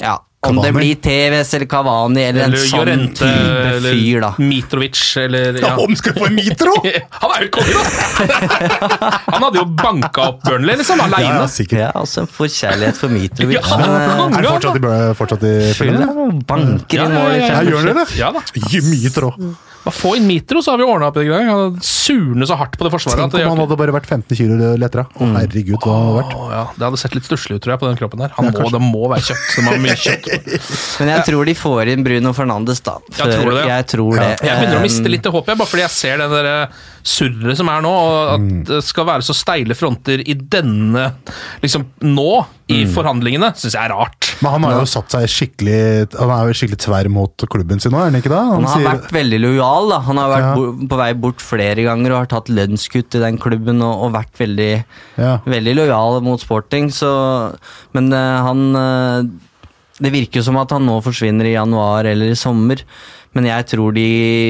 ja, 0.00 0.16
om 0.48 0.56
det 0.58 0.72
blir 0.74 0.94
TVS 0.98 1.54
eller 1.54 1.66
Kavani 1.70 2.22
eller, 2.24 2.44
Eller 2.48 2.58
en 2.58 2.66
sånn 2.66 2.80
Jorente, 2.80 3.18
type 3.20 3.68
eller 3.76 3.92
fyr, 3.94 4.20
da. 4.24 4.30
Mitrovic, 4.42 5.02
eller 5.22 5.58
Ja, 5.62 5.70
om 5.84 5.94
skal 5.96 6.16
få 6.16 6.26
en 6.26 6.34
mitro! 6.34 6.72
Han 7.22 7.34
er 7.36 7.44
jo 7.46 7.50
konge, 7.54 7.76
da! 7.78 7.84
Han 9.32 9.46
hadde 9.46 9.60
jo 9.60 9.66
banka 9.78 10.24
opp 10.32 10.42
Burnley, 10.48 10.80
liksom, 10.82 10.98
Ja, 10.98 11.06
aleine. 11.06 11.36
ja, 11.44 11.48
sikkert. 11.48 11.78
Ja, 11.84 11.90
altså 12.02 12.24
en 12.24 12.30
forkjærlighet 12.34 12.98
for 12.98 13.14
Mitrovic. 13.14 13.60
Ja, 13.60 13.62
han 13.70 13.84
er, 13.86 14.16
konge, 14.18 14.40
Er 14.42 14.48
fortsatt 14.50 14.78
i, 14.82 15.14
fortsatt 15.22 15.46
i 15.46 15.54
Fyll 15.78 15.94
Ja, 15.94 16.08
da, 16.10 16.26
banker 16.50 17.04
inn 17.06 17.14
mål 17.14 17.36
i 17.36 17.42
Ja, 17.44 17.62
gjør 17.70 17.86
dere 17.92 18.00
det? 18.02 18.08
Ja 18.18 18.32
da. 18.34 18.42
Mye 18.90 19.14
tråd. 19.14 19.52
Bare 19.82 19.94
Få 19.96 20.12
inn 20.16 20.28
Mitro, 20.28 20.62
så 20.62 20.72
har 20.74 20.78
vi 20.78 20.86
ordna 20.86 21.08
opp 21.10 21.16
det. 21.18 21.24
Han 21.32 21.48
hadde 21.50 21.82
surne 21.86 22.46
så 22.46 22.54
hardt 22.58 22.76
på 22.78 22.86
det 22.86 22.92
forsvaret. 22.94 23.32
Tenk 23.32 23.46
om 23.48 23.56
han 23.56 23.62
hadde 23.64 23.78
bare 23.80 23.94
vært 23.96 24.06
15 24.06 24.38
kilo 24.38 24.70
lettere. 24.78 25.04
Å, 25.10 25.28
herregud, 25.34 25.74
hva 25.82 25.96
hadde 25.98 26.14
vært. 26.20 26.36
Ja, 26.54 26.62
det 26.76 26.86
hadde 26.86 27.00
sett 27.02 27.16
litt 27.18 27.26
stusslig 27.26 27.58
ut 27.58 27.64
tror 27.64 27.74
jeg, 27.74 27.82
på 27.82 27.88
den 27.90 27.98
kroppen 27.98 28.22
der. 28.22 28.34
Han 28.38 28.50
må, 28.52 28.68
det 28.70 28.82
må 28.84 29.10
være 29.10 29.26
kjøtt. 29.32 29.44
Det 29.56 29.64
må 29.66 29.74
være 29.74 29.84
mye 29.88 29.98
kjøtt. 30.04 30.30
Men 31.02 31.12
jeg 31.16 31.26
tror 31.32 31.50
de 31.50 31.56
får 31.58 31.92
inn 31.96 32.06
Bruno 32.06 32.34
Fernandes, 32.36 32.82
da. 32.86 32.96
jeg 33.18 33.34
tror 33.40 33.52
det? 33.58 33.66
Jeg 33.72 33.90
tror 33.96 34.16
det. 34.20 34.30
Jeg 34.46 34.62
begynner 34.62 34.78
å 34.78 34.86
miste 34.86 35.02
Um, 35.02 35.10
litt 35.10 35.24
det 35.26 35.32
håpet, 35.34 35.58
bare 35.58 35.66
fordi 35.66 35.82
jeg 35.82 35.90
ser 35.96 36.20
det 36.22 36.28
der 36.30 36.50
surret 37.02 37.58
som 37.58 37.66
er 37.72 37.82
nå, 37.82 37.90
og 37.90 38.32
at 38.36 38.44
det 38.68 38.78
skal 38.86 39.06
være 39.08 39.24
så 39.26 39.34
steile 39.34 39.74
fronter 39.74 40.22
i 40.22 40.36
denne 40.38 41.08
liksom 41.64 41.88
nå, 42.06 42.28
i 42.72 42.84
forhandlingene, 42.88 43.50
syns 43.58 43.74
jeg 43.74 43.82
er 43.82 43.92
rart. 43.92 44.30
Men 44.40 44.54
han 44.54 44.64
har 44.68 44.76
jo 44.78 44.86
satt 44.88 45.12
seg 45.12 45.26
skikkelig 45.28 46.14
Han 46.16 46.30
er 46.32 46.48
jo 46.48 46.54
skikkelig 46.56 46.78
tverr 46.80 47.08
mot 47.12 47.44
klubben 47.52 47.82
sin 47.82 47.92
nå, 47.92 47.98
er 48.00 48.08
han 48.08 48.16
ikke 48.20 48.32
det? 48.32 48.38
Han 48.38 48.64
har 48.64 48.78
sier- 48.78 48.88
vært 48.88 49.12
veldig 49.18 49.40
lojal. 49.42 49.71
Da 49.90 49.98
Han 50.06 50.18
har 50.20 50.30
vært 50.32 50.44
Ja. 50.46 50.54
bo- 50.58 50.86
på 50.90 50.98
vei 51.00 51.12
bort 51.14 51.40
flere 51.44 51.82
ganger 51.86 52.12
og 52.12 52.18
har 52.22 52.26
tatt 52.32 52.48
lønnskutt 52.52 53.14
i 53.18 53.22
den 53.22 53.38
klubben 53.38 53.80
og, 53.82 54.04
og 54.06 54.12
vært 54.16 54.36
veldig, 54.38 54.84
ja. 55.18 55.38
veldig 55.46 55.74
lojal 55.80 56.20
mot 56.26 56.40
sporting. 56.42 56.90
Så, 56.94 57.10
men 57.96 58.12
uh, 58.12 58.42
han 58.46 58.62
uh, 58.76 59.22
Det 60.02 60.10
virker 60.12 60.42
som 60.42 60.56
at 60.58 60.70
han 60.74 60.86
nå 60.88 61.00
forsvinner 61.04 61.46
i 61.46 61.54
januar 61.56 62.04
eller 62.10 62.32
i 62.32 62.38
sommer. 62.38 62.80
Men 63.34 63.46
jeg 63.48 63.64
tror 63.70 63.94
de 63.96 64.02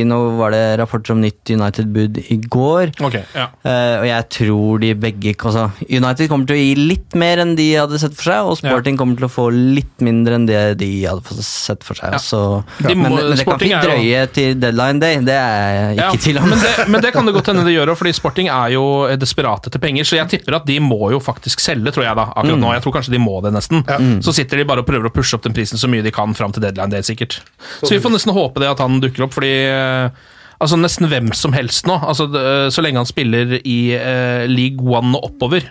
Nå 0.09 0.17
var 0.39 0.51
det 0.55 0.63
rapporter 0.81 1.15
om 1.15 1.21
nytt 1.23 1.51
United-bud 1.55 2.19
i 2.35 2.37
går. 2.51 2.91
Okay, 2.99 3.23
ja. 3.37 3.45
Eh, 3.63 3.95
og 4.01 4.07
jeg 4.09 4.27
tror 4.37 4.81
de 4.83 4.91
begge 4.99 5.35
altså, 5.39 5.69
United 5.87 6.29
kommer 6.33 6.49
til 6.49 6.57
å 6.57 6.61
gi 6.63 6.73
litt 6.91 7.15
mer 7.19 7.43
enn 7.45 7.55
de 7.59 7.67
hadde 7.79 8.01
sett 8.03 8.17
for 8.19 8.31
seg, 8.33 8.49
og 8.51 8.59
Sporting 8.59 8.99
kommer 8.99 9.19
til 9.21 9.29
å 9.29 9.31
få 9.33 9.45
litt 9.53 10.03
mindre 10.03 10.35
enn 10.39 10.47
det 10.49 10.63
de 10.81 10.89
hadde 11.07 11.45
sett 11.47 11.85
for 11.87 11.99
seg. 11.99 12.17
Ja. 12.17 12.21
Så, 12.23 12.41
De 12.83 12.95
men, 12.97 13.13
må- 13.13 13.21
men 13.23 13.37
det 13.39 13.47
kan 13.47 13.61
fint 13.63 13.77
jo- 13.77 13.83
drøye 13.93 14.25
til 14.35 14.59
deadline 14.63 14.99
day, 15.03 15.21
det 15.31 15.37
er 15.39 15.95
jeg 15.95 16.03
ikke 16.09 16.23
til 16.27 16.41
om. 16.43 16.49
men, 16.51 16.59
det, 16.65 16.89
men 16.97 17.05
det 17.07 17.13
kan 17.15 17.29
det 17.29 17.37
godt 17.39 17.53
hende 17.53 17.65
det 17.69 17.77
gjør 17.77 17.95
òg, 17.95 18.01
fordi 18.03 18.15
Sporting 18.19 18.51
er 18.51 18.75
jo 18.75 18.85
desperate 19.23 19.71
etter 19.71 19.83
penger. 19.83 20.09
Så 20.09 20.19
jeg 20.19 20.29
tipper 20.35 20.59
at 20.59 20.67
de 20.67 20.81
må 20.83 20.99
jo 21.15 21.21
faktisk 21.23 21.63
selge, 21.63 21.95
tror 21.95 22.09
jeg 22.09 22.19
da, 22.19 22.27
akkurat 22.35 22.59
nå. 22.67 22.75
Jeg 22.75 22.83
tror 22.89 22.97
kanskje 22.99 23.15
de 23.15 23.23
må 23.23 23.39
det, 23.47 23.55
nesten. 23.55 23.85
Så 24.27 24.35
sitter 24.35 24.59
de 24.63 24.67
bare 24.69 24.83
og 24.83 24.89
prøver 24.91 25.07
å 25.07 25.15
pushe 25.15 25.39
opp 25.39 25.47
den 25.47 25.55
prisen 25.55 25.79
så 25.79 25.87
mye 25.93 26.03
de 26.03 26.11
kan 26.15 26.35
fram 26.35 26.51
til 26.57 26.65
deadline 26.67 26.91
day, 26.91 27.07
sikkert. 27.07 27.39
Så 27.85 27.95
vi 27.95 28.01
får 28.03 28.17
nesten 28.19 28.35
håpe 28.35 28.59
det 28.65 28.72
at 28.75 28.83
han 28.85 29.01
dukker 29.03 29.27
opp, 29.29 29.37
fordi 29.37 29.53
eh, 29.69 30.23
Altså 30.63 30.77
Nesten 30.79 31.09
hvem 31.11 31.33
som 31.35 31.51
helst 31.57 31.89
nå. 31.91 31.97
Altså 32.07 32.29
Så 32.71 32.83
lenge 32.85 33.01
han 33.01 33.09
spiller 33.09 33.57
i 33.67 33.79
uh, 33.99 34.45
league 34.47 34.79
one 34.87 35.11
og 35.19 35.33
oppover, 35.33 35.65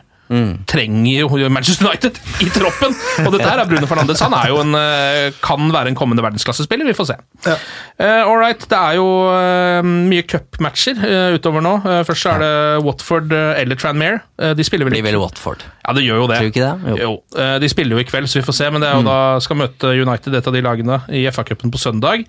trenger 0.67 1.25
jo 1.25 1.47
Manchester 1.51 1.89
United 1.89 2.15
i 2.39 2.47
troppen. 2.55 2.93
Og 3.25 3.33
dette 3.33 3.47
her 3.49 3.59
er 3.59 3.67
Bruno 3.67 3.87
Fernandes. 3.89 4.21
Han 4.23 4.31
er 4.37 4.47
jo 4.47 4.61
en, 4.61 4.75
eh, 4.79 5.33
kan 5.43 5.65
være 5.73 5.91
en 5.91 5.97
kommende 5.99 6.23
verdensklassespiller, 6.23 6.87
vi 6.87 6.93
får 6.95 7.09
se. 7.09 7.17
Ja. 7.47 7.55
Uh, 7.99 8.29
all 8.29 8.37
right, 8.39 8.63
det 8.71 8.77
er 8.79 8.95
jo 8.95 9.07
uh, 9.27 9.81
mye 9.83 10.23
cupmatcher 10.31 11.01
uh, 11.03 11.35
utover 11.35 11.63
nå. 11.65 11.73
Eh, 11.83 11.99
først 12.07 12.23
så 12.23 12.31
er 12.37 12.43
det 12.45 12.53
Watford 12.85 13.35
eh, 13.35 13.59
eller 13.63 13.75
Tranmere. 13.81 14.21
Eh, 14.39 14.53
de 14.55 14.63
spiller 14.67 14.87
vel 14.87 14.95
Blir 14.95 15.07
vel 15.09 15.19
Watford. 15.19 15.65
Ja, 15.83 15.97
det 15.99 16.05
gjør 16.07 16.23
jo 16.23 16.29
det. 16.31 16.39
Tror 16.39 16.47
du 16.47 16.55
ikke 16.55 16.71
det? 16.71 16.97
Jo. 17.03 17.11
eh, 17.35 17.57
De 17.65 17.71
spiller 17.75 17.99
jo 17.99 18.03
i 18.05 18.07
kveld, 18.07 18.31
så 18.31 18.39
vi 18.39 18.47
får 18.47 18.59
se. 18.61 18.71
Men 18.71 18.83
det 18.85 18.91
er 18.91 18.99
jo 19.01 19.07
da 19.11 19.19
skal 19.43 19.59
møte 19.65 19.95
United, 19.99 20.35
et 20.39 20.47
av 20.51 20.55
de 20.55 20.63
lagene, 20.63 21.01
i 21.11 21.27
FA-cupen 21.31 21.71
på 21.75 21.79
søndag. 21.81 22.23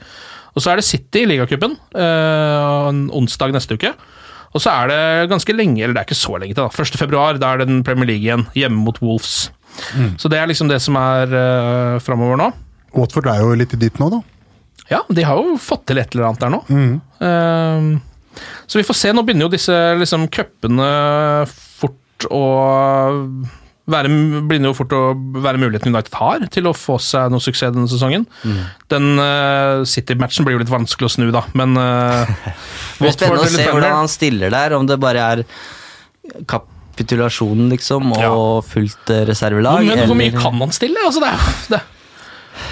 Og 0.53 0.63
så 0.65 0.73
er 0.73 0.81
det 0.81 0.87
City 0.87 1.23
i 1.23 1.29
ligacupen 1.31 1.79
eh, 1.97 2.89
onsdag 3.17 3.55
neste 3.55 3.79
uke. 3.79 3.95
Og 4.53 4.61
så 4.61 4.73
er 4.73 4.91
det 4.91 5.31
ganske 5.33 5.55
lenge, 5.57 5.81
eller 5.81 5.97
det 5.97 6.03
er 6.03 6.09
ikke 6.11 6.19
så 6.19 6.37
lenge 6.37 6.53
til, 6.53 6.67
da. 6.67 6.85
1. 6.85 7.01
februar, 7.01 7.39
da 7.41 7.55
er 7.55 7.63
det 7.63 7.71
den 7.71 7.81
Premier 7.87 8.11
League 8.11 8.27
igjen, 8.27 8.45
hjemme 8.59 8.83
mot 8.85 9.01
Wolves. 9.01 9.47
Så 10.21 10.29
det 10.29 10.37
er 10.37 10.51
liksom 10.51 10.69
det 10.69 10.77
som 10.85 10.99
er 11.01 11.33
uh, 11.33 12.01
framover 12.05 12.37
nå. 12.37 12.51
Watford 12.93 13.31
er 13.33 13.41
jo 13.41 13.55
litt 13.57 13.73
i 13.73 13.81
ditt 13.81 13.97
nå, 14.01 14.11
da. 14.13 14.21
Ja, 14.91 15.01
de 15.09 15.25
har 15.25 15.41
jo 15.41 15.57
fått 15.57 15.87
til 15.89 16.03
et 16.03 16.13
eller 16.13 16.29
annet 16.29 16.43
der 16.43 16.53
nå. 16.53 16.61
Eh, 17.25 18.43
så 18.67 18.81
vi 18.81 18.85
får 18.85 18.99
se. 18.99 19.13
Nå 19.15 19.23
begynner 19.25 19.47
jo 19.47 19.55
disse 19.55 19.77
liksom 19.97 20.27
cupene 20.33 20.89
fort 21.49 22.27
å 22.29 22.43
være, 23.91 24.11
begynner 24.47 24.71
jo 24.71 24.77
fort 24.79 24.93
å 24.95 25.03
være 25.43 25.59
muligheten 25.59 25.91
United 25.91 26.15
har 26.15 26.45
til 26.55 26.69
å 26.71 26.75
få 26.77 26.99
seg 27.03 27.33
noe 27.35 27.43
suksess 27.43 27.75
denne 27.75 27.91
sesongen. 27.91 28.27
Den 28.93 29.09
uh, 29.19 29.83
City-matchen 29.89 30.47
blir 30.47 30.55
jo 30.55 30.63
litt 30.63 30.71
vanskelig 30.71 31.09
å 31.09 31.15
snu, 31.17 31.29
da, 31.35 31.43
men 31.59 31.75
uh, 31.81 32.23
Det 32.29 33.03
blir 33.03 33.17
spennende 33.17 33.49
å 33.49 33.51
se 33.51 33.67
hvordan 33.71 33.99
han 34.05 34.13
stiller 34.13 34.55
der, 34.55 34.77
om 34.79 34.87
det 34.87 35.01
bare 35.03 35.27
er 35.35 35.45
kapitulasjonen, 36.47 37.73
liksom, 37.73 38.13
og 38.15 38.21
Ja. 38.23 38.35
fullt 38.69 39.11
eh, 39.11 39.25
reservelag. 39.27 39.85
Men 39.89 40.07
hvor 40.07 40.19
mye 40.19 40.35
kan 40.35 40.55
han 40.61 40.71
stille? 40.75 41.03
Altså, 41.03 41.23
det 41.25 41.33
er, 41.33 41.41
det, 41.73 41.81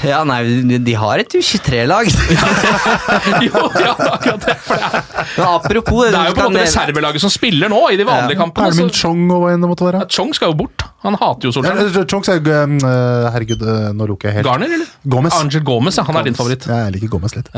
Ja, 0.04 0.22
nei, 0.28 0.40
de- 0.84 0.94
har 1.00 1.20
et 1.22 1.34
U23-lag. 1.36 2.08
jo, 3.46 3.62
ja, 3.80 3.92
akkurat 3.94 4.44
det. 4.44 4.56
For 4.64 4.76
det 4.76 4.88
er, 4.88 5.04
Men 5.36 5.46
apropos 5.48 6.02
det 6.06 6.18
er 6.18 6.30
jo 6.30 6.36
på 6.36 6.44
en 6.44 6.54
måte 6.54 6.64
reservelaget 6.64 7.24
som 7.24 7.32
spiller 7.32 7.72
nå, 7.72 7.80
i 7.92 7.98
de 8.00 8.06
vanlige 8.08 8.40
kampene. 8.40 8.70
Ermin 8.72 8.92
Chong 8.96 9.24
og 9.28 9.44
hva 9.44 9.54
enn 9.54 9.64
det 9.64 9.70
måtte 9.70 9.86
være. 9.88 10.02
ja, 10.04 10.10
Chong 10.12 10.34
skal 10.36 10.52
jo 10.52 10.58
bort. 10.62 10.84
Han 11.04 11.16
hater 11.20 11.48
jo 11.48 11.64
Ja, 11.64 12.04
Chong 12.04 12.26
er 12.28 12.40
jo 12.40 12.58
eh, 12.60 13.30
Herregud, 13.32 13.64
eh, 13.64 13.88
nå 13.96 14.08
lukker 14.10 14.30
jeg 14.30 14.40
helt. 14.40 14.50
Garner, 14.50 14.76
eller? 14.76 14.92
Gomez. 15.14 15.36
Angel 15.40 15.64
Gomez, 15.64 15.96
ja. 16.00 16.04
Han 16.08 16.20
er 16.20 16.28
din 16.28 16.36
favoritt. 16.36 16.68
Ja, 16.68 16.84
jeg 16.86 16.98
liker 16.98 17.14
Gomez 17.16 17.36
litt. 17.38 17.50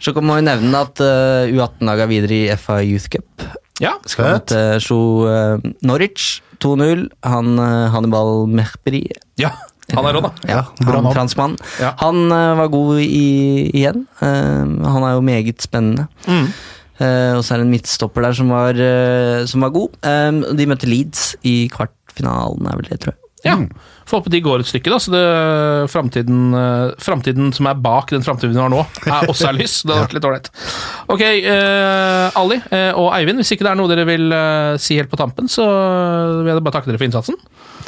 Så 0.00 0.16
kan 0.16 0.24
man 0.26 0.40
jo 0.40 0.48
nevne 0.48 0.82
at 0.86 1.04
uh, 1.04 1.52
U18-laget 1.52 2.06
er 2.06 2.12
videre 2.12 2.40
i 2.40 2.58
FA 2.60 2.80
Youth 2.84 3.10
Cup. 3.12 3.46
Ja, 3.82 3.98
Skal 4.08 4.38
møte 4.38 4.60
uh, 4.80 5.70
Norwich 5.84 6.40
2-0. 6.64 7.06
Han 7.28 7.58
uh, 7.60 7.88
Hannibal 7.92 8.46
Merperi 8.48 9.04
ja. 9.40 9.52
Han 9.94 10.08
er 10.08 10.16
rå, 10.16 10.22
da. 10.24 10.30
Ja, 10.50 10.62
bra 10.82 10.98
han 10.98 11.12
franskmann. 11.14 11.58
Ja. 11.78 11.92
Han 12.00 12.24
uh, 12.32 12.56
var 12.58 12.70
god 12.72 13.02
i, 13.04 13.26
igjen. 13.70 14.06
Uh, 14.18 14.64
han 14.82 15.04
er 15.06 15.14
jo 15.14 15.22
meget 15.26 15.62
spennende. 15.62 16.08
Mm. 16.26 16.48
Uh, 16.96 17.36
og 17.36 17.44
så 17.44 17.54
er 17.54 17.60
det 17.60 17.66
en 17.68 17.74
midtstopper 17.74 18.24
der 18.26 18.34
som 18.34 18.50
var, 18.50 18.80
som 19.46 19.66
var 19.66 19.74
god. 19.74 19.94
De 20.58 20.66
møtte 20.66 20.88
Leeds 20.90 21.28
i 21.46 21.68
kvartfinalen, 21.72 22.66
er 22.66 22.80
vel 22.80 22.90
det, 22.90 23.00
tror 23.04 23.14
jeg. 23.14 23.22
Ja. 23.46 23.56
Får 24.06 24.20
håpe 24.20 24.30
de 24.30 24.38
går 24.44 24.62
et 24.62 24.68
stykke, 24.70 24.90
da, 24.92 24.98
så 25.02 25.10
det 25.10 25.22
framtiden, 25.90 26.42
eh, 26.54 26.92
framtiden 27.02 27.48
som 27.56 27.66
er 27.66 27.80
bak 27.82 28.12
den 28.14 28.22
framtiden 28.22 28.54
vi 28.54 28.60
har 28.62 28.70
nå, 28.70 28.84
er 29.02 29.26
også 29.32 29.48
er 29.50 29.56
lys. 29.58 29.80
Det 29.82 29.90
hadde 29.90 30.04
vært 30.04 30.14
litt 30.14 30.28
ålreit. 30.28 30.50
Ok, 31.10 31.24
eh, 31.26 32.38
Ali 32.38 32.60
eh, 32.70 32.92
og 32.94 33.10
Eivind, 33.16 33.42
hvis 33.42 33.50
ikke 33.56 33.66
det 33.66 33.72
er 33.72 33.80
noe 33.80 33.90
dere 33.90 34.06
vil 34.06 34.30
eh, 34.30 34.76
si 34.78 34.94
helt 35.00 35.10
på 35.10 35.18
tampen, 35.18 35.50
så 35.50 35.66
vil 36.38 36.52
jeg 36.54 36.62
bare 36.62 36.78
takke 36.78 36.92
dere 36.92 37.02
for 37.02 37.08
innsatsen. 37.10 37.40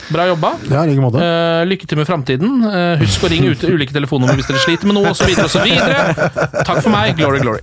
Bra 0.09 0.27
jobba. 0.31 0.55
Ja, 0.73 0.83
like 0.89 1.03
måte. 1.05 1.23
Eh, 1.23 1.63
lykke 1.69 1.87
til 1.87 2.01
med 2.01 2.09
framtiden. 2.11 2.59
Eh, 2.67 2.99
husk 3.05 3.23
å 3.23 3.31
ringe 3.31 3.55
ut 3.55 3.63
ulike 3.69 3.95
telefonnummer 3.95 4.39
hvis 4.39 4.51
dere 4.51 4.63
sliter 4.65 4.91
med 4.91 4.99
noe, 4.99 5.15
osv. 5.15 5.31
osv. 5.45 5.71
Takk 6.65 6.83
for 6.83 6.91
meg. 6.95 7.15
Glory, 7.21 7.45
glory. 7.45 7.63